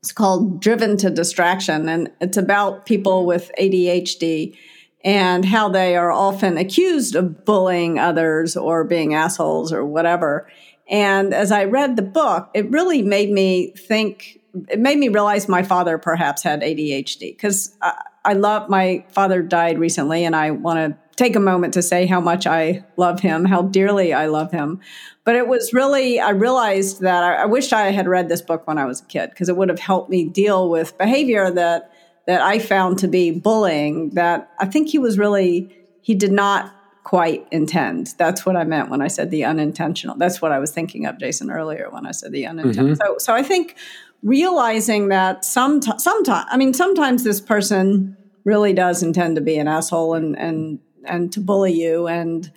is 0.03 0.11
called 0.11 0.61
Driven 0.61 0.95
to 0.97 1.09
Distraction, 1.09 1.89
and 1.89 2.11
it's 2.21 2.37
about 2.37 2.85
people 2.85 3.25
with 3.25 3.51
ADHD 3.59 4.55
and 5.03 5.45
how 5.45 5.69
they 5.69 5.95
are 5.95 6.11
often 6.11 6.57
accused 6.57 7.15
of 7.15 7.45
bullying 7.45 7.97
others 7.99 8.55
or 8.55 8.83
being 8.83 9.13
assholes 9.13 9.71
or 9.71 9.85
whatever. 9.85 10.47
And 10.89 11.33
as 11.33 11.51
I 11.51 11.65
read 11.65 11.95
the 11.95 12.01
book, 12.01 12.49
it 12.53 12.69
really 12.71 13.01
made 13.01 13.31
me 13.31 13.71
think, 13.71 14.39
it 14.69 14.79
made 14.79 14.97
me 14.97 15.09
realize 15.09 15.47
my 15.47 15.63
father 15.63 15.97
perhaps 15.97 16.43
had 16.43 16.61
ADHD 16.61 17.35
because 17.35 17.75
I, 17.81 18.03
I 18.25 18.33
love 18.33 18.69
my 18.69 19.05
father 19.09 19.41
died 19.41 19.79
recently, 19.79 20.25
and 20.25 20.35
I 20.35 20.51
want 20.51 20.77
to 20.77 21.06
take 21.17 21.35
a 21.35 21.39
moment 21.39 21.73
to 21.73 21.81
say 21.81 22.05
how 22.05 22.21
much 22.21 22.47
I 22.47 22.85
love 22.95 23.19
him, 23.19 23.43
how 23.43 23.63
dearly 23.63 24.13
I 24.13 24.27
love 24.27 24.51
him. 24.51 24.79
But 25.25 25.35
it 25.35 25.47
was 25.47 25.73
really, 25.73 26.21
I 26.21 26.29
realized 26.29 27.01
that 27.01 27.23
I, 27.23 27.41
I 27.41 27.45
wish 27.45 27.73
I 27.73 27.91
had 27.91 28.07
read 28.07 28.29
this 28.29 28.41
book 28.41 28.65
when 28.65 28.77
I 28.77 28.85
was 28.85 29.01
a 29.01 29.05
kid 29.05 29.31
because 29.31 29.49
it 29.49 29.57
would 29.57 29.67
have 29.67 29.79
helped 29.79 30.09
me 30.09 30.23
deal 30.23 30.69
with 30.69 30.97
behavior 30.97 31.51
that 31.51 31.91
that 32.27 32.41
I 32.41 32.59
found 32.59 32.99
to 32.99 33.07
be 33.07 33.31
bullying 33.31 34.09
that 34.11 34.51
I 34.59 34.65
think 34.65 34.89
he 34.89 34.99
was 34.99 35.17
really 35.17 35.73
he 36.01 36.13
did 36.13 36.31
not 36.31 36.73
quite 37.03 37.47
intend. 37.51 38.13
That's 38.17 38.45
what 38.45 38.57
I 38.57 38.65
meant 38.65 38.89
when 38.89 39.01
I 39.01 39.07
said 39.07 39.31
the 39.31 39.45
unintentional. 39.45 40.17
That's 40.17 40.41
what 40.41 40.51
I 40.51 40.59
was 40.59 40.71
thinking 40.71 41.05
of 41.05 41.17
Jason 41.17 41.49
earlier 41.49 41.89
when 41.89 42.05
I 42.05 42.11
said 42.11 42.33
the 42.33 42.45
unintentional. 42.45 42.95
Mm-hmm. 42.95 43.13
So 43.13 43.17
so 43.17 43.33
I 43.33 43.43
think 43.43 43.75
realizing 44.23 45.07
that 45.07 45.45
some 45.45 45.81
sometimes 45.81 46.47
I 46.51 46.57
mean 46.57 46.73
sometimes 46.73 47.23
this 47.23 47.41
person 47.41 48.17
really 48.43 48.73
does 48.73 49.03
intend 49.03 49.35
to 49.37 49.41
be 49.41 49.57
an 49.57 49.67
asshole 49.67 50.13
and 50.13 50.37
and 50.37 50.79
and 51.07 51.31
to 51.31 51.39
bully 51.39 51.73
you 51.73 52.07
and 52.07 52.51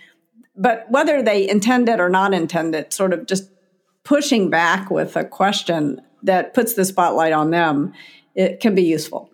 but 0.57 0.85
whether 0.91 1.23
they 1.23 1.49
intend 1.49 1.89
it 1.89 2.01
or 2.01 2.11
not 2.11 2.35
intend 2.35 2.75
it 2.75 2.93
sort 2.93 3.13
of 3.13 3.27
just 3.27 3.51
pushing 4.05 4.51
back 4.51 4.91
with 4.91 5.17
a 5.17 5.25
question 5.25 6.01
that 6.23 6.53
puts 6.55 6.75
the 6.75 6.85
spotlight 6.85 7.33
on 7.33 7.51
them 7.51 7.93
it 8.35 8.61
can 8.61 8.75
be 8.75 8.83
useful 8.83 9.31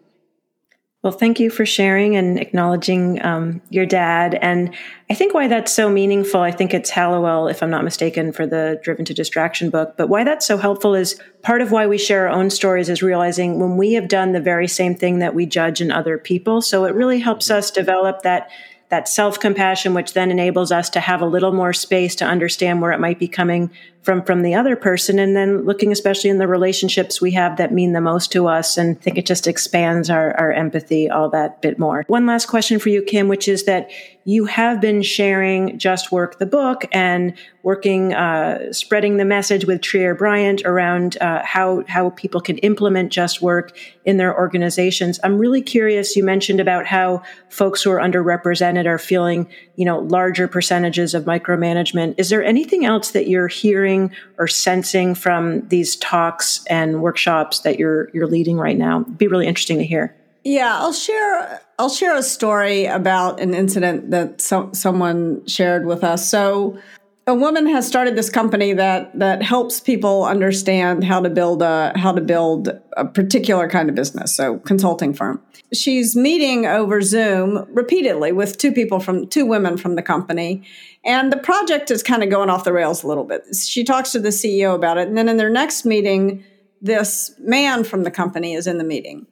well, 1.07 1.13
thank 1.13 1.39
you 1.39 1.51
for 1.51 1.65
sharing 1.65 2.17
and 2.17 2.37
acknowledging 2.37 3.25
um, 3.25 3.63
your 3.71 3.87
dad. 3.87 4.37
And 4.43 4.75
I 5.09 5.15
think 5.15 5.35
why 5.35 5.47
that's 5.47 5.73
so 5.73 5.89
meaningful, 5.89 6.41
I 6.41 6.51
think 6.51 6.75
it's 6.75 6.91
Hallowell, 6.91 7.47
if 7.47 7.63
I'm 7.63 7.71
not 7.71 7.85
mistaken, 7.85 8.33
for 8.33 8.45
the 8.45 8.81
Driven 8.83 9.05
to 9.05 9.15
Distraction 9.15 9.71
book. 9.71 9.95
But 9.97 10.09
why 10.09 10.25
that's 10.25 10.45
so 10.45 10.57
helpful 10.57 10.97
is 10.97 11.21
part 11.43 11.63
of 11.63 11.71
why 11.71 11.87
we 11.87 11.97
share 11.97 12.27
our 12.27 12.35
own 12.35 12.51
stories 12.51 12.89
is 12.89 13.05
realizing 13.05 13.61
when 13.61 13.77
we 13.77 13.93
have 13.93 14.09
done 14.09 14.33
the 14.33 14.41
very 14.41 14.67
same 14.67 14.97
thing 14.97 15.21
that 15.21 15.33
we 15.33 15.47
judge 15.47 15.81
in 15.81 15.93
other 15.93 16.19
people. 16.19 16.61
So 16.61 16.87
it 16.87 16.95
really 16.97 17.21
helps 17.21 17.53
us 17.53 17.71
develop 17.71 18.23
that 18.23 18.51
that 18.89 19.09
self 19.09 19.41
compassion, 19.41 19.95
which 19.95 20.13
then 20.13 20.31
enables 20.31 20.71
us 20.71 20.89
to 20.91 21.01
have 21.01 21.21
a 21.21 21.27
little 21.27 21.53
more 21.53 21.73
space 21.73 22.15
to 22.17 22.25
understand 22.25 22.81
where 22.81 22.93
it 22.93 23.01
might 23.01 23.19
be 23.19 23.29
coming 23.29 23.71
from 24.03 24.23
from 24.23 24.43
the 24.43 24.55
other 24.55 24.77
person 24.77 25.19
and 25.19 25.37
then 25.37 25.65
looking 25.65 25.91
especially 25.91 26.31
in 26.31 26.39
the 26.39 26.47
relationships 26.47 27.21
we 27.21 27.33
have 27.33 27.57
that 27.57 27.73
mean 27.73 27.93
the 27.93 28.01
most 28.01 28.31
to 28.31 28.47
us 28.47 28.79
and 28.79 28.97
I 28.97 29.01
think 29.01 29.19
it 29.19 29.27
just 29.27 29.49
expands 29.49 30.09
our, 30.09 30.33
our 30.39 30.53
empathy 30.53 31.11
all 31.11 31.29
that 31.31 31.61
bit 31.61 31.77
more. 31.77 32.05
One 32.07 32.25
last 32.25 32.47
question 32.47 32.79
for 32.79 32.89
you, 32.89 33.03
Kim, 33.03 33.27
which 33.27 33.49
is 33.49 33.65
that 33.65 33.91
you 34.27 34.45
have 34.45 34.81
been 34.81 35.03
sharing 35.03 35.79
Just 35.79 36.13
Work 36.13 36.39
the 36.39 36.47
book 36.47 36.85
and 36.93 37.33
working, 37.63 38.13
uh, 38.13 38.73
spreading 38.73 39.17
the 39.17 39.25
message 39.25 39.65
with 39.65 39.81
Trier 39.81 40.15
Bryant 40.15 40.63
around 40.65 41.17
uh, 41.21 41.43
how 41.45 41.85
how 41.89 42.11
people 42.11 42.41
can 42.41 42.59
implement 42.59 43.13
Just 43.13 43.41
Work 43.41 43.77
in 44.05 44.19
their 44.19 44.37
organizations. 44.37 45.19
I'm 45.25 45.39
really 45.39 45.63
curious. 45.63 46.17
You 46.17 46.25
mentioned 46.25 46.61
about 46.61 46.87
how 46.87 47.23
folks 47.49 47.83
who 47.83 47.91
are 47.91 47.99
underrepresented 47.99 48.87
are 48.87 48.99
feeling, 48.99 49.49
you 49.77 49.85
know, 49.85 50.01
larger 50.01 50.49
percentages 50.49 51.15
of 51.15 51.25
micromanagement. 51.25 52.17
Is 52.19 52.29
there 52.29 52.45
anything 52.45 52.85
else 52.85 53.13
that 53.13 53.29
you're 53.29 53.49
hearing? 53.49 54.13
or 54.39 54.47
sensing 54.47 55.15
from 55.15 55.67
these 55.69 55.97
talks 55.97 56.65
and 56.67 57.03
workshops 57.03 57.61
that 57.61 57.79
you're 57.79 58.11
you're 58.13 58.27
leading 58.27 58.57
right 58.57 58.77
now? 58.77 59.03
It'd 59.03 59.19
be 59.19 59.29
really 59.29 59.47
interesting 59.47 59.79
to 59.79 59.85
hear. 59.85 60.16
Yeah, 60.47 60.79
I'll 60.79 60.93
share 60.93 61.61
I'll 61.77 61.89
share 61.89 62.15
a 62.15 62.23
story 62.23 62.87
about 62.87 63.41
an 63.41 63.53
incident 63.53 64.13
that 64.13 64.41
so, 64.41 64.71
someone 64.73 65.45
shared 65.49 65.87
with 65.87 66.05
us. 66.05 66.31
So 66.31 66.79
a 67.27 67.35
woman 67.35 67.67
has 67.67 67.85
started 67.85 68.15
this 68.15 68.31
company 68.31 68.73
that 68.75 69.19
that 69.19 69.43
helps 69.43 69.81
people 69.81 70.25
understand 70.25 71.03
how 71.03 71.21
to 71.21 71.31
build 71.31 71.63
a 71.63 71.93
how 71.97 72.13
to 72.13 72.21
build 72.21 72.69
a 72.97 73.05
particular 73.05 73.69
kind 73.69 73.89
of 73.89 73.97
business 73.97 74.37
so 74.37 74.59
consulting 74.61 75.15
firm. 75.15 75.43
She's 75.75 76.15
meeting 76.15 76.65
over 76.65 77.03
zoom 77.03 77.67
repeatedly 77.75 78.31
with 78.31 78.57
two 78.57 78.71
people 78.71 79.01
from 79.01 79.27
two 79.27 79.47
women 79.47 79.77
from 79.77 79.97
the 79.97 80.03
company 80.03 80.63
and 81.05 81.33
the 81.33 81.39
project 81.39 81.91
is 81.91 82.05
kind 82.05 82.23
of 82.23 82.31
going 82.31 82.51
off 82.51 82.63
the 82.63 82.73
rails 82.73 83.03
a 83.03 83.09
little 83.09 83.25
bit. 83.25 83.43
She 83.53 83.83
talks 83.83 84.13
to 84.13 84.21
the 84.21 84.29
ceo 84.29 84.77
about 84.77 84.97
it 84.97 85.09
and 85.09 85.19
then 85.19 85.29
in 85.29 85.39
their 85.39 85.51
next 85.51 85.85
meeting 85.85 86.45
this 86.81 87.35
man 87.41 87.83
from 87.83 88.05
the 88.05 88.13
company 88.13 88.55
is 88.55 88.69
in 88.69 88.79
the 88.79 88.85
meeting 88.85 89.27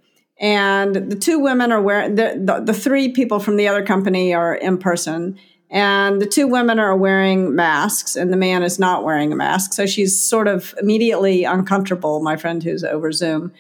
and 0.45 0.95
the 1.11 1.17
two 1.17 1.39
women 1.39 1.73
are 1.73 1.81
wearing 1.81 2.17
the, 2.17 2.39
the, 2.39 2.61
the 2.61 2.75
three 2.75 3.13
people 3.13 3.41
from 3.41 3.57
the 3.57 3.67
other 3.67 3.83
company 3.83 4.35
are 4.35 4.55
in 4.55 4.77
person 4.77 5.39
and 5.71 6.21
the 6.21 6.27
two 6.27 6.47
women 6.47 6.79
are 6.79 6.95
wearing 6.95 7.55
masks, 7.55 8.15
and 8.15 8.31
the 8.31 8.37
man 8.37 8.63
is 8.63 8.79
not 8.79 9.05
wearing 9.05 9.33
a 9.33 9.37
mask. 9.37 9.73
So 9.73 9.87
she's 9.87 10.21
sort 10.21 10.47
of 10.47 10.75
immediately 10.81 11.45
uncomfortable, 11.45 12.23
my 12.23 12.37
friend 12.37 12.63
who's 12.63 12.85
over 12.85 13.11
Zoom. 13.11 13.53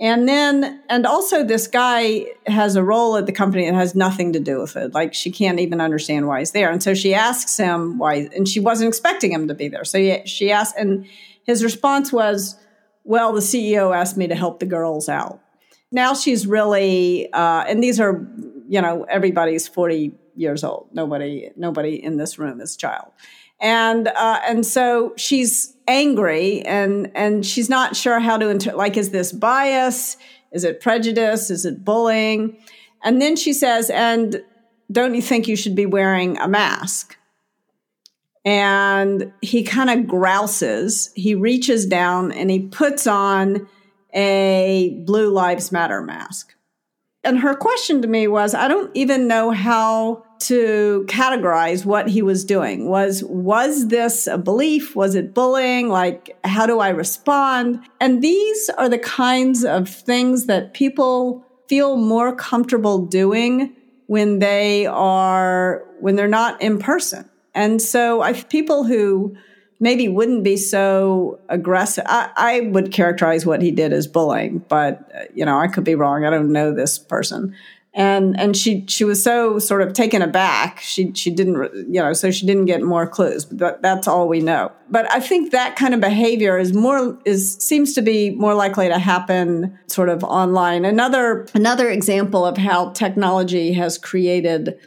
And 0.00 0.28
then, 0.28 0.82
and 0.90 1.06
also, 1.06 1.44
this 1.44 1.68
guy 1.68 2.26
has 2.46 2.74
a 2.74 2.82
role 2.82 3.16
at 3.16 3.26
the 3.26 3.32
company 3.32 3.64
that 3.64 3.74
has 3.74 3.94
nothing 3.94 4.32
to 4.32 4.40
do 4.40 4.60
with 4.60 4.76
it. 4.76 4.92
Like, 4.92 5.14
she 5.14 5.30
can't 5.30 5.60
even 5.60 5.80
understand 5.80 6.26
why 6.26 6.40
he's 6.40 6.50
there. 6.50 6.70
And 6.70 6.82
so 6.82 6.92
she 6.92 7.14
asks 7.14 7.56
him 7.56 7.98
why, 7.98 8.28
and 8.34 8.48
she 8.48 8.58
wasn't 8.58 8.88
expecting 8.88 9.32
him 9.32 9.46
to 9.48 9.54
be 9.54 9.68
there. 9.68 9.84
So 9.84 10.24
she 10.26 10.50
asked, 10.50 10.76
and 10.76 11.06
his 11.44 11.62
response 11.62 12.12
was, 12.12 12.56
Well, 13.04 13.32
the 13.32 13.40
CEO 13.40 13.96
asked 13.96 14.16
me 14.16 14.26
to 14.26 14.34
help 14.34 14.58
the 14.58 14.66
girls 14.66 15.08
out. 15.08 15.41
Now 15.92 16.14
she's 16.14 16.46
really, 16.46 17.30
uh, 17.32 17.64
and 17.68 17.82
these 17.82 18.00
are, 18.00 18.26
you 18.66 18.80
know, 18.80 19.04
everybody's 19.04 19.68
40 19.68 20.12
years 20.34 20.64
old. 20.64 20.88
Nobody, 20.92 21.50
nobody 21.54 22.02
in 22.02 22.16
this 22.16 22.38
room 22.38 22.60
is 22.60 22.76
child. 22.76 23.12
And, 23.60 24.08
uh, 24.08 24.40
and 24.46 24.66
so 24.66 25.12
she's 25.16 25.76
angry 25.86 26.62
and, 26.62 27.12
and 27.14 27.44
she's 27.44 27.68
not 27.68 27.94
sure 27.94 28.18
how 28.18 28.38
to, 28.38 28.48
inter- 28.48 28.74
like, 28.74 28.96
is 28.96 29.10
this 29.10 29.30
bias? 29.30 30.16
Is 30.50 30.64
it 30.64 30.80
prejudice? 30.80 31.50
Is 31.50 31.64
it 31.66 31.84
bullying? 31.84 32.56
And 33.04 33.20
then 33.20 33.36
she 33.36 33.52
says, 33.52 33.90
and 33.90 34.42
don't 34.90 35.14
you 35.14 35.22
think 35.22 35.46
you 35.46 35.56
should 35.56 35.76
be 35.76 35.86
wearing 35.86 36.38
a 36.38 36.48
mask? 36.48 37.16
And 38.44 39.32
he 39.42 39.62
kind 39.62 39.90
of 39.90 40.08
grouses. 40.08 41.12
He 41.14 41.34
reaches 41.34 41.86
down 41.86 42.32
and 42.32 42.50
he 42.50 42.60
puts 42.60 43.06
on 43.06 43.68
a 44.12 45.02
Blue 45.04 45.30
Lives 45.30 45.72
Matter 45.72 46.02
mask. 46.02 46.54
And 47.24 47.38
her 47.38 47.54
question 47.54 48.02
to 48.02 48.08
me 48.08 48.26
was 48.26 48.54
I 48.54 48.68
don't 48.68 48.90
even 48.96 49.28
know 49.28 49.52
how 49.52 50.24
to 50.40 51.04
categorize 51.08 51.84
what 51.84 52.08
he 52.08 52.20
was 52.20 52.44
doing. 52.44 52.88
Was 52.88 53.22
was 53.24 53.88
this 53.88 54.26
a 54.26 54.38
belief? 54.38 54.96
Was 54.96 55.14
it 55.14 55.32
bullying? 55.32 55.88
Like 55.88 56.36
how 56.42 56.66
do 56.66 56.80
I 56.80 56.88
respond? 56.88 57.80
And 58.00 58.22
these 58.22 58.68
are 58.70 58.88
the 58.88 58.98
kinds 58.98 59.64
of 59.64 59.88
things 59.88 60.46
that 60.46 60.74
people 60.74 61.46
feel 61.68 61.96
more 61.96 62.34
comfortable 62.34 63.06
doing 63.06 63.74
when 64.06 64.40
they 64.40 64.86
are 64.86 65.84
when 66.00 66.16
they're 66.16 66.26
not 66.26 66.60
in 66.60 66.78
person. 66.78 67.30
And 67.54 67.80
so 67.80 68.20
I 68.20 68.32
people 68.32 68.84
who 68.84 69.36
maybe 69.82 70.08
wouldn't 70.08 70.44
be 70.44 70.56
so 70.56 71.40
aggressive. 71.48 72.04
I, 72.06 72.30
I, 72.36 72.60
would 72.60 72.92
characterize 72.92 73.44
what 73.44 73.60
he 73.60 73.72
did 73.72 73.92
as 73.92 74.06
bullying, 74.06 74.64
but 74.68 75.10
uh, 75.14 75.24
you 75.34 75.44
know, 75.44 75.58
I 75.58 75.66
could 75.66 75.82
be 75.82 75.96
wrong. 75.96 76.24
I 76.24 76.30
don't 76.30 76.52
know 76.52 76.72
this 76.72 76.98
person. 76.98 77.54
And 77.94 78.40
and 78.40 78.56
she 78.56 78.86
she 78.88 79.04
was 79.04 79.22
so 79.22 79.58
sort 79.58 79.82
of 79.82 79.92
taken 79.92 80.22
aback. 80.22 80.80
She 80.80 81.12
she 81.12 81.30
didn't 81.30 81.56
you 81.92 82.00
know 82.00 82.14
so 82.14 82.30
she 82.30 82.46
didn't 82.46 82.64
get 82.64 82.80
more 82.80 83.06
clues. 83.06 83.44
But 83.44 83.58
that, 83.58 83.82
that's 83.82 84.08
all 84.08 84.28
we 84.28 84.40
know. 84.40 84.72
But 84.88 85.12
I 85.12 85.20
think 85.20 85.52
that 85.52 85.76
kind 85.76 85.92
of 85.92 86.00
behavior 86.00 86.56
is 86.56 86.72
more 86.72 87.18
is 87.26 87.54
seems 87.56 87.92
to 87.94 88.00
be 88.00 88.30
more 88.30 88.54
likely 88.54 88.88
to 88.88 88.98
happen 88.98 89.78
sort 89.88 90.08
of 90.08 90.24
online. 90.24 90.86
Another 90.86 91.46
another 91.52 91.90
example 91.90 92.46
of 92.46 92.56
how 92.56 92.92
technology 92.92 93.74
has 93.74 93.98
created 93.98 94.78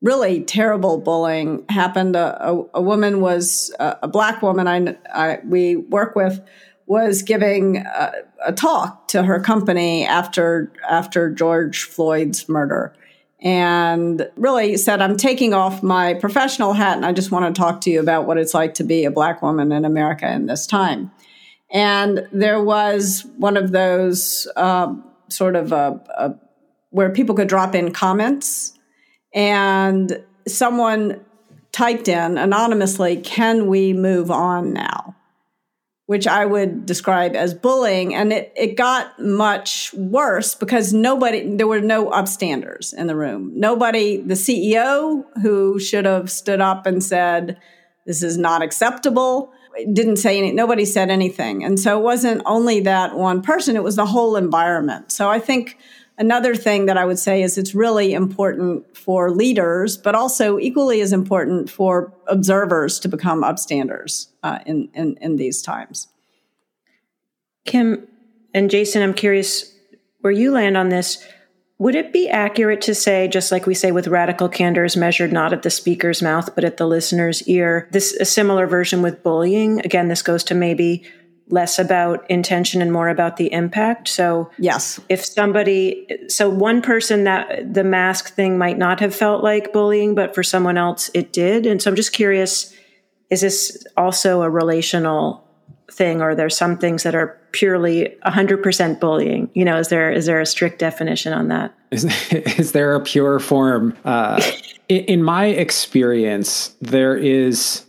really 0.00 0.42
terrible 0.42 0.98
bullying 0.98 1.64
happened. 1.68 2.16
A, 2.16 2.50
a, 2.50 2.64
a 2.74 2.82
woman 2.82 3.20
was 3.20 3.74
a, 3.78 3.96
a 4.02 4.08
black 4.08 4.42
woman 4.42 4.68
I, 4.68 4.96
I, 5.12 5.38
we 5.44 5.76
work 5.76 6.14
with 6.14 6.40
was 6.86 7.22
giving 7.22 7.78
a, 7.78 8.12
a, 8.46 8.52
talk 8.52 9.08
to 9.08 9.22
her 9.22 9.38
company 9.40 10.06
after 10.06 10.72
after 10.88 11.30
George 11.30 11.82
Floyd's 11.82 12.48
murder, 12.48 12.94
and 13.40 14.28
really 14.36 14.76
said, 14.76 15.02
"I'm 15.02 15.16
taking 15.16 15.52
off 15.52 15.82
my 15.82 16.14
professional 16.14 16.72
hat, 16.72 16.96
and 16.96 17.04
I 17.04 17.12
just 17.12 17.30
want 17.30 17.54
to 17.54 17.58
talk 17.60 17.82
to 17.82 17.90
you 17.90 18.00
about 18.00 18.26
what 18.26 18.38
it's 18.38 18.54
like 18.54 18.74
to 18.74 18.84
be 18.84 19.04
a 19.04 19.10
black 19.10 19.42
woman 19.42 19.70
in 19.72 19.84
America 19.84 20.30
in 20.32 20.46
this 20.46 20.66
time." 20.66 21.10
And 21.70 22.26
there 22.32 22.62
was 22.62 23.26
one 23.36 23.58
of 23.58 23.72
those 23.72 24.48
um, 24.56 25.04
sort 25.28 25.54
of 25.54 25.72
a, 25.72 26.38
where 26.88 27.10
people 27.10 27.34
could 27.34 27.48
drop 27.48 27.74
in 27.74 27.92
comments 27.92 28.77
and 29.38 30.24
someone 30.48 31.24
typed 31.70 32.08
in 32.08 32.36
anonymously, 32.36 33.18
Can 33.18 33.68
we 33.68 33.92
move 33.92 34.30
on 34.30 34.72
now? 34.72 35.14
which 36.06 36.26
I 36.26 36.46
would 36.46 36.86
describe 36.86 37.36
as 37.36 37.52
bullying. 37.52 38.14
And 38.14 38.32
it, 38.32 38.50
it 38.56 38.76
got 38.76 39.20
much 39.20 39.92
worse 39.92 40.54
because 40.54 40.94
nobody, 40.94 41.54
there 41.56 41.66
were 41.66 41.82
no 41.82 42.08
upstanders 42.08 42.94
in 42.94 43.08
the 43.08 43.14
room. 43.14 43.52
Nobody, 43.54 44.16
the 44.16 44.32
CEO 44.32 45.24
who 45.42 45.78
should 45.78 46.06
have 46.06 46.30
stood 46.30 46.62
up 46.62 46.86
and 46.86 47.04
said, 47.04 47.58
this 48.06 48.22
is 48.22 48.38
not 48.38 48.62
acceptable, 48.62 49.52
didn't 49.92 50.16
say 50.16 50.38
anything. 50.38 50.56
Nobody 50.56 50.86
said 50.86 51.10
anything. 51.10 51.62
And 51.62 51.78
so 51.78 51.98
it 51.98 52.02
wasn't 52.02 52.40
only 52.46 52.80
that 52.80 53.14
one 53.14 53.42
person, 53.42 53.76
it 53.76 53.84
was 53.84 53.96
the 53.96 54.06
whole 54.06 54.34
environment. 54.36 55.12
So 55.12 55.28
I 55.28 55.38
think 55.38 55.76
another 56.18 56.54
thing 56.54 56.86
that 56.86 56.98
I 56.98 57.04
would 57.04 57.18
say 57.18 57.42
is 57.42 57.56
it's 57.56 57.74
really 57.74 58.12
important 58.12 58.96
for 58.96 59.30
leaders, 59.30 59.96
but 59.96 60.14
also 60.14 60.58
equally 60.58 61.00
as 61.00 61.12
important 61.12 61.70
for 61.70 62.12
observers 62.26 62.98
to 63.00 63.08
become 63.08 63.42
upstanders 63.42 64.26
uh, 64.42 64.58
in, 64.66 64.90
in, 64.94 65.16
in 65.20 65.36
these 65.36 65.62
times. 65.62 66.08
Kim 67.64 68.06
and 68.52 68.70
Jason, 68.70 69.02
I'm 69.02 69.14
curious 69.14 69.72
where 70.20 70.32
you 70.32 70.50
land 70.52 70.76
on 70.76 70.88
this. 70.88 71.24
Would 71.78 71.94
it 71.94 72.12
be 72.12 72.28
accurate 72.28 72.80
to 72.82 72.94
say, 72.94 73.28
just 73.28 73.52
like 73.52 73.66
we 73.66 73.74
say 73.74 73.92
with 73.92 74.08
radical 74.08 74.48
candor 74.48 74.84
is 74.84 74.96
measured 74.96 75.32
not 75.32 75.52
at 75.52 75.62
the 75.62 75.70
speaker's 75.70 76.20
mouth, 76.20 76.52
but 76.56 76.64
at 76.64 76.76
the 76.76 76.86
listener's 76.86 77.46
ear, 77.46 77.88
this 77.92 78.14
a 78.14 78.24
similar 78.24 78.66
version 78.66 79.00
with 79.00 79.22
bullying? 79.22 79.80
Again, 79.84 80.08
this 80.08 80.22
goes 80.22 80.42
to 80.44 80.56
maybe 80.56 81.04
less 81.50 81.78
about 81.78 82.28
intention 82.30 82.82
and 82.82 82.92
more 82.92 83.08
about 83.08 83.36
the 83.36 83.52
impact. 83.52 84.08
So, 84.08 84.50
yes, 84.58 85.00
if 85.08 85.24
somebody, 85.24 86.06
so 86.28 86.48
one 86.48 86.82
person 86.82 87.24
that 87.24 87.72
the 87.72 87.84
mask 87.84 88.34
thing 88.34 88.58
might 88.58 88.78
not 88.78 89.00
have 89.00 89.14
felt 89.14 89.42
like 89.42 89.72
bullying, 89.72 90.14
but 90.14 90.34
for 90.34 90.42
someone 90.42 90.76
else 90.76 91.10
it 91.14 91.32
did. 91.32 91.66
And 91.66 91.80
so 91.80 91.90
I'm 91.90 91.96
just 91.96 92.12
curious 92.12 92.74
is 93.30 93.42
this 93.42 93.84
also 93.96 94.40
a 94.42 94.48
relational 94.48 95.44
thing? 95.92 96.22
Or 96.22 96.34
there's 96.34 96.56
some 96.56 96.78
things 96.78 97.02
that 97.02 97.14
are 97.14 97.38
purely 97.52 98.16
100% 98.24 99.00
bullying? 99.00 99.50
You 99.54 99.64
know 99.64 99.78
is 99.78 99.88
there 99.88 100.10
is 100.10 100.26
there 100.26 100.40
a 100.40 100.46
strict 100.46 100.78
definition 100.78 101.32
on 101.32 101.48
that? 101.48 101.74
Is, 101.90 102.04
is 102.32 102.72
there 102.72 102.94
a 102.94 103.00
pure 103.00 103.38
form? 103.38 103.96
Uh, 104.04 104.42
in, 104.88 105.04
in 105.04 105.22
my 105.22 105.46
experience 105.46 106.74
there 106.80 107.16
is 107.16 107.84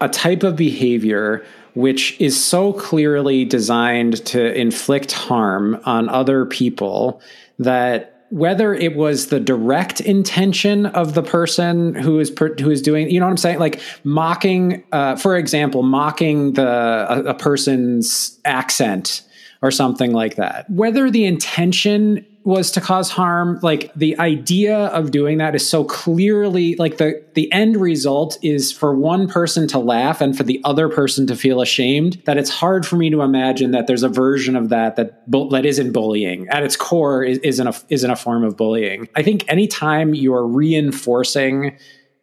a 0.00 0.08
type 0.08 0.42
of 0.44 0.54
behavior 0.54 1.44
which 1.78 2.20
is 2.20 2.42
so 2.42 2.72
clearly 2.72 3.44
designed 3.44 4.26
to 4.26 4.52
inflict 4.52 5.12
harm 5.12 5.80
on 5.84 6.08
other 6.08 6.44
people 6.44 7.22
that 7.60 8.26
whether 8.30 8.74
it 8.74 8.96
was 8.96 9.28
the 9.28 9.38
direct 9.38 10.00
intention 10.00 10.86
of 10.86 11.14
the 11.14 11.22
person 11.22 11.94
who 11.94 12.18
is 12.18 12.32
per, 12.32 12.52
who 12.56 12.68
is 12.68 12.82
doing 12.82 13.08
you 13.08 13.20
know 13.20 13.26
what 13.26 13.30
i'm 13.30 13.36
saying? 13.36 13.60
Like 13.60 13.80
mocking 14.02 14.82
uh, 14.90 15.14
for 15.14 15.36
example 15.36 15.84
mocking 15.84 16.54
the 16.54 16.66
a, 16.66 17.30
a 17.30 17.34
person's 17.34 18.40
accent 18.44 19.22
or 19.62 19.70
something 19.70 20.12
like 20.12 20.34
that. 20.34 20.68
Whether 20.68 21.12
the 21.12 21.26
intention 21.26 22.26
was 22.48 22.70
to 22.70 22.80
cause 22.80 23.10
harm 23.10 23.58
like 23.62 23.92
the 23.92 24.18
idea 24.18 24.86
of 24.86 25.10
doing 25.10 25.36
that 25.36 25.54
is 25.54 25.68
so 25.68 25.84
clearly 25.84 26.74
like 26.76 26.96
the 26.96 27.22
the 27.34 27.52
end 27.52 27.76
result 27.76 28.38
is 28.40 28.72
for 28.72 28.96
one 28.96 29.28
person 29.28 29.68
to 29.68 29.78
laugh 29.78 30.22
and 30.22 30.34
for 30.34 30.44
the 30.44 30.58
other 30.64 30.88
person 30.88 31.26
to 31.26 31.36
feel 31.36 31.60
ashamed 31.60 32.14
that 32.24 32.38
it's 32.38 32.48
hard 32.48 32.86
for 32.86 32.96
me 32.96 33.10
to 33.10 33.20
imagine 33.20 33.72
that 33.72 33.86
there's 33.86 34.02
a 34.02 34.08
version 34.08 34.56
of 34.56 34.70
that 34.70 34.96
that 34.96 35.22
that 35.50 35.66
isn't 35.66 35.92
bullying. 35.92 36.48
At 36.48 36.62
its 36.62 36.74
core 36.74 37.22
is, 37.22 37.36
isn't 37.40 37.66
a 37.66 37.74
isn't 37.90 38.10
a 38.10 38.16
form 38.16 38.44
of 38.44 38.56
bullying. 38.56 39.10
I 39.14 39.22
think 39.22 39.44
anytime 39.46 40.14
you're 40.14 40.46
reinforcing 40.46 41.76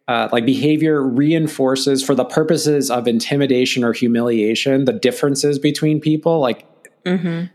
uh, 0.08 0.28
like 0.32 0.44
behavior 0.44 1.06
reinforces 1.06 2.02
for 2.02 2.16
the 2.16 2.24
purposes 2.24 2.90
of 2.90 3.06
intimidation 3.06 3.84
or 3.84 3.92
humiliation 3.92 4.86
the 4.86 4.92
differences 4.92 5.60
between 5.60 6.00
people 6.00 6.40
like 6.40 6.66
mm-hmm 7.04 7.46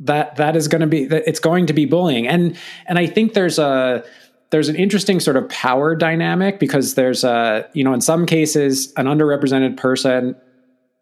that 0.00 0.36
that 0.36 0.56
is 0.56 0.68
going 0.68 0.80
to 0.80 0.86
be 0.86 1.06
that 1.06 1.24
it's 1.26 1.40
going 1.40 1.66
to 1.66 1.72
be 1.72 1.84
bullying. 1.84 2.26
And 2.26 2.56
and 2.86 2.98
i 2.98 3.06
think 3.06 3.34
there's 3.34 3.58
a 3.58 4.04
there's 4.50 4.68
an 4.68 4.76
interesting 4.76 5.20
sort 5.20 5.36
of 5.36 5.48
power 5.48 5.94
dynamic 5.94 6.58
because 6.58 6.94
there's 6.94 7.24
a 7.24 7.68
you 7.74 7.84
know 7.84 7.92
in 7.92 8.00
some 8.00 8.26
cases 8.26 8.92
an 8.96 9.06
underrepresented 9.06 9.76
person 9.76 10.36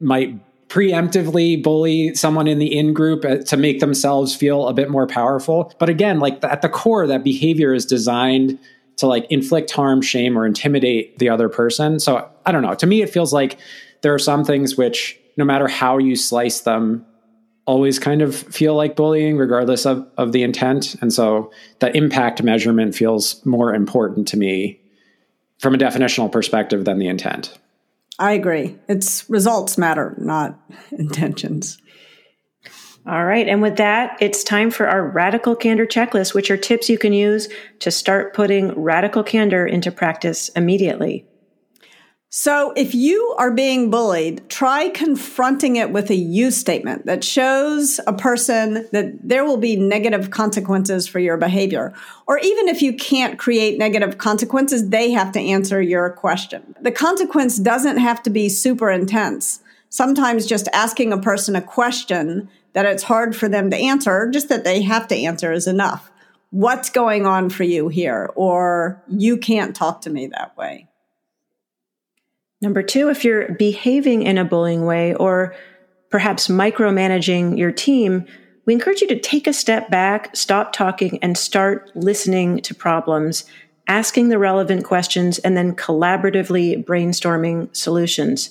might 0.01 0.35
preemptively 0.69 1.63
bully 1.63 2.13
someone 2.15 2.49
in 2.49 2.59
the 2.59 2.77
in 2.77 2.93
group 2.93 3.25
uh, 3.25 3.37
to 3.37 3.57
make 3.57 3.79
themselves 3.79 4.35
feel 4.35 4.67
a 4.67 4.75
bit 4.75 4.91
more 4.91 5.07
powerful. 5.07 5.73
But 5.79 5.89
again 5.89 6.19
like 6.19 6.43
at 6.43 6.63
the 6.63 6.69
core 6.69 7.07
that 7.07 7.23
behavior 7.23 7.75
is 7.75 7.87
designed 7.87 8.59
to 8.97 9.07
like 9.07 9.27
inflict 9.31 9.71
harm 9.71 10.01
shame 10.01 10.39
or 10.39 10.47
intimidate 10.47 11.19
the 11.19 11.29
other 11.29 11.49
person. 11.49 12.01
So 12.01 12.29
i 12.47 12.53
don't 12.53 12.63
know. 12.63 12.75
To 12.75 12.87
me 12.87 13.03
it 13.03 13.11
feels 13.11 13.33
like 13.33 13.59
there 14.03 14.15
are 14.15 14.19
some 14.19 14.45
things 14.45 14.77
which 14.77 15.19
no 15.37 15.45
matter 15.45 15.69
how 15.69 15.99
you 15.99 16.17
slice 16.17 16.61
them 16.61 17.05
always 17.67 17.99
kind 17.99 18.23
of 18.23 18.35
feel 18.35 18.75
like 18.75 18.97
bullying 18.97 19.37
regardless 19.37 19.85
of, 19.85 20.07
of 20.17 20.33
the 20.33 20.43
intent. 20.43 20.95
And 21.01 21.13
so 21.13 21.51
that 21.81 21.97
impact 21.97 22.43
measurement 22.43 22.95
feels 22.95 23.45
more 23.45 23.75
important 23.75 24.29
to 24.29 24.37
me 24.37 24.81
from 25.59 25.75
a 25.75 25.79
definitional 25.79 26.31
perspective 26.31 26.85
than 26.85 26.99
the 26.99 27.09
intent. 27.09 27.59
I 28.19 28.33
agree. 28.33 28.79
It's 28.89 29.29
results 29.29 29.77
matter 29.77 30.15
not 30.19 30.59
intentions. 30.93 31.79
All 33.07 33.25
right. 33.25 33.47
And 33.47 33.63
with 33.63 33.77
that 33.77 34.17
it's 34.21 34.43
time 34.43 34.71
for 34.71 34.89
our 34.89 35.09
radical 35.09 35.55
candor 35.55 35.87
checklist 35.87 36.35
which 36.35 36.51
are 36.51 36.57
tips 36.57 36.89
you 36.89 36.99
can 36.99 37.13
use 37.13 37.49
to 37.81 37.91
start 37.91 38.35
putting 38.35 38.73
radical 38.81 39.23
candor 39.23 39.67
into 39.67 39.93
practice 39.93 40.49
immediately 40.51 41.27
so, 42.39 42.75
if 42.77 42.95
you 42.95 43.35
are 43.39 43.51
being 43.51 43.89
bullied, 43.89 44.47
try 44.51 44.91
confronting 44.91 45.77
it 45.77 45.91
with 45.91 46.11
a 46.11 46.15
you 46.15 46.51
statement 46.51 47.07
that 47.07 47.25
shows 47.25 47.99
a 48.07 48.13
person 48.13 48.87
that 48.93 49.27
there 49.27 49.47
will 49.47 49.57
be 49.57 49.75
negative 49.75 50.31
consequences 50.31 51.09
for 51.09 51.19
your 51.19 51.39
behavior. 51.39 51.95
Or 52.27 52.37
even 52.37 52.69
if 52.69 52.83
you 52.83 52.93
can't 52.93 53.39
create 53.39 53.79
negative 53.79 54.19
consequences, 54.19 54.91
they 54.91 55.13
have 55.13 55.33
to 55.33 55.41
answer 55.41 55.81
your 55.81 56.11
question. 56.11 56.75
The 56.83 56.93
consequence 56.93 57.57
doesn't 57.59 57.97
have 57.97 58.23
to 58.25 58.29
be 58.29 58.51
super 58.51 58.91
intense. 58.91 59.61
Sometimes 59.89 60.45
just 60.45 60.69
asking 60.75 61.15
a 61.15 61.19
person 61.19 61.57
a 61.57 61.63
question 61.63 62.51
that 62.75 62.85
it's 62.85 63.05
hard 63.05 63.35
for 63.35 63.49
them 63.49 63.71
to 63.71 63.79
answer, 63.79 64.29
just 64.31 64.51
that 64.51 64.63
they 64.63 64.83
have 64.83 65.09
to 65.09 65.17
answer 65.17 65.53
is 65.53 65.67
enough. 65.67 66.11
What's 66.51 66.91
going 66.91 67.25
on 67.25 67.49
for 67.49 67.65
you 67.65 67.89
here? 67.89 68.31
Or 68.37 69.03
you 69.09 69.39
can't 69.39 69.75
talk 69.75 70.03
to 70.03 70.11
me 70.11 70.27
that 70.27 70.55
way. 70.59 70.91
Number 72.67 72.83
two, 72.83 73.11
if 73.11 73.25
you're 73.25 73.53
behaving 73.53 74.25
in 74.25 74.39
a 74.39 74.45
bullying 74.45 74.87
way 74.87 75.15
or 75.15 75.55
perhaps 76.11 76.49
micromanaging 76.49 77.57
your 77.57 77.71
team, 77.71 78.27
we 78.65 78.73
encourage 78.73 79.01
you 79.01 79.07
to 79.07 79.21
take 79.21 79.47
a 79.47 79.53
step 79.53 79.89
back, 79.89 80.35
stop 80.35 80.73
talking, 80.73 81.21
and 81.23 81.39
start 81.39 81.93
listening 81.95 82.61
to 82.63 82.75
problems, 82.75 83.45
asking 83.87 84.31
the 84.31 84.39
relevant 84.41 84.85
questions, 84.85 85.39
and 85.39 85.57
then 85.57 85.77
collaboratively 85.77 86.85
brainstorming 86.85 87.69
solutions. 87.73 88.51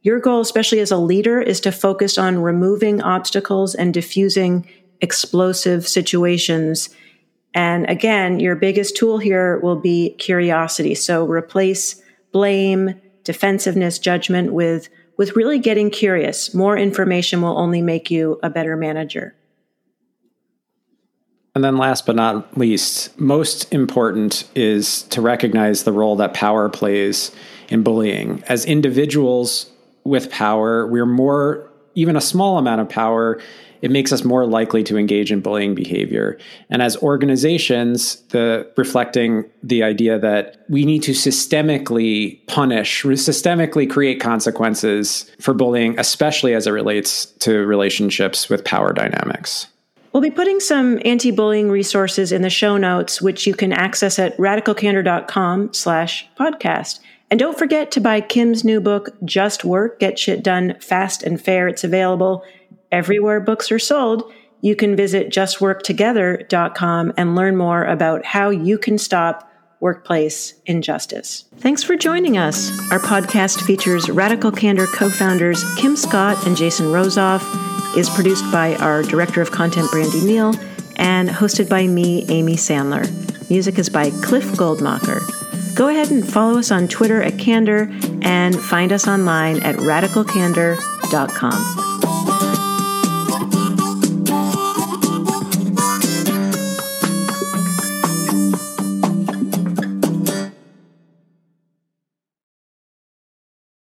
Your 0.00 0.20
goal, 0.20 0.40
especially 0.40 0.80
as 0.80 0.90
a 0.90 0.96
leader, 0.96 1.38
is 1.38 1.60
to 1.60 1.70
focus 1.70 2.16
on 2.16 2.38
removing 2.38 3.02
obstacles 3.02 3.74
and 3.74 3.92
diffusing 3.92 4.66
explosive 5.02 5.86
situations. 5.86 6.88
And 7.52 7.86
again, 7.90 8.40
your 8.40 8.56
biggest 8.56 8.96
tool 8.96 9.18
here 9.18 9.58
will 9.58 9.76
be 9.76 10.14
curiosity. 10.14 10.94
So 10.94 11.26
replace 11.26 12.00
blame, 12.32 12.98
defensiveness, 13.32 14.00
judgment 14.00 14.52
with 14.52 14.88
with 15.16 15.36
really 15.36 15.60
getting 15.60 15.90
curious. 15.90 16.52
More 16.52 16.76
information 16.76 17.42
will 17.42 17.56
only 17.56 17.80
make 17.82 18.10
you 18.10 18.40
a 18.42 18.50
better 18.50 18.76
manager. 18.76 19.36
And 21.54 21.62
then 21.62 21.76
last 21.76 22.06
but 22.06 22.16
not 22.16 22.56
least, 22.56 23.20
most 23.20 23.72
important 23.72 24.48
is 24.56 25.02
to 25.04 25.20
recognize 25.20 25.84
the 25.84 25.92
role 25.92 26.16
that 26.16 26.34
power 26.34 26.68
plays 26.68 27.30
in 27.68 27.84
bullying. 27.84 28.42
As 28.48 28.64
individuals 28.64 29.70
with 30.04 30.30
power, 30.30 30.86
we're 30.86 31.06
more 31.06 31.70
even 31.94 32.16
a 32.16 32.20
small 32.20 32.58
amount 32.58 32.80
of 32.80 32.88
power 32.88 33.40
it 33.82 33.90
makes 33.90 34.12
us 34.12 34.24
more 34.24 34.46
likely 34.46 34.82
to 34.84 34.96
engage 34.96 35.32
in 35.32 35.40
bullying 35.40 35.74
behavior. 35.74 36.38
And 36.68 36.82
as 36.82 36.96
organizations, 36.98 38.16
the 38.28 38.70
reflecting 38.76 39.44
the 39.62 39.82
idea 39.82 40.18
that 40.18 40.64
we 40.68 40.84
need 40.84 41.02
to 41.04 41.12
systemically 41.12 42.46
punish, 42.46 43.02
systemically 43.04 43.88
create 43.88 44.20
consequences 44.20 45.30
for 45.40 45.54
bullying, 45.54 45.98
especially 45.98 46.54
as 46.54 46.66
it 46.66 46.72
relates 46.72 47.26
to 47.40 47.66
relationships 47.66 48.48
with 48.48 48.64
power 48.64 48.92
dynamics. 48.92 49.66
We'll 50.12 50.22
be 50.22 50.30
putting 50.30 50.58
some 50.58 51.00
anti-bullying 51.04 51.70
resources 51.70 52.32
in 52.32 52.42
the 52.42 52.50
show 52.50 52.76
notes, 52.76 53.22
which 53.22 53.46
you 53.46 53.54
can 53.54 53.72
access 53.72 54.18
at 54.18 54.36
radicalcandor.com 54.38 55.72
slash 55.72 56.28
podcast. 56.38 56.98
And 57.30 57.38
don't 57.38 57.56
forget 57.56 57.92
to 57.92 58.00
buy 58.00 58.20
Kim's 58.20 58.64
new 58.64 58.80
book, 58.80 59.10
Just 59.24 59.64
Work, 59.64 60.00
Get 60.00 60.18
Shit 60.18 60.42
Done 60.42 60.74
Fast 60.80 61.22
and 61.22 61.40
Fair. 61.40 61.68
It's 61.68 61.84
available 61.84 62.42
everywhere 62.92 63.40
books 63.40 63.72
are 63.72 63.78
sold, 63.78 64.30
you 64.60 64.76
can 64.76 64.96
visit 64.96 65.30
justworktogether.com 65.30 67.12
and 67.16 67.34
learn 67.34 67.56
more 67.56 67.84
about 67.84 68.24
how 68.24 68.50
you 68.50 68.78
can 68.78 68.98
stop 68.98 69.50
workplace 69.80 70.54
injustice. 70.66 71.46
Thanks 71.56 71.82
for 71.82 71.96
joining 71.96 72.36
us. 72.36 72.70
Our 72.92 72.98
podcast 72.98 73.62
features 73.62 74.10
Radical 74.10 74.52
Candor 74.52 74.86
co 74.86 75.08
founders 75.08 75.64
Kim 75.76 75.96
Scott 75.96 76.46
and 76.46 76.56
Jason 76.56 76.86
Rosoff, 76.86 77.42
is 77.96 78.08
produced 78.10 78.50
by 78.52 78.76
our 78.76 79.02
Director 79.02 79.40
of 79.40 79.50
Content, 79.50 79.90
Brandi 79.90 80.24
Neal, 80.24 80.54
and 80.96 81.28
hosted 81.28 81.68
by 81.68 81.86
me, 81.86 82.24
Amy 82.28 82.54
Sandler. 82.54 83.08
Music 83.50 83.78
is 83.78 83.88
by 83.88 84.10
Cliff 84.22 84.44
Goldmacher. 84.52 85.20
Go 85.74 85.88
ahead 85.88 86.10
and 86.10 86.30
follow 86.30 86.58
us 86.58 86.70
on 86.70 86.88
Twitter 86.88 87.22
at 87.22 87.38
Candor 87.38 87.90
and 88.22 88.60
find 88.60 88.92
us 88.92 89.08
online 89.08 89.60
at 89.60 89.76
radicalcandor.com. 89.76 91.89